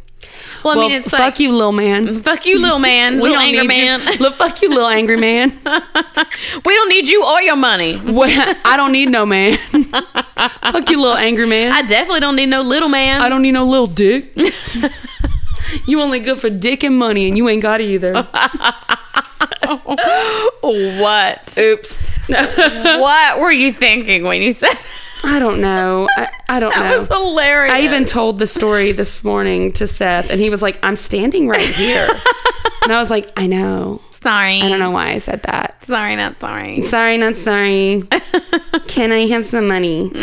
Well, 0.66 0.74
I 0.74 0.78
well 0.78 0.90
mean, 0.90 0.98
it's 0.98 1.10
fuck 1.10 1.20
like 1.20 1.40
you 1.40 1.52
little 1.52 1.72
man 1.72 2.24
fuck 2.24 2.46
you, 2.46 2.60
little 2.60 2.80
man, 2.80 3.20
little 3.22 3.38
angry 3.38 3.68
man. 3.68 4.02
Look, 4.20 4.34
fuck 4.34 4.62
you 4.62 4.70
little 4.70 4.90
angry 4.90 5.16
man 5.16 5.52
we 6.66 6.74
don't 6.76 6.90
need 6.90 7.08
you 7.08 7.24
or 7.26 7.42
your 7.42 7.56
money. 7.56 8.02
Well, 8.04 8.30
I 8.66 8.78
don't 8.78 8.92
need 8.92 9.10
no 9.10 9.26
man. 9.26 9.58
Fuck 10.62 10.90
you, 10.90 11.02
little 11.02 11.18
angry 11.18 11.48
man. 11.48 11.72
I 11.72 11.82
definitely 11.82 12.20
don't 12.20 12.36
need 12.36 12.48
no 12.48 12.62
little 12.62 12.90
man. 12.90 13.22
I 13.22 13.30
don't 13.30 13.42
need 13.42 13.54
no 13.54 13.66
little 13.66 13.88
dick. 13.88 14.32
you 15.86 16.02
only 16.02 16.20
good 16.20 16.38
for 16.38 16.50
dick 16.50 16.84
and 16.84 16.98
money, 16.98 17.28
and 17.28 17.38
you 17.38 17.48
ain't 17.50 17.62
got 17.62 17.82
either. 17.82 18.14
what? 20.62 21.58
Oops. 21.58 22.02
what 22.28 23.40
were 23.40 23.52
you 23.52 23.72
thinking 23.74 24.24
when 24.24 24.42
you 24.42 24.52
said 24.52 24.76
I 25.26 25.40
don't 25.40 25.62
know. 25.62 26.08
I, 26.16 26.30
I 26.48 26.60
don't 26.60 26.70
know. 26.70 26.76
that 26.82 26.92
know. 26.92 26.98
was 27.00 27.08
hilarious? 27.08 27.74
I 27.74 27.82
even 27.82 28.06
told 28.06 28.40
the 28.40 28.48
story 28.48 28.92
this 28.92 29.24
morning 29.24 29.72
to 29.74 29.88
Seth, 29.88 30.30
and 30.30 30.40
he 30.40 30.50
was 30.50 30.62
like, 30.62 30.80
"I'm 30.84 30.96
standing 30.96 31.48
right 31.48 31.68
here," 31.68 32.08
and 32.84 32.94
I 32.94 33.00
was 33.00 33.10
like, 33.10 33.32
"I 33.38 33.48
know." 33.48 34.02
sorry. 34.26 34.62
I 34.62 34.70
don't 34.70 34.80
know 34.80 34.92
why 34.92 35.12
I 35.12 35.20
said 35.20 35.44
that. 35.44 35.86
Sorry, 35.86 36.16
not 36.16 36.40
sorry. 36.40 36.84
Sorry, 36.84 37.18
not 37.18 37.36
sorry. 37.36 38.02
Can 38.88 39.12
I 39.12 39.28
have 39.28 39.46
some 39.46 39.68
money? 39.68 40.12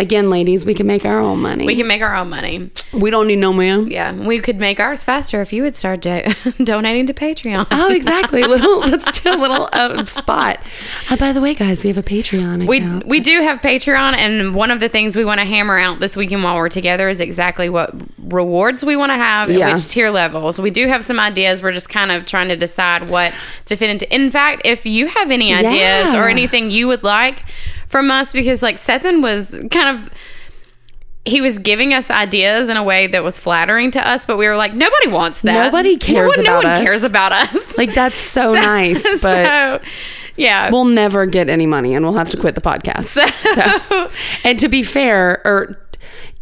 Again, 0.00 0.30
ladies, 0.30 0.64
we 0.64 0.74
can 0.74 0.86
make 0.86 1.04
our 1.04 1.18
own 1.18 1.40
money. 1.40 1.66
We 1.66 1.74
can 1.74 1.88
make 1.88 2.02
our 2.02 2.14
own 2.14 2.30
money. 2.30 2.70
We 2.92 3.10
don't 3.10 3.26
need 3.26 3.40
no 3.40 3.52
man. 3.52 3.88
Yeah, 3.90 4.12
we 4.12 4.38
could 4.38 4.56
make 4.56 4.78
ours 4.78 5.02
faster 5.02 5.40
if 5.40 5.52
you 5.52 5.64
would 5.64 5.74
start 5.74 6.00
do- 6.02 6.22
donating 6.64 7.08
to 7.08 7.14
Patreon. 7.14 7.66
Oh, 7.72 7.90
exactly. 7.92 8.42
Little, 8.48 8.78
let's 8.78 9.20
do 9.20 9.32
a 9.32 9.36
little 9.36 9.68
uh, 9.72 10.04
spot. 10.04 10.60
Uh, 11.10 11.16
by 11.16 11.32
the 11.32 11.40
way, 11.40 11.52
guys, 11.52 11.82
we 11.82 11.88
have 11.88 11.96
a 11.98 12.02
Patreon 12.04 12.68
We, 12.68 12.76
account. 12.78 13.06
we 13.08 13.18
do 13.18 13.40
have 13.42 13.60
Patreon, 13.60 14.16
and 14.16 14.54
one 14.54 14.70
of 14.70 14.78
the 14.78 14.88
things 14.88 15.16
we 15.16 15.24
want 15.24 15.40
to 15.40 15.46
hammer 15.46 15.76
out 15.78 15.98
this 15.98 16.16
weekend 16.16 16.44
while 16.44 16.54
we're 16.54 16.68
together 16.68 17.08
is 17.08 17.18
exactly 17.18 17.68
what 17.68 17.92
rewards 18.32 18.84
we 18.84 18.94
want 18.94 19.10
to 19.10 19.16
have 19.16 19.50
Yeah. 19.50 19.68
at 19.70 19.74
which 19.74 19.88
tier 19.88 20.10
levels. 20.10 20.60
We 20.60 20.70
do 20.70 20.86
have 20.86 21.02
some 21.04 21.18
ideas. 21.18 21.60
We're 21.60 21.72
just 21.72 21.88
kind 21.88 22.12
of 22.12 22.24
trying 22.24 22.48
to 22.48 22.56
decide 22.56 23.10
what 23.10 23.34
to 23.64 23.74
fit 23.74 23.90
into. 23.90 24.14
In 24.14 24.30
fact, 24.30 24.62
if 24.64 24.86
you 24.86 25.08
have 25.08 25.32
any 25.32 25.52
ideas 25.52 26.12
Yeah. 26.14 26.22
or 26.22 26.28
anything 26.28 26.70
you 26.70 26.86
would 26.86 27.02
like 27.02 27.42
from 27.88 28.10
us, 28.10 28.32
because 28.32 28.62
like 28.62 28.76
Sethan 28.76 29.22
was 29.22 29.50
kind 29.70 30.04
of. 30.04 30.12
He 31.24 31.42
was 31.42 31.58
giving 31.58 31.92
us 31.92 32.10
ideas 32.10 32.70
in 32.70 32.78
a 32.78 32.82
way 32.82 33.06
that 33.08 33.22
was 33.22 33.36
flattering 33.36 33.90
to 33.90 34.08
us, 34.08 34.24
but 34.24 34.38
we 34.38 34.46
were 34.46 34.56
like, 34.56 34.72
nobody 34.72 35.08
wants 35.08 35.42
that. 35.42 35.64
Nobody 35.66 35.98
cares 35.98 36.14
no 36.14 36.28
one, 36.28 36.40
about 36.40 36.62
no 36.62 36.68
one 36.68 36.78
us. 36.78 36.82
cares 36.82 37.02
about 37.02 37.32
us. 37.32 37.76
like 37.78 37.92
that's 37.92 38.18
so 38.18 38.54
nice, 38.54 39.02
but 39.20 39.20
so, 39.20 39.80
yeah. 40.36 40.70
we'll 40.70 40.86
never 40.86 41.26
get 41.26 41.50
any 41.50 41.66
money, 41.66 41.94
and 41.94 42.02
we'll 42.02 42.16
have 42.16 42.30
to 42.30 42.38
quit 42.38 42.54
the 42.54 42.62
podcast. 42.62 43.04
so, 43.04 44.08
And 44.42 44.58
to 44.58 44.68
be 44.68 44.82
fair, 44.82 45.42
er, 45.44 45.44
or 45.44 45.88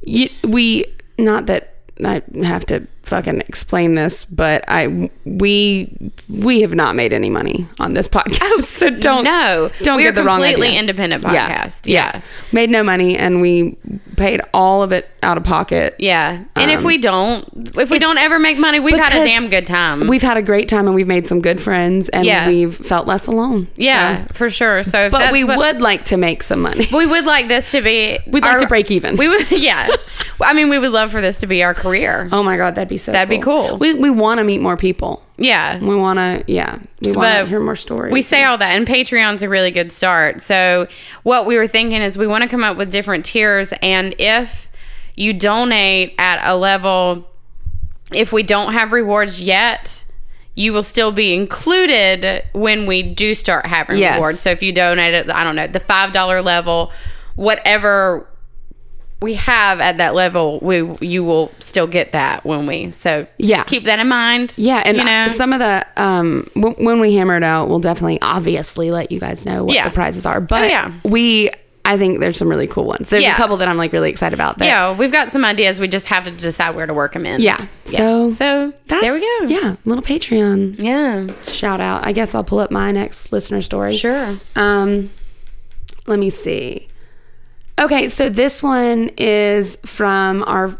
you, 0.02 0.30
we 0.44 0.84
not 1.18 1.46
that 1.46 1.75
I 2.04 2.22
have 2.42 2.66
to 2.66 2.86
fucking 3.04 3.40
explain 3.42 3.94
this, 3.94 4.24
but 4.24 4.64
I 4.68 5.10
we 5.24 5.96
we 6.28 6.60
have 6.60 6.74
not 6.74 6.94
made 6.94 7.12
any 7.12 7.30
money 7.30 7.66
on 7.80 7.94
this 7.94 8.06
podcast. 8.16 8.62
so 8.64 8.90
don't 8.90 9.24
no, 9.24 9.70
don't 9.82 9.96
we're 9.96 10.02
get 10.12 10.14
the 10.16 10.24
wrong 10.24 10.40
completely 10.40 10.68
idea. 10.68 10.80
independent 10.80 11.22
Yeah. 11.22 11.64
podcast. 11.66 11.82
Yeah. 11.86 12.20
made 12.52 12.68
no 12.70 12.82
money, 12.82 13.16
and 13.16 13.40
we 13.40 13.76
paid 14.16 14.40
all 14.54 14.82
of 14.82 14.92
it 14.92 15.08
out 15.22 15.36
of 15.36 15.44
pocket. 15.44 15.94
Yeah. 15.98 16.44
And 16.56 16.70
if 16.70 16.80
Um, 16.80 16.84
we 16.86 16.98
don't, 16.98 17.44
if 17.78 17.90
we 17.90 17.98
don't 17.98 18.18
ever 18.18 18.38
make 18.38 18.58
money, 18.58 18.80
we've 18.80 18.96
had 18.96 19.12
a 19.12 19.24
damn 19.24 19.48
good 19.48 19.66
time. 19.66 20.06
We've 20.08 20.22
had 20.22 20.36
a 20.36 20.42
great 20.42 20.68
time, 20.68 20.86
and 20.86 20.94
we've 20.94 21.06
made 21.06 21.26
some 21.28 21.40
good 21.40 21.60
friends, 21.60 22.08
and 22.10 22.24
Yes. 22.24 22.48
we've 22.48 22.74
felt 22.74 23.06
less 23.06 23.26
alone. 23.26 23.68
yeah, 23.76 24.26
So- 24.28 24.34
for 24.34 24.50
sure. 24.50 24.82
So, 24.82 25.06
if 25.06 25.12
but 25.12 25.32
we 25.32 25.44
what- 25.44 25.58
would 25.58 25.80
like 25.80 26.04
to 26.06 26.16
make 26.16 26.42
some 26.42 26.60
money. 26.62 26.88
we 26.92 27.06
would 27.06 27.24
like 27.26 27.48
this 27.48 27.70
to 27.72 27.82
be. 27.82 28.18
We'd 28.26 28.42
like 28.44 28.58
to 28.58 28.66
break 28.66 28.90
even. 28.90 29.16
We 29.16 29.28
would, 29.28 29.50
yeah. 29.50 29.88
I 30.42 30.52
mean, 30.52 30.68
we 30.68 30.78
would 30.78 30.92
love 30.92 31.10
for 31.10 31.20
this 31.20 31.38
to 31.38 31.46
be 31.46 31.62
our 31.62 31.74
career. 31.74 32.28
Oh 32.32 32.42
my 32.42 32.56
god, 32.56 32.74
that'd 32.74 32.88
be 32.88 32.98
so. 32.98 33.12
That'd 33.12 33.28
be 33.28 33.38
cool. 33.38 33.76
We 33.78 33.94
we 33.94 34.10
want 34.10 34.38
to 34.38 34.44
meet 34.44 34.60
more 34.60 34.76
people. 34.76 35.22
Yeah. 35.38 35.78
We 35.78 35.94
want 35.96 36.18
to, 36.18 36.44
yeah. 36.50 36.78
We 37.02 37.12
want 37.14 37.44
to 37.44 37.46
hear 37.46 37.60
more 37.60 37.76
stories. 37.76 38.12
We 38.12 38.22
say 38.22 38.44
all 38.44 38.56
that, 38.58 38.74
and 38.76 38.86
Patreon's 38.86 39.42
a 39.42 39.48
really 39.48 39.70
good 39.70 39.92
start. 39.92 40.40
So, 40.40 40.88
what 41.24 41.46
we 41.46 41.56
were 41.56 41.66
thinking 41.68 42.00
is 42.02 42.16
we 42.16 42.26
want 42.26 42.42
to 42.42 42.48
come 42.48 42.64
up 42.64 42.76
with 42.76 42.90
different 42.90 43.24
tiers, 43.24 43.72
and 43.82 44.14
if 44.18 44.68
you 45.14 45.32
donate 45.32 46.14
at 46.18 46.40
a 46.48 46.56
level, 46.56 47.28
if 48.12 48.32
we 48.32 48.42
don't 48.42 48.72
have 48.72 48.92
rewards 48.92 49.40
yet, 49.40 50.04
you 50.54 50.72
will 50.72 50.82
still 50.82 51.12
be 51.12 51.34
included 51.34 52.42
when 52.54 52.86
we 52.86 53.02
do 53.02 53.34
start 53.34 53.66
having 53.66 53.98
Yes. 53.98 54.14
rewards. 54.16 54.40
So, 54.40 54.50
if 54.50 54.62
you 54.62 54.72
donate 54.72 55.12
at, 55.12 55.30
I 55.34 55.44
don't 55.44 55.56
know, 55.56 55.66
the 55.66 55.80
$5 55.80 56.40
level, 56.42 56.92
whatever 57.34 58.26
we 59.22 59.34
have 59.34 59.80
at 59.80 59.96
that 59.96 60.14
level, 60.14 60.58
we 60.60 60.82
you 61.00 61.24
will 61.24 61.50
still 61.58 61.86
get 61.86 62.12
that 62.12 62.44
when 62.44 62.66
we. 62.66 62.90
So, 62.90 63.26
Yeah. 63.38 63.56
just 63.56 63.68
keep 63.68 63.84
that 63.84 63.98
in 63.98 64.08
mind. 64.08 64.52
yeah, 64.56 64.82
and 64.84 64.96
you 64.96 65.04
know, 65.04 65.28
some 65.28 65.52
of 65.54 65.58
the 65.58 65.86
um 65.96 66.48
w- 66.54 66.76
when 66.84 67.00
we 67.00 67.14
hammer 67.14 67.36
it 67.36 67.42
out, 67.42 67.68
we'll 67.68 67.78
definitely 67.80 68.20
obviously 68.20 68.90
let 68.90 69.10
you 69.10 69.18
guys 69.18 69.46
know 69.46 69.64
what 69.64 69.74
Yeah. 69.74 69.88
the 69.88 69.94
prizes 69.94 70.26
are. 70.26 70.40
But 70.40 70.64
Oh, 70.64 70.66
yeah. 70.66 70.92
we, 71.02 71.50
I 71.84 71.96
think 71.96 72.18
there's 72.20 72.36
some 72.36 72.48
really 72.48 72.66
cool 72.66 72.84
ones. 72.84 73.08
There's 73.08 73.22
Yeah. 73.22 73.32
a 73.32 73.36
couple 73.36 73.56
that 73.58 73.68
I'm 73.68 73.76
like 73.78 73.92
really 73.92 74.10
excited 74.10 74.34
about. 74.34 74.58
That, 74.58 74.66
yeah, 74.66 74.92
we've 74.94 75.12
got 75.12 75.30
some 75.32 75.44
ideas. 75.46 75.80
We 75.80 75.88
just 75.88 76.06
have 76.08 76.24
to 76.24 76.30
decide 76.32 76.74
where 76.74 76.84
to 76.86 76.92
work 76.92 77.12
them 77.14 77.24
in. 77.24 77.40
yeah. 77.40 77.64
So 77.84 78.32
So 78.32 78.72
that's, 78.86 79.00
there 79.02 79.14
we 79.14 79.20
go. 79.20 79.46
Yeah, 79.46 79.76
little 79.86 80.02
Patreon 80.04 80.76
Yeah. 80.78 81.28
shout 81.42 81.80
out. 81.80 82.04
I 82.06 82.12
guess 82.12 82.34
I'll 82.34 82.44
pull 82.44 82.58
up 82.58 82.70
my 82.70 82.92
next 82.92 83.32
listener 83.32 83.62
story. 83.62 83.94
Sure. 83.96 84.34
Um, 84.56 85.10
let 86.06 86.18
me 86.18 86.28
see. 86.28 86.88
Okay, 87.80 88.08
so 88.08 88.28
this 88.28 88.62
one 88.62 89.10
is 89.18 89.76
from 89.84 90.42
our 90.44 90.74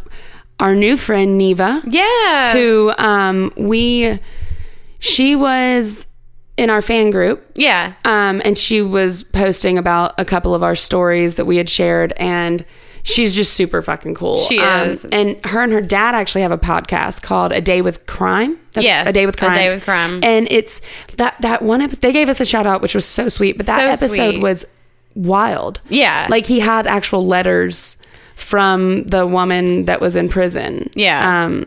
our 0.58 0.74
new 0.74 0.96
friend 0.96 1.36
Neva. 1.36 1.82
Yeah. 1.86 2.52
who 2.54 2.92
um 2.96 3.52
we 3.56 4.18
she 4.98 5.36
was 5.36 6.06
in 6.56 6.70
our 6.70 6.80
fan 6.80 7.10
group 7.10 7.44
Yeah. 7.54 7.92
um 8.06 8.40
and 8.44 8.56
she 8.56 8.80
was 8.80 9.22
posting 9.22 9.76
about 9.76 10.14
a 10.18 10.24
couple 10.24 10.54
of 10.54 10.62
our 10.62 10.74
stories 10.74 11.34
that 11.34 11.44
we 11.44 11.58
had 11.58 11.68
shared 11.68 12.14
and 12.16 12.64
she's 13.02 13.34
just 13.36 13.52
super 13.52 13.82
fucking 13.82 14.14
cool 14.14 14.38
She 14.38 14.58
Um, 14.58 14.88
is. 14.88 15.04
and 15.04 15.36
her 15.44 15.60
and 15.62 15.72
her 15.74 15.82
dad 15.82 16.14
actually 16.14 16.40
have 16.40 16.50
a 16.52 16.56
podcast 16.58 17.20
called 17.20 17.52
a 17.52 17.60
day 17.60 17.82
with 17.82 18.06
crime 18.06 18.56
That's 18.72 18.86
Yes, 18.86 19.06
a 19.06 19.12
day 19.12 19.26
with 19.26 19.36
crime. 19.36 19.52
A 19.52 19.54
Day 19.54 19.68
with 19.74 19.84
Crime. 19.84 20.20
and 20.24 20.48
it's 20.50 20.80
that 21.18 21.36
that 21.40 21.60
one 21.60 21.82
ep- 21.82 21.90
they 22.00 22.12
gave 22.12 22.30
us 22.30 22.40
a 22.40 22.46
shout 22.46 22.66
out 22.66 22.80
which 22.80 22.94
was 22.94 23.04
so 23.04 23.28
sweet 23.28 23.58
but 23.58 23.66
that 23.66 23.80
So 23.98 24.06
episode 24.06 24.30
sweet. 24.32 24.42
was 24.42 24.64
wild 25.16 25.80
Yeah. 25.88 26.26
like 26.30 26.46
he 26.46 26.60
had 26.60 26.86
actual 26.86 27.26
letters 27.26 27.96
from 28.36 29.04
the 29.04 29.26
woman 29.26 29.86
that 29.86 30.00
was 30.00 30.14
in 30.14 30.28
prison. 30.28 30.90
Yeah. 30.94 31.44
Um, 31.46 31.66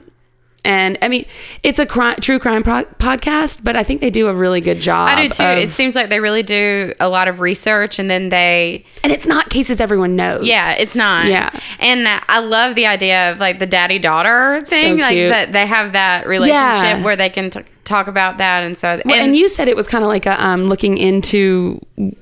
and 0.66 0.98
I 1.02 1.08
mean, 1.08 1.26
it's 1.64 1.80
a 1.80 1.86
crime, 1.86 2.18
true 2.20 2.38
crime 2.38 2.64
pro- 2.64 2.84
podcast, 3.00 3.64
but 3.64 3.76
I 3.78 3.84
think 3.84 4.02
they 4.02 4.10
do 4.10 4.28
a 4.28 4.34
really 4.34 4.60
good 4.60 4.82
job. 4.82 5.08
I 5.10 5.24
do 5.24 5.30
too. 5.30 5.42
of- 5.44 5.58
it 5.58 5.70
seems 5.72 5.96
like 5.96 6.10
they 6.10 6.20
really 6.20 6.44
do 6.44 6.94
a 7.00 7.08
lot 7.10 7.28
of 7.30 7.40
research 7.40 7.98
and 7.98 8.10
then 8.12 8.28
they 8.30 8.86
and 9.04 9.12
it's 9.14 9.26
not 9.26 9.50
cases 9.50 9.80
everyone 9.80 10.16
knows. 10.18 10.44
yeah, 10.46 10.74
it's 10.74 10.96
not. 10.96 11.26
Yeah. 11.28 11.50
And 11.80 12.08
I 12.28 12.40
love 12.40 12.76
the 12.76 12.86
idea 12.88 13.32
of 13.32 13.40
like 13.40 13.60
the 13.60 13.66
daddy 13.66 14.00
daughter 14.00 14.62
thing. 14.66 15.00
like 15.00 15.14
cute. 15.14 15.32
that 15.32 15.54
they 15.54 15.66
have 15.66 15.94
that 15.94 16.28
relationship 16.28 16.84
Yeah. 16.98 17.04
where 17.04 17.16
they 17.16 17.30
can 17.30 17.50
t- 17.50 17.62
talk 17.90 18.08
about 18.08 18.38
that 18.38 18.64
and 18.64 18.78
so 18.78 19.02
Well, 19.04 19.16
and, 19.16 19.36
you 19.36 19.50
said 19.50 19.68
it 19.68 19.76
was 19.76 19.88
kind 19.88 20.04
of 20.04 20.08
like 20.08 20.26
a 20.26 20.42
um, 20.46 20.64
looking 20.66 20.98
into 20.98 21.80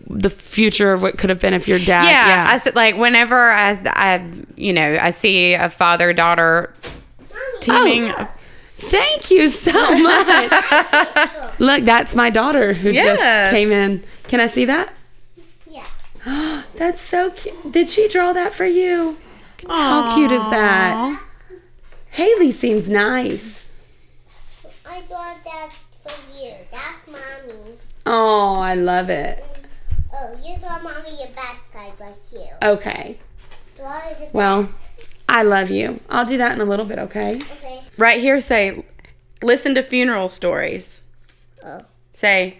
the 0.07 0.29
future 0.29 0.93
of 0.93 1.01
what 1.01 1.17
could 1.17 1.29
have 1.29 1.39
been 1.39 1.53
if 1.53 1.67
your 1.67 1.77
dad. 1.79 2.05
yeah, 2.05 2.45
I 2.49 2.57
said 2.57 2.75
like 2.75 2.95
whenever 2.97 3.51
I, 3.51 3.79
I 3.85 4.25
you 4.55 4.73
know 4.73 4.97
I 4.99 5.11
see 5.11 5.53
a 5.53 5.69
father 5.69 6.13
daughter 6.13 6.73
teaming. 7.61 8.11
Oh. 8.17 8.31
Thank 8.79 9.31
you 9.31 9.49
so 9.49 9.71
much. 9.97 10.51
Look, 11.59 11.83
that's 11.83 12.15
my 12.15 12.29
daughter 12.29 12.73
who 12.73 12.91
Yes. 12.91 13.17
just 13.19 13.51
came 13.51 13.71
in. 13.71 14.03
Can 14.27 14.39
I 14.39 14.45
see 14.45 14.65
that? 14.65 14.93
Yeah. 15.65 16.61
That's 16.75 17.01
so 17.01 17.31
cute. 17.31 17.71
Did 17.71 17.89
she 17.89 18.07
draw 18.07 18.33
that 18.33 18.53
for 18.53 18.65
you? 18.65 19.17
How 19.67 20.13
cute 20.15 20.31
is 20.31 20.43
that? 20.51 21.19
Haley 22.11 22.51
seems 22.51 22.87
nice. 22.87 23.66
I 24.89 25.01
got 25.09 25.43
that 25.43 25.73
for 26.05 26.39
you. 26.39 26.53
That's 26.71 27.07
mommy. 27.07 27.77
Oh, 28.05 28.55
I 28.59 28.75
love 28.75 29.09
it. 29.09 29.43
Oh, 30.13 30.37
you 30.43 30.57
draw 30.59 30.79
mommy 30.81 31.09
your 31.19 31.29
backside 31.35 31.99
right 31.99 32.15
here. 32.31 32.57
Okay. 32.63 33.19
Well, 34.33 34.69
I 35.29 35.43
love 35.43 35.69
you. 35.69 35.99
I'll 36.09 36.25
do 36.25 36.37
that 36.37 36.53
in 36.53 36.61
a 36.61 36.65
little 36.65 36.85
bit, 36.85 36.97
okay? 36.99 37.35
Okay. 37.35 37.83
Right 37.97 38.19
here, 38.19 38.39
say, 38.39 38.83
listen 39.43 39.75
to 39.75 39.83
funeral 39.83 40.29
stories. 40.29 41.01
Oh. 41.63 41.81
Say, 42.13 42.57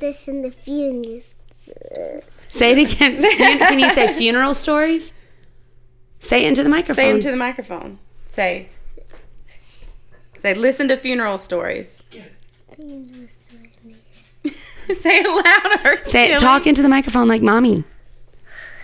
Listen 0.00 0.42
to 0.42 0.50
funerals. 0.50 1.24
Say 2.48 2.72
it 2.72 2.92
again. 2.92 3.22
Can 3.22 3.58
can 3.58 3.78
you 3.78 3.90
say 3.90 4.12
funeral 4.14 4.54
stories? 4.54 5.12
Say 6.18 6.44
it 6.44 6.48
into 6.48 6.62
the 6.62 6.68
microphone. 6.68 7.04
say 7.04 7.10
into 7.10 7.30
the 7.30 7.36
microphone. 7.36 7.98
Say, 8.30 8.68
say, 10.40 10.54
listen 10.54 10.88
to 10.88 10.96
funeral 10.96 11.38
stories. 11.38 12.02
Funeral 12.10 13.28
stories. 13.28 13.38
say 15.00 15.20
it 15.22 15.26
louder. 15.84 16.04
Say 16.04 16.32
it, 16.32 16.40
talk 16.40 16.66
into 16.66 16.82
the 16.82 16.88
microphone 16.88 17.28
like 17.28 17.42
mommy. 17.42 17.84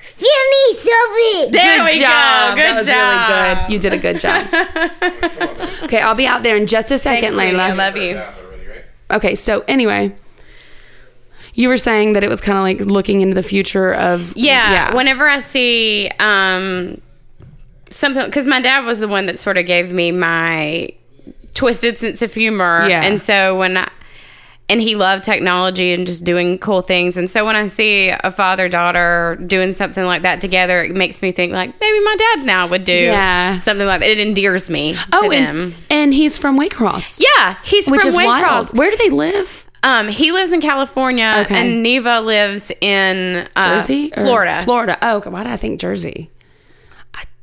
Funeral 0.02 0.74
stories. 0.74 1.52
There 1.52 1.78
good 1.78 1.84
we 1.92 2.00
job. 2.00 2.56
go. 2.56 2.62
Good 2.62 2.66
that 2.66 2.74
was 2.76 2.86
job. 2.86 3.58
really 3.58 3.62
good. 3.66 3.72
You 3.72 3.78
did 3.78 3.92
a 3.92 3.98
good 3.98 4.20
job. 4.20 5.82
okay, 5.84 6.00
I'll 6.00 6.14
be 6.14 6.26
out 6.26 6.42
there 6.42 6.56
in 6.56 6.66
just 6.66 6.90
a 6.90 6.98
second, 6.98 7.34
Thanks, 7.34 7.52
sweetie. 7.52 7.56
I 7.60 7.72
love 7.74 7.96
you. 7.96 8.14
Bath 8.14 8.38
already, 8.42 8.66
right? 8.66 8.84
Okay, 9.10 9.34
so 9.34 9.62
anyway, 9.68 10.14
you 11.54 11.68
were 11.68 11.76
saying 11.78 12.14
that 12.14 12.24
it 12.24 12.28
was 12.28 12.40
kind 12.40 12.56
of 12.56 12.62
like 12.62 12.80
looking 12.90 13.20
into 13.20 13.34
the 13.34 13.42
future 13.42 13.94
of 13.94 14.34
Yeah, 14.36 14.94
Whenever 14.94 15.26
I 15.28 15.38
see 15.40 16.10
um, 16.18 17.00
something, 17.90 18.24
because 18.24 18.46
my 18.46 18.60
dad 18.60 18.84
was 18.84 19.00
the 19.00 19.08
one 19.08 19.26
that 19.26 19.38
sort 19.38 19.58
of 19.58 19.66
gave 19.66 19.92
me 19.92 20.12
my 20.12 20.90
twisted 21.56 21.98
sense 21.98 22.22
of 22.22 22.32
humor. 22.32 22.86
Yeah. 22.88 23.02
And 23.04 23.20
so 23.20 23.56
when 23.58 23.76
I, 23.78 23.90
and 24.68 24.80
he 24.80 24.96
loved 24.96 25.22
technology 25.24 25.92
and 25.92 26.06
just 26.06 26.24
doing 26.24 26.58
cool 26.58 26.82
things. 26.82 27.16
And 27.16 27.30
so 27.30 27.44
when 27.46 27.54
I 27.54 27.68
see 27.68 28.08
a 28.10 28.32
father 28.32 28.68
daughter 28.68 29.36
doing 29.46 29.74
something 29.76 30.04
like 30.04 30.22
that 30.22 30.40
together, 30.40 30.82
it 30.82 30.90
makes 30.94 31.22
me 31.22 31.30
think 31.32 31.52
like 31.52 31.70
maybe 31.80 32.00
my 32.04 32.16
dad 32.16 32.44
now 32.46 32.66
would 32.66 32.82
do 32.84 32.92
Yeah. 32.92 33.58
something 33.58 33.86
like 33.86 34.00
that. 34.00 34.08
It 34.10 34.18
endears 34.18 34.68
me 34.68 34.94
to 34.94 35.00
oh, 35.12 35.30
them. 35.30 35.56
and, 35.56 35.74
and 35.90 36.14
he's 36.14 36.36
from 36.36 36.58
Waycross. 36.58 37.20
yeah, 37.38 37.56
he's 37.64 37.88
which 37.88 38.00
from 38.00 38.08
is 38.08 38.16
Waycross. 38.16 38.24
wild. 38.42 38.76
Where 38.78 38.90
do 38.90 38.96
they 38.96 39.10
live? 39.10 39.66
Um, 39.84 40.08
he 40.08 40.32
lives 40.32 40.50
in 40.50 40.60
California, 40.60 41.42
Okay. 41.44 41.54
and 41.60 41.80
Neva 41.84 42.20
lives 42.20 42.72
in 42.80 43.46
uh, 43.54 43.78
Jersey, 43.78 44.10
Florida. 44.10 44.62
Florida. 44.64 44.98
Oh, 45.00 45.20
why 45.30 45.44
did 45.44 45.52
I 45.52 45.56
think 45.56 45.78
Jersey? 45.80 46.28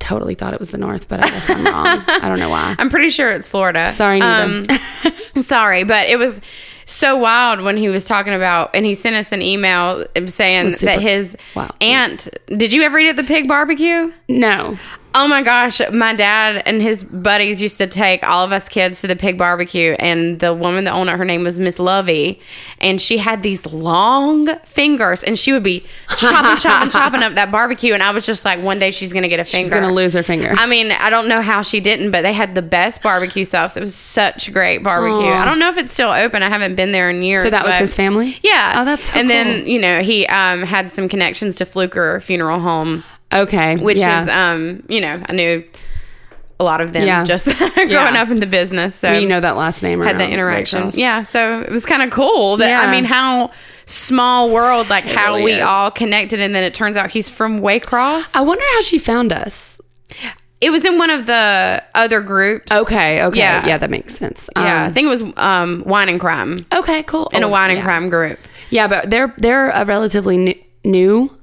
Totally 0.03 0.35
thought 0.35 0.53
it 0.53 0.59
was 0.59 0.69
the 0.69 0.77
North, 0.77 1.07
but 1.07 1.23
I 1.23 1.29
guess 1.29 1.49
I'm 1.49 1.63
wrong. 1.63 2.03
I 2.07 2.27
don't 2.27 2.39
know 2.39 2.49
why. 2.49 2.75
I'm 2.79 2.89
pretty 2.89 3.09
sure 3.09 3.31
it's 3.31 3.47
Florida. 3.47 3.89
Sorry. 3.89 4.19
Um, 4.19 4.67
sorry, 5.41 5.85
but 5.85 6.09
it 6.09 6.19
was 6.19 6.41
so 6.85 7.15
wild 7.15 7.61
when 7.61 7.77
he 7.77 7.87
was 7.87 8.03
talking 8.03 8.33
about, 8.33 8.71
and 8.75 8.85
he 8.85 8.95
sent 8.95 9.15
us 9.15 9.31
an 9.31 9.41
email 9.41 10.05
saying 10.25 10.73
that 10.81 11.01
his 11.01 11.37
wow. 11.55 11.73
aunt. 11.79 12.27
Did 12.47 12.73
you 12.73 12.83
ever 12.83 12.99
eat 12.99 13.07
at 13.07 13.15
the 13.15 13.23
pig 13.23 13.47
barbecue? 13.47 14.11
No. 14.27 14.77
Oh 15.15 15.27
my 15.27 15.43
gosh, 15.43 15.79
my 15.91 16.15
dad 16.15 16.63
and 16.65 16.81
his 16.81 17.03
buddies 17.03 17.61
used 17.61 17.77
to 17.77 17.85
take 17.85 18.23
all 18.23 18.43
of 18.43 18.51
us 18.51 18.67
kids 18.67 19.01
to 19.01 19.07
the 19.07 19.15
pig 19.15 19.37
barbecue, 19.37 19.95
and 19.99 20.39
the 20.39 20.53
woman 20.53 20.85
that 20.85 20.93
owned 20.93 21.09
it, 21.09 21.17
her 21.17 21.25
name 21.25 21.43
was 21.43 21.59
Miss 21.59 21.77
Lovey, 21.77 22.39
and 22.79 22.99
she 22.99 23.17
had 23.17 23.43
these 23.43 23.65
long 23.67 24.47
fingers, 24.65 25.23
and 25.23 25.37
she 25.37 25.53
would 25.53 25.61
be 25.61 25.85
chopping, 26.17 26.59
chopping, 26.59 26.89
chopping 26.91 27.21
up 27.21 27.35
that 27.35 27.51
barbecue, 27.51 27.93
and 27.93 28.01
I 28.01 28.09
was 28.09 28.25
just 28.25 28.43
like, 28.43 28.61
one 28.61 28.79
day 28.79 28.89
she's 28.89 29.13
gonna 29.13 29.27
get 29.27 29.39
a 29.39 29.45
finger. 29.45 29.65
She's 29.65 29.69
gonna 29.69 29.93
lose 29.93 30.13
her 30.13 30.23
finger. 30.23 30.51
I 30.55 30.65
mean, 30.65 30.91
I 30.91 31.11
don't 31.11 31.27
know 31.27 31.41
how 31.41 31.61
she 31.61 31.79
didn't, 31.79 32.09
but 32.09 32.23
they 32.23 32.33
had 32.33 32.55
the 32.55 32.63
best 32.63 33.03
barbecue 33.03 33.45
sauce. 33.45 33.77
It 33.77 33.81
was 33.81 33.93
such 33.93 34.51
great 34.51 34.79
barbecue. 34.79 35.29
Aw. 35.29 35.41
I 35.41 35.45
don't 35.45 35.59
know 35.59 35.69
if 35.69 35.77
it's 35.77 35.93
still 35.93 36.09
open. 36.09 36.41
I 36.41 36.49
haven't 36.49 36.75
been 36.75 36.91
there 36.91 37.11
in 37.11 37.21
years. 37.21 37.43
So 37.43 37.51
that 37.51 37.65
was 37.65 37.75
his 37.75 37.93
family? 37.93 38.39
Yeah. 38.41 38.77
Oh, 38.77 38.85
that's 38.85 39.11
so 39.11 39.19
and 39.19 39.29
then 39.29 39.67
you 39.67 39.77
know 39.77 40.01
he 40.01 40.25
um, 40.27 40.63
had 40.63 40.89
some 40.89 41.07
connections 41.07 41.55
to 41.57 41.65
Fluker 41.65 42.19
Funeral 42.19 42.59
Home 42.59 43.03
Okay. 43.33 43.75
which 43.77 43.97
yeah. 43.97 44.21
is 44.23 44.29
um 44.29 44.83
you 44.89 45.01
know 45.01 45.21
i 45.25 45.31
knew 45.33 45.63
a 46.59 46.63
lot 46.63 46.81
of 46.81 46.93
them 46.93 47.05
Yeah. 47.05 47.23
just 47.25 47.45
growing 47.75 47.89
Yeah. 47.89 48.21
up 48.21 48.29
in 48.29 48.39
the 48.39 48.45
business 48.45 48.95
so 48.95 49.11
you 49.17 49.27
know 49.27 49.39
that 49.41 49.55
last 49.57 49.81
name 49.83 50.01
had 50.01 50.19
the 50.19 50.29
interaction 50.29 50.91
yeah 50.93 51.23
so 51.23 51.61
it 51.61 51.71
was 51.71 51.85
kind 51.85 52.01
of 52.03 52.11
cool 52.11 52.57
that 52.57 52.87
i 52.87 52.91
mean 52.91 53.05
how 53.05 53.51
small 53.85 54.49
world 54.49 54.87
like 54.89 55.03
how 55.03 55.31
really 55.33 55.43
we 55.43 55.51
is. 55.53 55.61
all 55.63 55.91
connected 55.91 56.39
and 56.39 56.53
then 56.55 56.63
it 56.63 56.73
turns 56.73 56.95
out 56.95 57.09
he's 57.11 57.29
from 57.29 57.59
waycross 57.59 58.31
I 58.33 58.41
wonder 58.41 58.63
how 58.75 58.81
she 58.81 58.97
found 58.97 59.33
us. 59.33 59.81
it 60.61 60.69
was 60.69 60.85
in 60.85 60.97
one 60.97 61.09
of 61.09 61.25
the 61.25 61.83
other 61.93 62.21
groups 62.21 62.71
Okay. 62.71 63.21
Okay. 63.25 63.39
Yeah. 63.39 63.65
Yeah, 63.67 63.77
that 63.79 63.89
makes 63.89 64.15
sense. 64.15 64.49
yeah 64.55 64.83
i 64.83 64.85
Um, 64.87 64.93
think 64.93 65.07
it 65.07 65.09
was 65.09 65.23
um 65.35 65.83
wine 65.85 66.07
and 66.07 66.19
crime 66.19 66.65
okay. 66.73 67.03
Cool. 67.03 67.29
in 67.33 67.43
a 67.43 67.47
Oh, 67.47 67.49
wine 67.49 67.71
and 67.71 67.81
crime 67.83 68.07
group 68.09 68.39
Yeah, 68.69 68.87
but 68.87 69.09
they're 69.09 69.33
they're 69.37 69.69
a 69.71 69.83
relatively 69.83 70.37
new, 70.37 70.55
new 70.85 71.35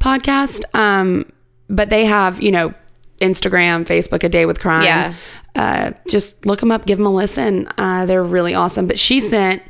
podcast. 0.00 0.62
Um, 0.74 1.24
but 1.68 1.90
they 1.90 2.04
have 2.04 2.40
you 2.42 2.50
know 2.50 2.74
Instagram, 3.20 3.84
Facebook, 3.84 4.22
a 4.24 4.28
day 4.28 4.46
with 4.46 4.60
crime. 4.60 4.84
Yeah. 4.84 5.14
Uh, 5.54 5.92
just 6.08 6.46
look 6.46 6.60
them 6.60 6.70
up, 6.70 6.86
give 6.86 6.98
them 6.98 7.06
a 7.06 7.12
listen. 7.12 7.68
Uh, 7.76 8.06
they're 8.06 8.22
really 8.22 8.54
awesome. 8.54 8.86
But 8.86 8.98
she 8.98 9.18
sent 9.18 9.62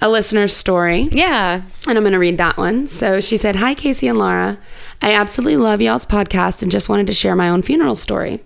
a 0.00 0.08
listener's 0.08 0.54
story. 0.54 1.08
yeah 1.12 1.62
And 1.86 1.96
I'm 1.96 2.04
going 2.04 2.12
to 2.12 2.18
read 2.18 2.38
that 2.38 2.56
one. 2.56 2.86
So 2.86 3.20
she 3.20 3.36
said, 3.36 3.56
Hi, 3.56 3.74
Casey 3.74 4.08
and 4.08 4.18
Laura. 4.18 4.58
I 5.02 5.12
absolutely 5.12 5.58
love 5.58 5.82
y'all's 5.82 6.06
podcast 6.06 6.62
and 6.62 6.72
just 6.72 6.88
wanted 6.88 7.06
to 7.08 7.12
share 7.12 7.36
my 7.36 7.48
own 7.50 7.62
funeral 7.62 7.96
story. 7.96 8.42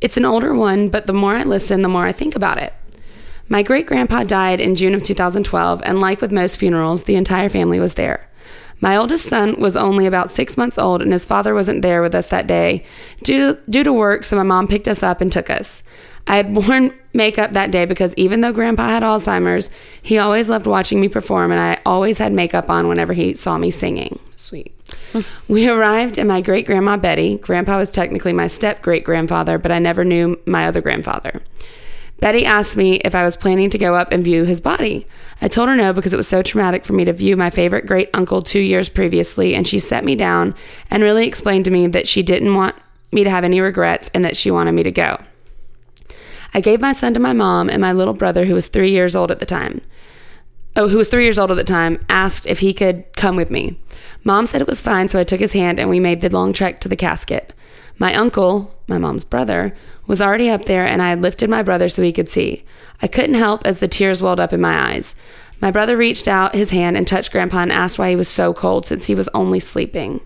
It's 0.00 0.16
an 0.16 0.24
older 0.24 0.54
one, 0.54 0.88
but 0.88 1.06
the 1.06 1.12
more 1.12 1.34
I 1.34 1.42
listen, 1.42 1.82
the 1.82 1.88
more 1.88 2.06
I 2.06 2.12
think 2.12 2.34
about 2.34 2.58
it. 2.58 2.72
My 3.48 3.62
great 3.62 3.86
grandpa 3.86 4.24
died 4.24 4.60
in 4.60 4.76
June 4.76 4.94
of 4.94 5.02
2012, 5.02 5.82
and 5.84 6.00
like 6.00 6.20
with 6.20 6.32
most 6.32 6.56
funerals, 6.56 7.02
the 7.02 7.16
entire 7.16 7.48
family 7.48 7.80
was 7.80 7.94
there. 7.94 8.29
My 8.80 8.96
oldest 8.96 9.26
son 9.26 9.60
was 9.60 9.76
only 9.76 10.06
about 10.06 10.30
six 10.30 10.56
months 10.56 10.78
old, 10.78 11.02
and 11.02 11.12
his 11.12 11.24
father 11.24 11.54
wasn't 11.54 11.82
there 11.82 12.00
with 12.02 12.14
us 12.14 12.26
that 12.28 12.46
day 12.46 12.84
due, 13.22 13.58
due 13.68 13.84
to 13.84 13.92
work, 13.92 14.24
so 14.24 14.36
my 14.36 14.42
mom 14.42 14.66
picked 14.68 14.88
us 14.88 15.02
up 15.02 15.20
and 15.20 15.30
took 15.30 15.50
us. 15.50 15.82
I 16.26 16.36
had 16.36 16.54
worn 16.56 16.94
makeup 17.12 17.52
that 17.52 17.70
day 17.70 17.84
because 17.84 18.14
even 18.16 18.40
though 18.40 18.52
grandpa 18.52 18.88
had 18.88 19.02
Alzheimer's, 19.02 19.68
he 20.00 20.18
always 20.18 20.48
loved 20.48 20.66
watching 20.66 21.00
me 21.00 21.08
perform, 21.08 21.52
and 21.52 21.60
I 21.60 21.80
always 21.84 22.18
had 22.18 22.32
makeup 22.32 22.70
on 22.70 22.88
whenever 22.88 23.12
he 23.12 23.34
saw 23.34 23.58
me 23.58 23.70
singing. 23.70 24.18
Sweet. 24.34 24.74
we 25.48 25.68
arrived 25.68 26.18
at 26.18 26.26
my 26.26 26.40
great 26.40 26.66
grandma 26.66 26.96
Betty. 26.96 27.36
Grandpa 27.38 27.78
was 27.78 27.90
technically 27.90 28.32
my 28.32 28.46
step 28.46 28.80
great 28.80 29.04
grandfather, 29.04 29.58
but 29.58 29.70
I 29.70 29.78
never 29.78 30.04
knew 30.04 30.40
my 30.46 30.66
other 30.66 30.80
grandfather. 30.80 31.42
Betty 32.20 32.44
asked 32.44 32.76
me 32.76 32.96
if 32.96 33.14
I 33.14 33.24
was 33.24 33.36
planning 33.36 33.70
to 33.70 33.78
go 33.78 33.94
up 33.94 34.12
and 34.12 34.22
view 34.22 34.44
his 34.44 34.60
body. 34.60 35.06
I 35.40 35.48
told 35.48 35.70
her 35.70 35.76
no 35.76 35.94
because 35.94 36.12
it 36.12 36.18
was 36.18 36.28
so 36.28 36.42
traumatic 36.42 36.84
for 36.84 36.92
me 36.92 37.06
to 37.06 37.14
view 37.14 37.34
my 37.34 37.48
favorite 37.48 37.86
great 37.86 38.10
uncle 38.12 38.42
two 38.42 38.60
years 38.60 38.90
previously, 38.90 39.54
and 39.54 39.66
she 39.66 39.78
set 39.78 40.04
me 40.04 40.14
down 40.14 40.54
and 40.90 41.02
really 41.02 41.26
explained 41.26 41.64
to 41.64 41.70
me 41.70 41.86
that 41.88 42.06
she 42.06 42.22
didn't 42.22 42.54
want 42.54 42.76
me 43.10 43.24
to 43.24 43.30
have 43.30 43.42
any 43.42 43.60
regrets 43.60 44.10
and 44.12 44.24
that 44.24 44.36
she 44.36 44.50
wanted 44.50 44.72
me 44.72 44.82
to 44.82 44.90
go. 44.90 45.18
I 46.52 46.60
gave 46.60 46.80
my 46.80 46.92
son 46.92 47.14
to 47.14 47.20
my 47.20 47.32
mom, 47.32 47.70
and 47.70 47.80
my 47.80 47.92
little 47.92 48.14
brother, 48.14 48.44
who 48.44 48.54
was 48.54 48.66
three 48.66 48.90
years 48.90 49.16
old 49.16 49.30
at 49.30 49.38
the 49.38 49.46
time, 49.46 49.80
oh, 50.76 50.88
who 50.88 50.98
was 50.98 51.08
three 51.08 51.24
years 51.24 51.38
old 51.38 51.50
at 51.50 51.56
the 51.56 51.64
time, 51.64 52.04
asked 52.08 52.46
if 52.46 52.58
he 52.58 52.74
could 52.74 53.04
come 53.16 53.36
with 53.36 53.50
me. 53.50 53.78
Mom 54.24 54.46
said 54.46 54.60
it 54.60 54.66
was 54.66 54.80
fine, 54.80 55.08
so 55.08 55.18
I 55.18 55.24
took 55.24 55.40
his 55.40 55.52
hand 55.52 55.78
and 55.78 55.88
we 55.88 56.00
made 56.00 56.20
the 56.20 56.28
long 56.28 56.52
trek 56.52 56.80
to 56.80 56.88
the 56.88 56.96
casket. 56.96 57.54
My 58.00 58.14
uncle, 58.14 58.74
my 58.88 58.98
mom's 58.98 59.24
brother, 59.24 59.76
was 60.06 60.20
already 60.20 60.50
up 60.50 60.64
there, 60.64 60.86
and 60.86 61.00
I 61.02 61.10
had 61.10 61.22
lifted 61.22 61.50
my 61.50 61.62
brother 61.62 61.88
so 61.88 62.02
he 62.02 62.12
could 62.12 62.30
see. 62.30 62.64
I 63.02 63.06
couldn't 63.06 63.34
help 63.34 63.64
as 63.66 63.78
the 63.78 63.88
tears 63.88 64.22
welled 64.22 64.40
up 64.40 64.52
in 64.54 64.60
my 64.60 64.94
eyes. 64.94 65.14
My 65.60 65.70
brother 65.70 65.96
reached 65.98 66.26
out 66.26 66.54
his 66.54 66.70
hand 66.70 66.96
and 66.96 67.06
touched 67.06 67.30
Grandpa 67.30 67.58
and 67.58 67.70
asked 67.70 67.98
why 67.98 68.08
he 68.08 68.16
was 68.16 68.28
so 68.28 68.54
cold 68.54 68.86
since 68.86 69.06
he 69.06 69.14
was 69.14 69.28
only 69.34 69.60
sleeping. 69.60 70.22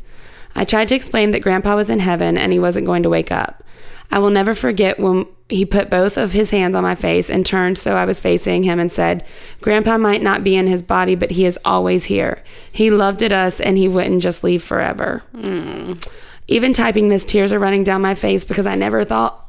I 0.55 0.65
tried 0.65 0.89
to 0.89 0.95
explain 0.95 1.33
that 1.33 1.43
Grandpa 1.43 1.75
was 1.75 1.91
in 1.91 1.99
heaven 1.99 2.39
and 2.39 2.53
he 2.53 2.61
wasn't 2.61 2.87
going 2.87 3.03
to 3.03 3.11
wake 3.11 3.33
up. 3.33 3.65
I 4.13 4.21
will 4.21 4.31
never 4.31 4.55
forget 4.55 5.01
when 5.01 5.27
he 5.49 5.65
put 5.65 5.91
both 5.91 6.17
of 6.17 6.33
his 6.33 6.51
hands 6.51 6.77
on 6.77 6.85
my 6.85 6.95
face 6.95 7.29
and 7.29 7.45
turned 7.45 7.79
so 7.79 7.97
I 7.97 8.05
was 8.05 8.21
facing 8.21 8.63
him 8.63 8.79
and 8.79 8.93
said, 8.93 9.27
Grandpa 9.61 9.99
might 9.99 10.23
not 10.23 10.45
be 10.45 10.55
in 10.55 10.69
his 10.69 10.83
body, 10.83 11.17
but 11.17 11.33
he 11.33 11.45
is 11.45 11.59
always 11.65 12.05
here. 12.05 12.45
He 12.71 12.91
loved 12.91 13.23
it 13.23 13.33
us 13.33 13.61
and 13.61 13.77
he 13.77 13.89
wouldn't 13.89 14.23
just 14.23 14.45
leave 14.45 14.63
forever. 14.63 15.25
Mm. 15.35 16.07
Even 16.47 16.73
typing 16.73 17.09
this, 17.09 17.25
tears 17.25 17.53
are 17.53 17.59
running 17.59 17.85
down 17.85 18.03
my 18.03 18.15
face 18.15 18.45
because 18.45 18.67
I 18.67 18.75
never 18.75 19.05
thought 19.05 19.47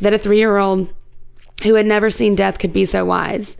that 0.00 0.14
a 0.14 0.18
three 0.18 0.38
year 0.38 0.56
old 0.56 0.92
who 1.62 1.74
had 1.74 1.86
never 1.86 2.10
seen 2.10 2.34
death 2.34 2.58
could 2.58 2.72
be 2.72 2.84
so 2.84 3.04
wise. 3.04 3.56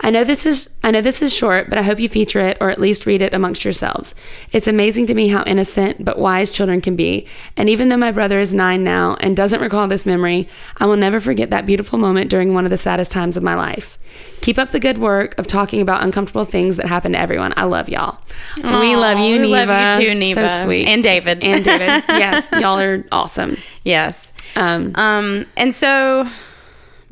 I 0.00 0.10
know 0.10 0.24
this 0.24 0.44
is 0.46 0.70
I 0.84 0.90
know 0.90 1.00
this 1.00 1.22
is 1.22 1.34
short, 1.34 1.68
but 1.68 1.78
I 1.78 1.82
hope 1.82 1.98
you 1.98 2.08
feature 2.08 2.40
it 2.40 2.58
or 2.60 2.70
at 2.70 2.80
least 2.80 3.06
read 3.06 3.22
it 3.22 3.32
amongst 3.34 3.64
yourselves. 3.64 4.14
It's 4.52 4.66
amazing 4.66 5.06
to 5.08 5.14
me 5.14 5.28
how 5.28 5.42
innocent 5.44 6.04
but 6.04 6.18
wise 6.18 6.50
children 6.50 6.80
can 6.80 6.96
be. 6.96 7.26
And 7.56 7.68
even 7.68 7.88
though 7.88 7.96
my 7.96 8.12
brother 8.12 8.38
is 8.38 8.54
9 8.54 8.84
now 8.84 9.16
and 9.20 9.36
doesn't 9.36 9.60
recall 9.60 9.88
this 9.88 10.06
memory, 10.06 10.48
I 10.76 10.86
will 10.86 10.96
never 10.96 11.18
forget 11.20 11.50
that 11.50 11.66
beautiful 11.66 11.98
moment 11.98 12.30
during 12.30 12.52
one 12.54 12.64
of 12.64 12.70
the 12.70 12.76
saddest 12.76 13.10
times 13.10 13.36
of 13.36 13.42
my 13.42 13.54
life. 13.54 13.98
Keep 14.42 14.58
up 14.58 14.70
the 14.70 14.80
good 14.80 14.98
work 14.98 15.36
of 15.38 15.46
talking 15.46 15.80
about 15.80 16.02
uncomfortable 16.02 16.44
things 16.44 16.76
that 16.76 16.86
happen 16.86 17.12
to 17.12 17.18
everyone. 17.18 17.52
I 17.56 17.64
love 17.64 17.88
y'all. 17.88 18.18
we 18.62 18.96
love 18.96 19.18
you, 19.18 19.40
we 19.40 19.50
Neva. 19.50 19.72
love 19.72 20.00
you 20.00 20.08
too, 20.08 20.14
Neva. 20.14 20.48
So 20.48 20.64
sweet. 20.66 20.86
And 20.86 21.02
David. 21.02 21.42
And 21.42 21.64
David. 21.64 22.04
yes, 22.08 22.48
y'all 22.52 22.78
are 22.78 23.04
awesome. 23.10 23.56
yes 23.82 24.32
Um, 24.54 24.92
Um, 24.94 25.46
and 25.56 25.74
so, 25.74 26.28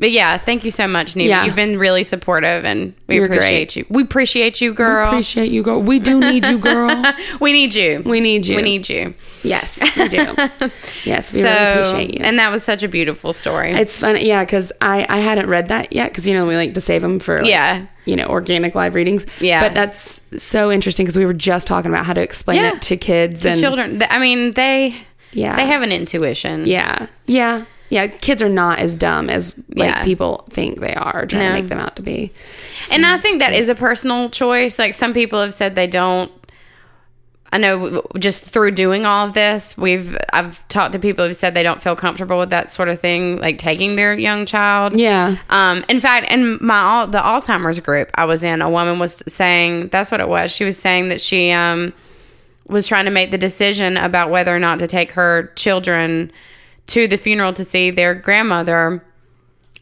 but 0.05 0.11
yeah, 0.13 0.37
thank 0.37 0.65
you 0.65 0.71
so 0.71 0.87
much, 0.87 1.17
Neva. 1.17 1.29
Yeah. 1.31 1.45
You've 1.47 1.57
been 1.57 1.79
really 1.79 2.05
supportive, 2.05 2.63
and 2.67 2.93
we 3.07 3.15
You're 3.15 3.25
appreciate 3.25 3.73
great. 3.73 3.77
you. 3.77 3.87
We 3.89 4.03
appreciate 4.03 4.61
you, 4.61 4.75
girl. 4.75 5.05
We 5.05 5.17
appreciate 5.17 5.51
you, 5.51 5.63
girl. 5.63 5.81
We 5.81 5.99
do 5.99 6.21
need 6.21 6.45
you, 6.45 6.59
girl. 6.59 6.91
we 7.41 7.53
need 7.53 7.75
you. 7.75 8.03
We 8.05 8.21
need 8.21 8.45
you. 8.47 8.57
We 8.57 8.61
need 8.63 8.87
you. 8.91 9.15
Yes, 9.43 9.81
we 9.97 10.09
do. 10.19 10.35
yes, 11.07 11.33
we 11.33 11.41
so, 11.41 11.49
really 11.49 11.71
appreciate 11.81 12.15
you. 12.19 12.21
and 12.23 12.39
that 12.39 12.53
was 12.53 12.63
such 12.63 12.83
a 12.83 12.89
beautiful 12.89 13.33
story. 13.33 13.71
it's 13.71 13.99
fun, 13.99 14.19
yeah, 14.21 14.45
because 14.45 14.71
I 14.83 15.07
I 15.09 15.21
hadn't 15.21 15.49
read 15.49 15.69
that 15.69 15.91
yet 15.91 16.11
because 16.11 16.29
you 16.29 16.35
know 16.35 16.45
we 16.45 16.55
like 16.55 16.75
to 16.75 16.83
save 16.83 17.01
them 17.01 17.19
for 17.19 17.39
like, 17.41 17.49
Yeah. 17.49 17.87
you 18.05 18.15
know 18.15 18.27
organic 18.27 18.75
live 18.75 18.95
readings 18.95 19.25
Yeah. 19.41 19.63
but 19.67 19.73
that's 19.73 20.23
so 20.37 20.71
interesting 20.71 21.07
because 21.07 21.17
we 21.17 21.25
were 21.25 21.33
just 21.33 21.67
talking 21.67 21.91
about 21.91 22.05
how 22.05 22.13
to 22.13 22.21
explain 22.21 22.59
Yeah. 22.59 22.75
it 22.75 22.83
to 22.83 22.99
kids 22.99 23.45
the 23.45 23.53
and 23.53 23.59
children. 23.59 24.03
I 24.11 24.19
mean, 24.19 24.53
they 24.53 24.97
Yeah. 25.33 25.57
they 25.57 25.65
have 25.67 25.81
an 25.81 25.93
intuition. 25.93 26.67
yeah 26.67 27.07
yeah 27.27 27.65
yeah 27.95 28.07
kids 28.09 28.43
are 28.43 28.49
not 28.49 28.79
as 28.81 28.97
dumb 28.97 29.31
as 29.31 29.57
like 29.69 29.79
Yeah. 29.95 30.05
people 30.05 30.45
think 30.51 30.81
they 30.81 30.95
are 30.95 31.25
trying 31.27 31.43
No. 31.45 31.49
to 31.57 31.61
make 31.63 31.69
them 31.69 31.79
out 31.79 31.97
to 31.97 32.03
be 32.03 32.33
and 32.93 33.07
I 33.07 33.17
think 33.19 33.39
that 33.41 33.53
is 33.55 33.69
a 33.71 33.75
personal 33.75 34.29
choice. 34.29 34.79
Like 34.79 34.93
some 34.95 35.13
people 35.15 35.41
have 35.41 35.55
said 35.55 35.75
they 35.75 35.87
don't. 35.87 36.31
I 37.53 37.59
know 37.59 38.03
just 38.19 38.43
through 38.43 38.73
doing 38.73 39.07
all 39.07 39.27
of 39.29 39.33
this, 39.33 39.79
we've 39.79 40.17
I've 40.33 40.67
talked 40.69 40.93
to 40.93 40.99
people 40.99 41.25
who've 41.25 41.37
said 41.37 41.55
they 41.55 41.63
don't 41.63 41.81
feel 41.81 41.95
comfortable 41.95 42.39
with 42.41 42.51
that 42.51 42.73
sort 42.73 42.89
of 42.89 42.99
thing, 43.01 43.39
like 43.39 43.59
taking 43.59 43.95
their 43.95 44.13
young 44.19 44.45
child. 44.45 44.99
yeah 44.99 45.37
Um, 45.51 45.85
in 45.89 46.01
fact, 46.01 46.33
in 46.33 46.59
my 46.61 46.79
al- 46.79 47.07
the 47.07 47.19
Alzheimer's 47.19 47.79
group 47.79 48.11
I 48.17 48.25
was 48.25 48.43
in, 48.43 48.61
a 48.61 48.69
woman 48.69 48.99
was 48.99 49.23
saying 49.29 49.89
that's 49.89 50.11
what 50.11 50.21
it 50.21 50.29
was. 50.29 50.51
She 50.51 50.65
was 50.65 50.77
saying 50.77 51.09
that 51.11 51.21
she 51.21 51.53
um, 51.53 51.93
was 52.67 52.89
trying 52.89 53.05
to 53.05 53.13
make 53.13 53.31
the 53.31 53.39
decision 53.39 53.97
about 53.99 54.31
whether 54.31 54.55
or 54.55 54.59
not 54.59 54.81
to 54.81 54.89
take 54.89 55.13
her 55.13 55.53
children 55.55 56.33
to 56.89 57.07
the 57.09 57.17
funeral 57.17 57.53
to 57.55 57.65
see 57.65 57.91
their 57.91 58.15
grandmother. 58.15 59.05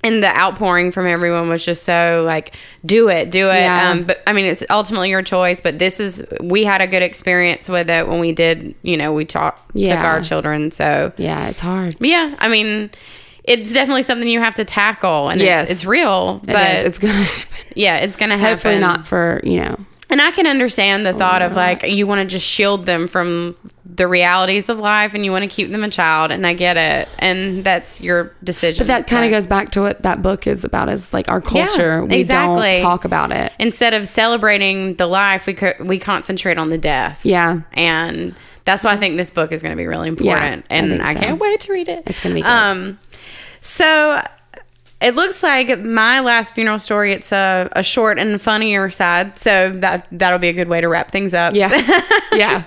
And 0.05 0.21
the 0.21 0.37
outpouring 0.37 0.91
from 0.91 1.07
everyone 1.07 1.49
was 1.49 1.65
just 1.65 1.85
so 1.85 2.25
like, 2.27 2.57
do 2.85 3.09
it, 3.09 3.31
do 3.31 3.51
it. 3.51 3.61
Yeah. 3.61 3.91
Um, 3.91 4.03
but 4.03 4.21
I 4.27 4.33
mean, 4.33 4.47
it's 4.47 4.65
ultimately 4.69 5.11
your 5.11 5.23
choice. 5.23 5.61
But 5.61 5.79
this 5.79 6.01
is 6.01 6.25
we 6.41 6.65
had 6.65 6.81
a 6.81 6.89
good 6.89 7.05
experience 7.05 7.69
with 7.69 7.89
it 7.89 8.09
when 8.09 8.19
we 8.19 8.33
did. 8.33 8.75
You 8.83 8.97
know, 8.97 9.13
we 9.13 9.25
talked 9.25 9.77
took 9.77 9.91
our 9.99 10.21
children. 10.21 10.73
So 10.73 11.13
yeah 11.19 11.49
it's 11.51 11.61
hard 11.61 11.95
yeah, 12.01 12.35
I 12.41 12.49
mean, 12.49 12.91
it's 13.45 13.73
definitely 13.73 14.03
something 14.03 14.27
you 14.29 14.41
have 14.41 14.57
to 14.57 14.65
tackle, 14.65 15.29
and 15.29 15.41
Yes. 15.41 15.65
it's, 15.71 15.71
it's 15.83 15.85
real. 15.85 16.41
But 16.45 16.57
it's 16.85 16.99
gonna 16.99 17.13
happen 17.15 17.67
yeah, 17.77 17.99
it's 17.99 18.17
gonna 18.17 18.37
happen. 18.37 18.51
hopefully 18.55 18.79
not 18.81 19.07
for 19.07 19.41
you 19.45 19.59
know 19.61 19.77
And 20.13 20.21
I 20.21 20.31
can 20.31 20.47
understand 20.47 21.07
the 21.07 21.15
thought 21.15 21.41
of 21.41 21.57
like 21.57 21.83
you 21.85 22.07
want 22.07 22.21
to 22.21 22.27
just 22.27 22.47
shield 22.47 22.85
them 22.85 23.09
from 23.09 23.57
the 23.85 24.07
realities 24.07 24.69
of 24.69 24.79
life 24.79 25.15
and 25.15 25.25
you 25.25 25.33
want 25.33 25.43
to 25.43 25.49
keep 25.49 25.71
them 25.73 25.83
a 25.83 25.89
child 25.89 26.31
and 26.31 26.47
I 26.47 26.53
get 26.53 26.77
it. 26.77 27.09
And 27.19 27.65
that's 27.65 27.99
your 28.01 28.33
decision. 28.45 28.83
But 28.83 28.89
that 28.89 29.07
kind 29.07 29.25
of 29.25 29.31
Like, 29.31 29.39
goes 29.39 29.47
back 29.47 29.71
to 29.73 29.81
what 29.81 30.03
that 30.03 30.21
book 30.23 30.47
is 30.47 30.65
about 30.65 30.91
is 30.91 31.13
like 31.15 31.29
our 31.29 31.41
culture. 31.41 32.05
we 32.05 32.17
exactly. 32.17 32.75
don't 32.75 32.83
talk 32.83 33.05
about 33.07 33.33
it. 33.33 33.53
instead 33.59 33.95
of 33.95 34.07
celebrating 34.07 34.95
the 34.97 35.07
life, 35.07 35.47
we 35.47 35.55
co- 35.55 35.75
we 35.81 35.99
concentrate 35.99 36.59
on 36.59 36.69
the 36.69 36.79
death. 36.79 37.25
Yeah. 37.25 37.63
and 37.73 38.35
that's 38.65 38.85
why 38.85 38.93
I 38.93 38.97
think 38.99 39.17
this 39.17 39.31
book 39.31 39.51
is 39.51 39.61
going 39.63 39.73
to 39.73 39.77
be 39.77 39.87
really 39.87 40.09
important, 40.09 40.67
I 40.71 40.75
and 40.77 40.91
think 40.91 41.03
I, 41.03 41.15
so. 41.15 41.21
can't 41.21 41.41
wait 41.41 41.59
to 41.61 41.73
read 41.73 41.89
it. 41.89 42.03
It's 42.07 42.21
gonna 42.21 42.35
be 42.37 42.43
good. 42.43 42.49
Um, 42.49 42.99
so 43.61 44.23
it 45.03 45.15
looks 45.15 45.43
like 45.43 45.81
my 45.81 46.21
last 46.21 46.55
funeral 46.55 46.79
story. 46.79 47.13
It's 47.13 47.33
a, 47.33 47.69
a 47.73 47.83
short 47.83 48.19
and 48.19 48.41
funnier 48.41 48.89
side, 48.91 49.39
so 49.39 49.71
that 49.81 50.07
that'll 50.13 50.39
be 50.39 50.49
a 50.49 50.53
good 50.53 50.69
way 50.69 50.81
to 50.81 50.89
wrap 50.89 51.11
things 51.11 51.35
up. 51.35 51.55
Yeah. 51.55 51.71
yeah. 52.33 52.65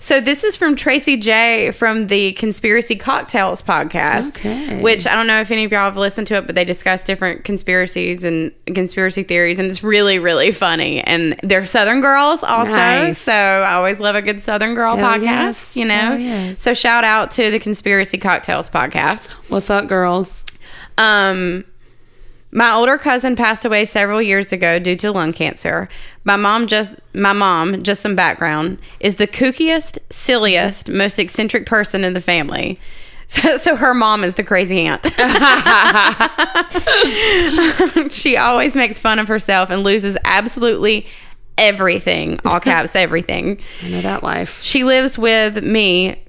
So 0.00 0.20
this 0.20 0.44
is 0.44 0.56
from 0.56 0.76
Tracy 0.76 1.16
J 1.16 1.70
from 1.70 2.08
the 2.08 2.32
Conspiracy 2.32 2.96
Cocktails 2.96 3.62
podcast, 3.62 4.38
Okay. 4.38 4.82
which 4.82 5.06
I 5.06 5.14
don't 5.14 5.26
know 5.26 5.40
if 5.40 5.50
any 5.50 5.64
of 5.64 5.72
y'all 5.72 5.84
have 5.84 5.96
listened 5.96 6.26
to 6.28 6.34
it, 6.36 6.46
but 6.46 6.54
they 6.54 6.64
discuss 6.64 7.04
different 7.04 7.44
conspiracies 7.44 8.24
and 8.24 8.52
conspiracy 8.66 9.22
theories, 9.22 9.58
and 9.58 9.70
it's 9.70 9.82
really, 9.82 10.18
really 10.18 10.52
funny. 10.52 11.00
And 11.02 11.38
they're 11.42 11.64
Southern 11.64 12.00
girls 12.00 12.42
also, 12.42 12.72
Nice. 12.72 13.18
so 13.18 13.32
I 13.32 13.74
always 13.74 14.00
love 14.00 14.16
a 14.16 14.22
good 14.22 14.40
Southern 14.40 14.74
girl 14.74 14.96
Hell 14.96 15.12
podcast. 15.18 15.22
yes. 15.22 15.76
You 15.76 15.84
know, 15.84 16.14
yes. 16.16 16.60
so 16.60 16.74
shout 16.74 17.04
out 17.04 17.30
to 17.32 17.50
the 17.50 17.58
Conspiracy 17.58 18.18
Cocktails 18.18 18.68
podcast. 18.68 19.32
What's 19.48 19.70
up, 19.70 19.86
girls? 19.88 20.42
Um, 20.98 21.64
my 22.56 22.72
older 22.72 22.96
cousin 22.96 23.36
passed 23.36 23.66
away 23.66 23.84
several 23.84 24.22
years 24.22 24.50
ago 24.50 24.78
due 24.78 24.96
to 24.96 25.12
lung 25.12 25.34
cancer. 25.34 25.90
My 26.24 26.36
mom 26.36 26.68
just 26.68 26.98
my 27.12 27.34
mom, 27.34 27.82
just 27.82 28.00
some 28.00 28.16
background, 28.16 28.78
is 28.98 29.16
the 29.16 29.26
kookiest, 29.26 29.98
silliest, 30.08 30.88
most 30.88 31.18
eccentric 31.18 31.66
person 31.66 32.02
in 32.02 32.14
the 32.14 32.20
family. 32.20 32.80
So, 33.28 33.56
so 33.56 33.74
her 33.74 33.92
mom 33.92 34.22
is 34.22 34.34
the 34.34 34.44
crazy 34.44 34.86
aunt. 34.86 35.04
she 38.12 38.36
always 38.36 38.76
makes 38.76 39.00
fun 39.00 39.18
of 39.18 39.26
herself 39.26 39.68
and 39.68 39.82
loses 39.82 40.16
absolutely 40.22 41.08
everything, 41.58 42.38
all 42.44 42.60
caps 42.60 42.94
everything. 42.94 43.58
I 43.82 43.88
know 43.88 44.00
that 44.02 44.22
life. 44.22 44.62
She 44.62 44.84
lives 44.84 45.18
with 45.18 45.64
me, 45.64 46.22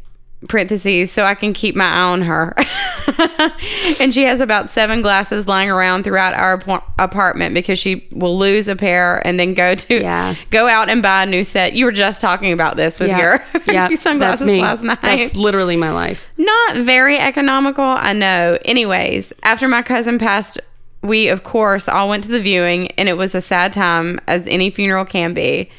parentheses, 0.47 1.11
so 1.11 1.23
I 1.23 1.33
can 1.35 1.51
keep 1.53 1.75
my 1.75 1.85
eye 1.85 2.01
on 2.01 2.21
her. 2.21 2.53
and 3.99 4.13
she 4.13 4.23
has 4.23 4.39
about 4.39 4.69
seven 4.69 5.01
glasses 5.01 5.47
lying 5.47 5.69
around 5.69 6.03
throughout 6.03 6.33
our 6.33 6.61
ap- 6.67 6.93
apartment 6.99 7.55
because 7.55 7.79
she 7.79 8.07
will 8.11 8.37
lose 8.37 8.67
a 8.67 8.75
pair 8.75 9.25
and 9.25 9.39
then 9.39 9.53
go 9.53 9.75
to 9.75 9.99
Yeah. 10.01 10.35
go 10.51 10.67
out 10.67 10.89
and 10.89 11.01
buy 11.01 11.23
a 11.23 11.25
new 11.25 11.43
set. 11.43 11.73
You 11.73 11.85
were 11.85 11.91
just 11.91 12.21
talking 12.21 12.51
about 12.51 12.77
this 12.77 12.99
with 12.99 13.09
your, 13.09 13.43
yeah. 13.67 13.87
your 13.89 13.97
sunglasses 13.97 14.41
that's 14.41 14.47
me. 14.47 14.61
last 14.61 14.83
night. 14.83 15.01
That's 15.01 15.35
literally 15.35 15.75
my 15.75 15.91
life. 15.91 16.27
Not 16.37 16.77
very 16.77 17.17
economical, 17.17 17.83
I 17.83 18.13
know. 18.13 18.57
Anyways, 18.65 19.33
after 19.43 19.67
my 19.67 19.81
cousin 19.81 20.19
passed, 20.19 20.59
we 21.01 21.29
of 21.29 21.43
course 21.43 21.87
all 21.87 22.09
went 22.09 22.23
to 22.25 22.29
the 22.29 22.41
viewing, 22.41 22.89
and 22.91 23.07
it 23.09 23.13
was 23.17 23.33
a 23.33 23.41
sad 23.41 23.73
time, 23.73 24.19
as 24.27 24.45
any 24.47 24.69
funeral 24.69 25.05
can 25.05 25.33
be. 25.33 25.69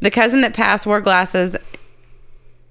The 0.00 0.10
cousin 0.10 0.40
that 0.42 0.52
passed 0.52 0.86
wore 0.86 1.00
glasses 1.00 1.56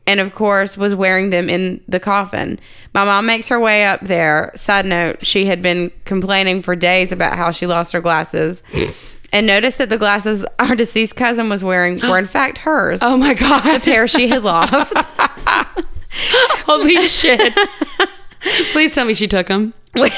and 0.05 0.19
of 0.19 0.33
course 0.35 0.77
was 0.77 0.93
wearing 0.95 1.29
them 1.29 1.49
in 1.49 1.81
the 1.87 1.99
coffin. 1.99 2.59
My 2.93 3.05
mom 3.05 3.25
makes 3.25 3.47
her 3.49 3.59
way 3.59 3.85
up 3.85 4.01
there. 4.01 4.51
Side 4.55 4.85
note, 4.85 5.25
she 5.25 5.45
had 5.45 5.61
been 5.61 5.91
complaining 6.05 6.61
for 6.61 6.75
days 6.75 7.11
about 7.11 7.37
how 7.37 7.51
she 7.51 7.65
lost 7.67 7.93
her 7.93 8.01
glasses. 8.01 8.61
And 9.35 9.47
noticed 9.47 9.79
that 9.79 9.89
the 9.89 9.97
glasses 9.97 10.45
our 10.59 10.75
deceased 10.75 11.15
cousin 11.15 11.49
was 11.49 11.63
wearing 11.63 11.99
were 12.01 12.19
in 12.19 12.27
fact 12.37 12.59
hers. 12.59 12.99
Oh 13.01 13.17
my 13.17 13.33
god. 13.33 13.63
the 13.63 13.79
pair 13.79 14.07
she 14.07 14.27
had 14.27 14.43
lost. 14.43 14.93
Holy 16.67 16.95
shit. 17.07 17.51
Please 18.71 18.93
tell 18.93 19.05
me 19.05 19.15
she 19.15 19.27
took 19.27 19.47
them. 19.47 19.73
We, 19.99 20.11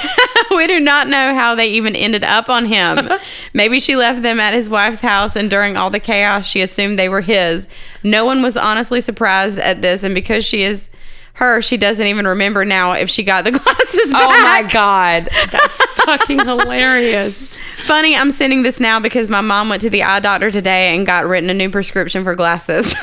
we 0.56 0.68
do 0.68 0.80
not 0.80 1.10
know 1.10 1.34
how 1.34 1.54
they 1.54 1.68
even 1.72 1.98
ended 1.98 2.24
up 2.24 2.48
on 2.48 2.66
him. 2.66 3.10
Maybe 3.54 3.82
she 3.82 3.98
left 3.98 4.22
them 4.22 4.40
at 4.40 4.54
his 4.54 4.70
wife's 4.70 5.02
house, 5.02 5.36
and 5.36 5.50
during 5.50 5.76
all 5.76 5.90
the 5.90 6.00
chaos, 6.00 6.46
she 6.46 6.62
assumed 6.62 6.98
they 6.98 7.10
were 7.10 7.20
his. 7.20 7.68
No 8.02 8.24
one 8.24 8.42
was 8.42 8.56
honestly 8.56 9.02
surprised 9.02 9.60
at 9.60 9.82
this, 9.82 10.04
and 10.04 10.16
because 10.16 10.46
she 10.46 10.64
is 10.64 10.88
her, 11.36 11.62
she 11.62 11.76
doesn't 11.76 12.08
even 12.08 12.26
remember 12.26 12.64
now 12.64 12.94
if 12.94 13.10
she 13.10 13.24
got 13.24 13.44
the 13.44 13.52
glasses 13.60 14.12
back. 14.14 14.22
Oh 14.24 14.44
my 14.64 14.70
god. 14.72 15.28
That's 15.52 15.84
fucking 15.96 16.40
hilarious. 16.40 17.54
Funny, 17.86 18.16
I'm 18.16 18.32
sending 18.32 18.64
this 18.64 18.80
now 18.80 19.02
because 19.02 19.28
my 19.28 19.42
mom 19.42 19.68
went 19.68 19.82
to 19.82 19.90
the 19.90 20.04
eye 20.04 20.22
doctor 20.22 20.50
today 20.50 20.96
and 20.96 21.06
got 21.06 21.26
written 21.26 21.50
a 21.50 21.54
new 21.54 21.70
prescription 21.70 22.24
for 22.24 22.36
glasses. 22.36 22.96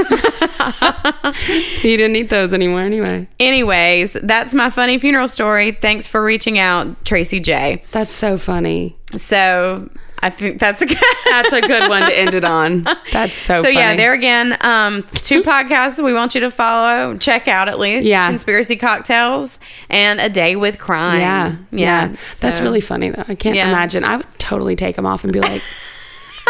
So 1.79 1.89
you 1.89 1.97
didn't 1.97 2.13
need 2.13 2.29
those 2.31 2.53
anymore 2.55 2.83
anyway. 2.83 3.27
Anyways, 3.41 4.13
that's 4.23 4.55
my 4.55 4.71
funny 4.71 4.99
funeral 4.99 5.29
story. 5.29 5.73
Thanks 5.73 6.07
for 6.07 6.23
reaching 6.23 6.59
out, 6.59 7.05
Tracy 7.05 7.41
J. 7.41 7.83
That's 7.93 8.15
so 8.15 8.39
funny. 8.39 8.97
So 9.17 9.91
I 10.21 10.31
think 10.31 10.61
that's 10.61 10.81
a 10.83 10.87
good. 10.87 10.97
That's 11.25 11.53
a 11.53 11.61
good 11.63 11.89
one 11.89 12.03
to 12.03 12.17
end 12.17 12.35
it 12.35 12.45
on. 12.45 12.83
That's 13.13 13.35
so 13.35 13.57
So 13.57 13.63
funny. 13.65 13.75
yeah, 13.77 13.97
there 13.97 14.13
again, 14.13 14.57
um, 14.61 15.03
two 15.15 15.43
podcasts 15.43 16.03
we 16.03 16.13
want 16.13 16.35
you 16.35 16.43
to 16.43 16.51
follow, 16.51 17.17
check 17.17 17.49
out 17.49 17.69
at 17.69 17.79
least. 17.81 18.07
Yeah. 18.07 18.29
conspiracy 18.29 18.77
cocktails 18.77 19.59
and 19.91 20.21
a 20.21 20.29
day 20.29 20.55
with 20.55 20.79
crime. 20.79 21.21
Yeah. 21.21 21.57
yeah, 21.73 22.09
Yeah. 22.11 22.17
That's 22.41 22.61
really 22.61 22.81
funny 22.83 23.11
though. 23.11 23.25
I 23.27 23.35
can't 23.35 23.57
Yeah. 23.57 23.69
imagine. 23.71 24.05
I 24.05 24.19
would 24.19 24.27
totally 24.39 24.77
take 24.77 24.95
them 24.97 25.07
off 25.07 25.25
and 25.25 25.33
be 25.33 25.41
like, 25.41 25.63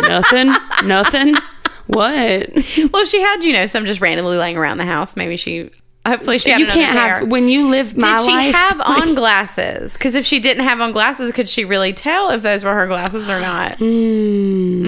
nothing, 0.09 0.53
nothing. 0.85 1.35
What? 1.93 2.51
Well, 2.93 3.05
she 3.07 3.21
had 3.21 3.43
you 3.43 3.53
know 3.53 3.67
some 3.67 3.85
just 3.87 4.01
randomly 4.01 4.37
laying 4.37 4.57
around 4.57 4.79
the 4.79 4.85
house, 4.85 5.17
maybe 5.17 5.37
she. 5.37 5.71
Hopefully, 6.05 6.37
she 6.39 6.51
had 6.51 6.59
you 6.61 6.67
can't 6.67 6.97
pair. 6.99 7.19
have 7.21 7.29
when 7.29 7.49
you 7.49 7.69
live 7.69 7.97
my 7.97 8.17
Did 8.17 8.25
she 8.27 8.33
life. 8.33 8.55
have 8.57 8.79
like- 8.81 8.89
on 8.89 9.15
glasses? 9.15 9.93
Because 9.93 10.17
if 10.17 10.27
she 10.27 10.41
didn't 10.41 10.65
have 10.65 10.81
on 10.81 10.91
glasses, 10.91 11.31
could 11.33 11.49
she 11.49 11.65
really 11.65 11.93
tell 11.93 12.31
if 12.31 12.43
those 12.43 12.65
were 12.65 12.75
her 12.75 12.89
glasses 12.89 13.31
or 13.31 13.39
not? 13.41 13.79
Mm. 13.83 14.83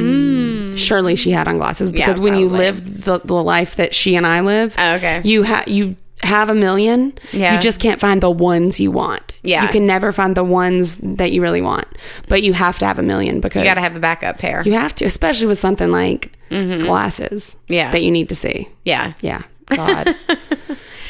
Mm. 0.74 0.78
Surely 0.78 1.14
she 1.16 1.30
had 1.30 1.46
on 1.46 1.56
glasses 1.58 1.92
because 1.92 2.18
when 2.18 2.34
you 2.36 2.48
live 2.48 3.04
the, 3.04 3.20
the 3.20 3.34
life 3.34 3.76
that 3.76 3.94
she 3.94 4.16
and 4.16 4.26
I 4.26 4.40
live, 4.40 4.74
Oh, 4.76 4.94
okay. 4.94 5.20
you 5.24 5.44
have 5.44 5.68
you 5.68 5.94
have 6.24 6.48
a 6.48 6.54
million. 6.54 7.12
Yeah. 7.32 7.54
You 7.54 7.60
just 7.60 7.78
can't 7.80 8.00
find 8.00 8.20
the 8.22 8.30
ones 8.30 8.80
you 8.80 8.90
want. 8.90 9.32
Yeah. 9.42 9.62
You 9.62 9.68
can 9.68 9.86
never 9.86 10.10
find 10.12 10.36
the 10.36 10.44
ones 10.44 10.96
that 10.96 11.32
you 11.32 11.42
really 11.42 11.60
want. 11.62 11.86
But 12.28 12.42
you 12.42 12.52
have 12.54 12.78
to 12.80 12.86
have 12.86 12.98
a 12.98 13.02
million 13.02 13.40
because 13.40 13.60
You 13.60 13.64
got 13.68 13.74
to 13.74 13.80
have 13.82 13.94
a 13.96 14.00
backup 14.00 14.38
pair. 14.38 14.62
you 14.64 14.72
have 14.72 14.94
to, 14.96 15.04
especially 15.04 15.46
with 15.46 15.58
something 15.58 15.90
like 15.90 16.32
glasses. 16.48 17.56
Mm-hmm. 17.64 17.72
Yeah. 17.72 17.90
That 17.90 18.02
you 18.02 18.10
need 18.10 18.28
to 18.30 18.34
see. 18.34 18.68
yeah. 18.84 19.12
Yeah. 19.20 19.42
God. 19.74 20.14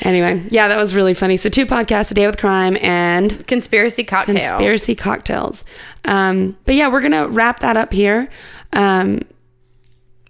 anyway, 0.02 0.42
yeah, 0.50 0.68
that 0.68 0.76
was 0.76 0.94
really 0.94 1.12
funny. 1.14 1.36
So 1.36 1.48
two 1.48 1.66
podcasts, 1.66 2.12
A 2.12 2.14
Day 2.14 2.26
with 2.26 2.38
Crime 2.38 2.76
and 2.80 3.44
Conspiracy 3.48 4.04
cocktails. 4.04 4.38
Conspiracy 4.38 4.94
Cocktails. 4.94 5.64
Um, 6.04 6.56
but 6.64 6.76
yeah, 6.76 6.88
we're 6.88 7.00
gonna 7.00 7.28
wrap 7.28 7.60
that 7.60 7.76
up 7.76 7.92
here. 7.92 8.28
Um, 8.72 9.22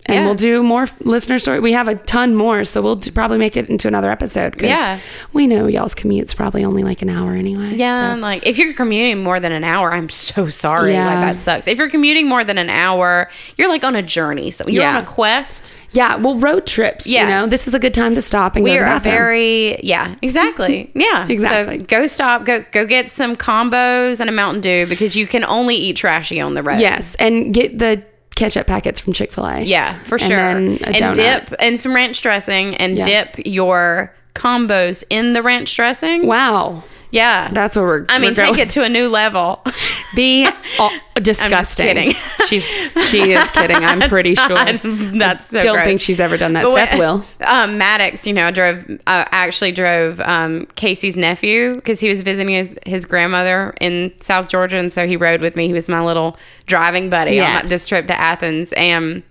and 0.07 0.15
Yeah. 0.17 0.25
we'll 0.27 0.35
do 0.35 0.63
more 0.63 0.87
listener 1.01 1.39
story. 1.39 1.61
We 1.61 1.73
have 1.73 1.89
a 1.89 1.95
ton 1.95 2.35
more, 2.35 2.65
so 2.65 2.83
we'll 2.83 2.99
probably 3.15 3.39
make 3.39 3.57
it 3.57 3.69
into 3.71 3.89
another 3.89 4.11
episode. 4.11 4.59
'cause 4.59 4.69
Yeah. 4.69 4.99
we 5.33 5.47
know 5.47 5.67
y'all's 5.67 5.95
commute's 5.95 6.35
probably 6.35 6.65
only 6.65 6.83
like 6.85 7.01
an 7.03 7.09
hour 7.09 7.33
anyway. 7.35 7.73
Yeah, 7.75 8.15
so- 8.15 8.21
like 8.21 8.47
if 8.47 8.59
you're 8.59 8.75
commuting 8.75 9.23
more 9.23 9.41
than 9.41 9.53
an 9.53 9.65
hour, 9.65 9.93
I'm 9.93 10.09
so 10.11 10.49
sorry. 10.49 10.93
Yeah. 10.93 11.07
Like 11.07 11.21
that 11.37 11.41
sucks. 11.41 11.67
If 11.67 11.79
you're 11.79 11.89
commuting 11.89 12.29
more 12.29 12.45
than 12.45 12.59
an 12.59 12.69
hour, 12.71 13.29
you're 13.57 13.69
like 13.69 13.85
on 13.85 13.97
a 13.97 14.03
journey. 14.03 14.51
So 14.51 14.65
you're 14.69 14.83
Yeah. 14.83 14.97
on 14.99 15.03
a 15.03 15.07
quest. 15.07 15.73
yeah. 15.93 16.17
Well, 16.17 16.35
road 16.37 16.67
trips. 16.67 17.07
You 17.07 17.25
know, 17.25 17.47
this 17.47 17.69
is 17.69 17.73
a 17.75 17.79
good 17.79 17.95
time 17.95 18.17
to 18.17 18.21
stop 18.21 18.57
and 18.57 18.65
We 18.65 18.71
go 18.75 18.79
are 18.79 18.81
the 18.81 18.91
a 18.91 18.95
bathroom. 18.95 19.15
very 19.15 19.79
yeah, 19.85 20.17
exactly. 20.23 20.91
Yeah. 20.95 21.25
Exactly. 21.29 21.79
So 21.79 21.85
go 21.87 22.07
stop, 22.09 22.45
go 22.45 22.65
go 22.73 22.85
get 22.85 23.09
some 23.11 23.37
combos 23.37 24.19
and 24.21 24.29
a 24.29 24.33
Mountain 24.33 24.61
Dew 24.61 24.87
because 24.87 25.17
you 25.17 25.27
can 25.29 25.45
only 25.45 25.77
eat 25.77 25.95
trashy 25.97 26.41
on 26.41 26.55
the 26.55 26.63
road. 26.65 26.81
yes, 26.81 27.15
and 27.21 27.55
get 27.55 27.79
the 27.79 28.03
ketchup 28.35 28.67
packets 28.67 29.01
from 29.01 29.13
Chick 29.13 29.33
Fil 29.33 29.47
A. 29.47 29.61
Yeah, 29.63 29.99
for 30.05 30.19
sure. 30.19 30.37
and 30.39 30.79
dip 30.79 31.55
and 31.61 31.79
some 31.79 31.95
ranch 31.95 32.21
dressing 32.23 32.75
and 32.77 32.97
Yeah. 32.97 33.05
dip 33.05 33.47
your 33.47 34.13
combos 34.35 35.05
in 35.11 35.33
the 35.33 35.43
ranch 35.43 35.75
dressing. 35.77 36.27
Wow, 36.27 36.83
Yeah. 37.15 37.51
that's 37.53 37.77
what 37.77 37.83
we're. 37.85 38.07
I 38.09 38.19
mean, 38.19 38.31
we're 38.31 38.35
take 38.35 38.49
going- 38.49 38.61
it 38.61 38.71
to 38.71 38.83
a 38.83 38.89
new 38.89 39.09
level. 39.09 39.63
Be 40.15 40.49
oh, 40.79 40.97
disgusting. 41.17 41.87
kidding. 41.87 42.13
She's 42.47 42.67
she 43.09 43.33
is 43.33 43.51
kidding. 43.51 43.77
I'm 43.77 44.01
pretty 44.09 44.35
sure. 44.35 44.49
That's 44.55 45.47
so 45.49 45.61
Don't 45.61 45.75
gross. 45.75 45.85
think 45.87 46.01
she's 46.01 46.21
ever 46.21 46.37
done 46.37 46.53
that. 46.53 46.65
But 46.65 46.75
Seth 46.75 46.99
will. 46.99 47.25
Um, 47.45 47.79
Maddox, 47.79 48.27
you 48.27 48.33
know, 48.33 48.47
I 48.47 48.51
drove. 48.51 48.85
Uh, 48.91 49.25
actually, 49.31 49.73
drove 49.73 50.21
um, 50.21 50.67
Casey's 50.77 51.17
nephew 51.17 51.77
because 51.77 52.01
he 52.01 52.09
was 52.09 52.23
visiting 52.23 52.55
his 52.55 52.77
his 52.87 53.05
grandmother 53.05 53.75
in 53.81 54.13
South 54.21 54.49
Georgia, 54.49 54.79
and 54.79 54.93
so 54.93 55.07
he 55.07 55.17
rode 55.17 55.41
with 55.41 55.57
me. 55.57 55.67
He 55.67 55.73
was 55.73 55.89
my 55.89 56.03
little 56.05 56.37
driving 56.67 57.11
buddy 57.11 57.41
on 57.41 57.67
this 57.67 57.87
trip 57.89 58.07
to 58.09 58.21
Athens, 58.21 58.73
and. 58.75 59.23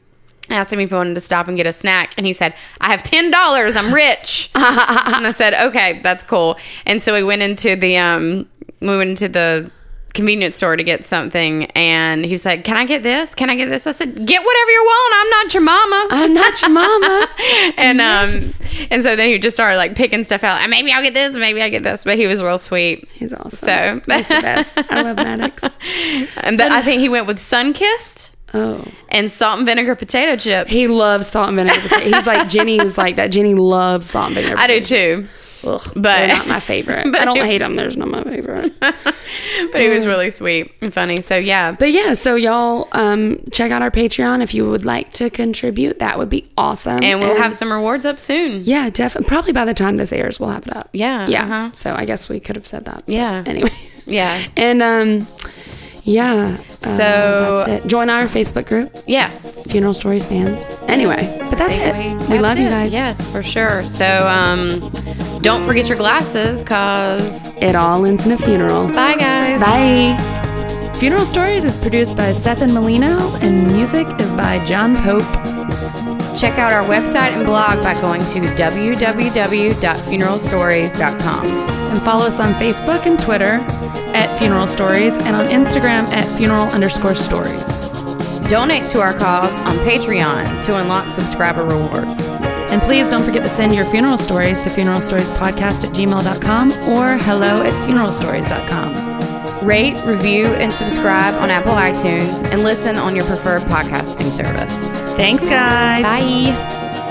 Asked 0.54 0.72
him 0.72 0.80
if 0.80 0.90
he 0.90 0.96
wanted 0.96 1.16
to 1.16 1.22
stop 1.22 1.48
and 1.48 1.58
get 1.58 1.66
a 1.66 1.74
snack, 1.74 2.14
and 2.16 2.26
he 2.28 2.34
said, 2.34 2.54
"I 2.80 2.92
have 2.92 3.02
ten 3.02 3.32
dollars. 3.32 3.76
I'm 3.76 3.92
rich." 3.94 4.52
and 4.56 5.26
I 5.28 5.32
said, 5.36 5.54
"Okay, 5.56 6.00
that's 6.04 6.24
cool." 6.24 6.58
And 6.86 7.02
so 7.02 7.14
we 7.14 7.24
went 7.24 7.42
into 7.42 7.76
the 7.76 7.98
um, 7.98 8.48
we 8.80 8.96
went 8.96 9.10
into 9.10 9.28
the 9.30 9.72
convenience 10.14 10.58
store 10.58 10.76
to 10.76 10.84
get 10.84 11.06
something, 11.06 11.66
and 11.72 12.24
he 12.24 12.38
said, 12.38 12.64
"Can 12.64 12.78
I 12.78 12.86
get 12.86 13.02
this? 13.02 13.34
Can 13.34 13.50
I 13.50 13.56
get 13.56 13.70
this?" 13.70 13.88
I 13.88 13.94
said, 13.94 14.10
"Get 14.28 14.46
whatever 14.46 14.72
you 14.72 14.84
want. 14.84 15.14
I'm 15.18 15.30
not 15.32 15.54
your 15.56 15.64
mama." 15.64 16.08
I'm 16.12 16.34
not 16.36 16.62
your 16.62 16.70
mama. 16.70 17.28
and 17.78 18.00
um, 18.00 18.54
and 18.92 19.02
so 19.02 19.16
then 19.16 19.30
he 19.30 19.40
just 19.40 19.56
started 19.56 19.78
like 19.78 19.96
picking 19.96 20.24
stuff 20.24 20.44
out. 20.44 20.62
And 20.62 20.70
maybe 20.70 20.92
I'll 20.92 21.02
get 21.02 21.16
this. 21.16 21.36
Maybe 21.36 21.64
I 21.64 21.70
get 21.70 21.82
this. 21.84 22.04
But 22.04 22.18
he 22.18 22.28
was 22.28 22.44
real 22.44 22.60
sweet. 22.60 23.10
He's 23.14 23.34
awesome. 23.34 23.50
So 24.06 24.16
He's 24.16 24.28
the 24.28 24.42
best. 24.42 24.78
I 24.92 25.02
love 25.02 25.16
Maddox. 25.28 25.64
and 26.38 26.60
th- 26.60 26.72
I 26.72 26.84
think 26.84 27.02
he 27.02 27.10
went 27.10 27.26
with 27.26 27.40
Sunkist 27.40 28.33
Oh. 28.54 28.86
and 29.10 29.32
salt 29.32 29.58
and 29.58 29.66
vinegar 29.66 29.96
potato 29.96 30.36
chips. 30.36 30.72
He 30.72 30.88
loves 30.88 31.28
salt 31.28 31.50
and 31.50 31.58
vinegar. 31.58 31.80
potato- 31.82 32.16
He's 32.16 32.28
like 32.28 32.50
Jenny's 32.50 32.98
like 32.98 33.16
that. 33.16 33.28
Jenny 33.32 33.56
loves 33.56 34.10
salt 34.10 34.28
and 34.28 34.36
vinegar. 34.36 34.56
I 34.58 34.68
do 34.68 34.82
too. 34.82 35.28
Ugh, 35.66 35.82
but- 35.96 36.02
they're 36.04 36.28
not 36.28 36.48
my 36.48 36.60
favorite. 36.60 37.06
but 37.12 37.22
I 37.22 37.26
don't 37.26 37.38
hate 37.38 37.60
them. 37.60 37.76
There's 37.78 37.96
not 37.98 38.10
my 38.10 38.24
favorite. 38.24 38.74
But 39.72 39.82
he 39.82 39.88
was 39.88 40.06
really 40.06 40.30
sweet 40.30 40.72
and 40.82 40.94
funny. 40.94 41.22
So 41.22 41.38
yeah. 41.38 41.72
But 41.72 41.92
yeah, 41.92 42.14
so 42.16 42.36
y'all 42.36 42.88
um, 42.92 43.40
check 43.52 43.72
out 43.72 43.82
our 43.82 43.90
Patreon 43.90 44.44
if 44.44 44.54
you 44.54 44.70
would 44.70 44.84
like 44.86 45.14
to 45.14 45.30
contribute. 45.30 46.00
That 46.00 46.20
would 46.20 46.30
be 46.30 46.48
awesome. 46.58 47.02
And 47.02 47.20
we'll 47.22 47.38
have 47.38 47.56
some 47.56 47.72
rewards 47.72 48.06
up 48.06 48.20
soon. 48.20 48.64
yeah, 48.66 48.90
definitely. 48.90 49.30
Probably 49.30 49.54
by 49.54 49.66
the 49.66 49.74
time 49.74 49.96
this 49.96 50.12
airs, 50.12 50.40
we'll 50.40 50.50
have 50.50 50.68
it 50.68 50.76
up. 50.76 50.90
Yeah, 50.94 51.28
yeah. 51.28 51.44
uh-huh. 51.44 51.72
So 51.74 51.96
I 51.96 52.06
guess 52.06 52.28
we 52.30 52.40
could 52.40 52.56
have 52.56 52.68
said 52.68 52.86
that. 52.86 53.04
Yeah. 53.08 53.44
Anyway. 53.48 53.72
Yeah. 54.06 54.46
And 54.58 54.82
um, 54.84 55.28
yeah. 56.04 56.58
uh, 56.84 56.98
So- 56.98 57.64
that's 57.68 57.86
it. 57.86 57.90
join 57.90 58.10
our 58.10 58.24
Facebook 58.24 58.68
group, 58.68 58.92
Yes. 59.08 59.62
Funeral 59.72 59.94
Stories 59.94 60.26
fans. 60.26 60.78
Anyway, 60.88 61.28
but 61.50 61.58
that's 61.58 61.74
it. 61.76 61.96
Anyway, 61.96 62.14
we 62.16 62.20
that's 62.28 62.42
love 62.42 62.58
you 62.60 62.70
guys. 62.70 62.92
Yes, 62.94 63.26
for 63.32 63.42
sure. 63.44 63.82
So 63.84 64.06
um, 64.28 64.70
don't 65.42 65.64
forget 65.66 65.88
your 65.88 65.98
glasses, 65.98 66.62
cause 66.64 67.56
It 67.62 67.76
all 67.76 68.06
ends 68.06 68.26
in 68.26 68.32
a 68.34 68.38
funeral. 68.38 68.88
bye 68.90 69.16
guys. 69.16 69.60
Bye. 69.60 70.18
Funeral 71.00 71.26
Stories 71.26 71.64
is 71.66 71.82
produced 71.82 72.16
by 72.16 72.32
Seth 72.34 72.62
and 72.62 72.74
Molino, 72.74 73.18
and 73.42 73.68
music 73.74 74.08
is 74.22 74.32
by 74.34 74.60
John 74.66 74.96
Pope. 74.98 75.24
Check 76.38 76.58
out 76.60 76.72
our 76.72 76.84
website 76.86 77.34
and 77.36 77.46
blog 77.46 77.82
by 77.84 77.94
going 78.02 78.22
to 78.22 78.40
www.funeralstories.com. 78.56 81.46
And 81.46 82.00
follow 82.02 82.26
us 82.26 82.40
on 82.40 82.54
Facebook 82.54 83.06
and 83.06 83.20
Twitter 83.20 83.60
at 84.16 84.30
Funeral 84.44 84.68
Stories, 84.68 85.14
and 85.24 85.38
on 85.38 85.46
Instagram 85.46 86.04
at 86.12 86.28
funeral 86.38 86.68
underscore 86.74 87.16
stories. 87.16 87.90
Donate 88.50 88.90
to 88.90 89.00
our 89.00 89.14
cause 89.14 89.54
on 89.54 89.72
Patreon 89.88 90.66
to 90.66 90.78
unlock 90.82 91.08
subscriber 91.14 91.64
rewards. 91.64 92.20
And 92.70 92.82
please 92.82 93.08
don't 93.08 93.24
forget 93.24 93.42
to 93.44 93.48
send 93.48 93.74
your 93.74 93.86
funeral 93.86 94.18
stories 94.18 94.60
to 94.60 94.70
funeralstoriespodcast 94.70 95.86
at 95.86 95.94
gmail.com 95.96 96.72
or 96.90 97.18
hello 97.24 97.62
at 97.62 97.72
funeralstories.com. 97.88 99.66
Rate, 99.66 100.04
review, 100.04 100.48
and 100.48 100.74
subscribe 100.74 101.36
on 101.36 101.50
Apple 101.50 101.72
iTunes 101.72 102.44
and 102.52 102.64
listen 102.64 102.98
on 102.98 103.16
your 103.16 103.24
preferred 103.24 103.62
podcasting 103.62 104.36
service. 104.36 104.78
Thanks, 105.16 105.46
guys. 105.46 106.04
Bye. 106.04 107.03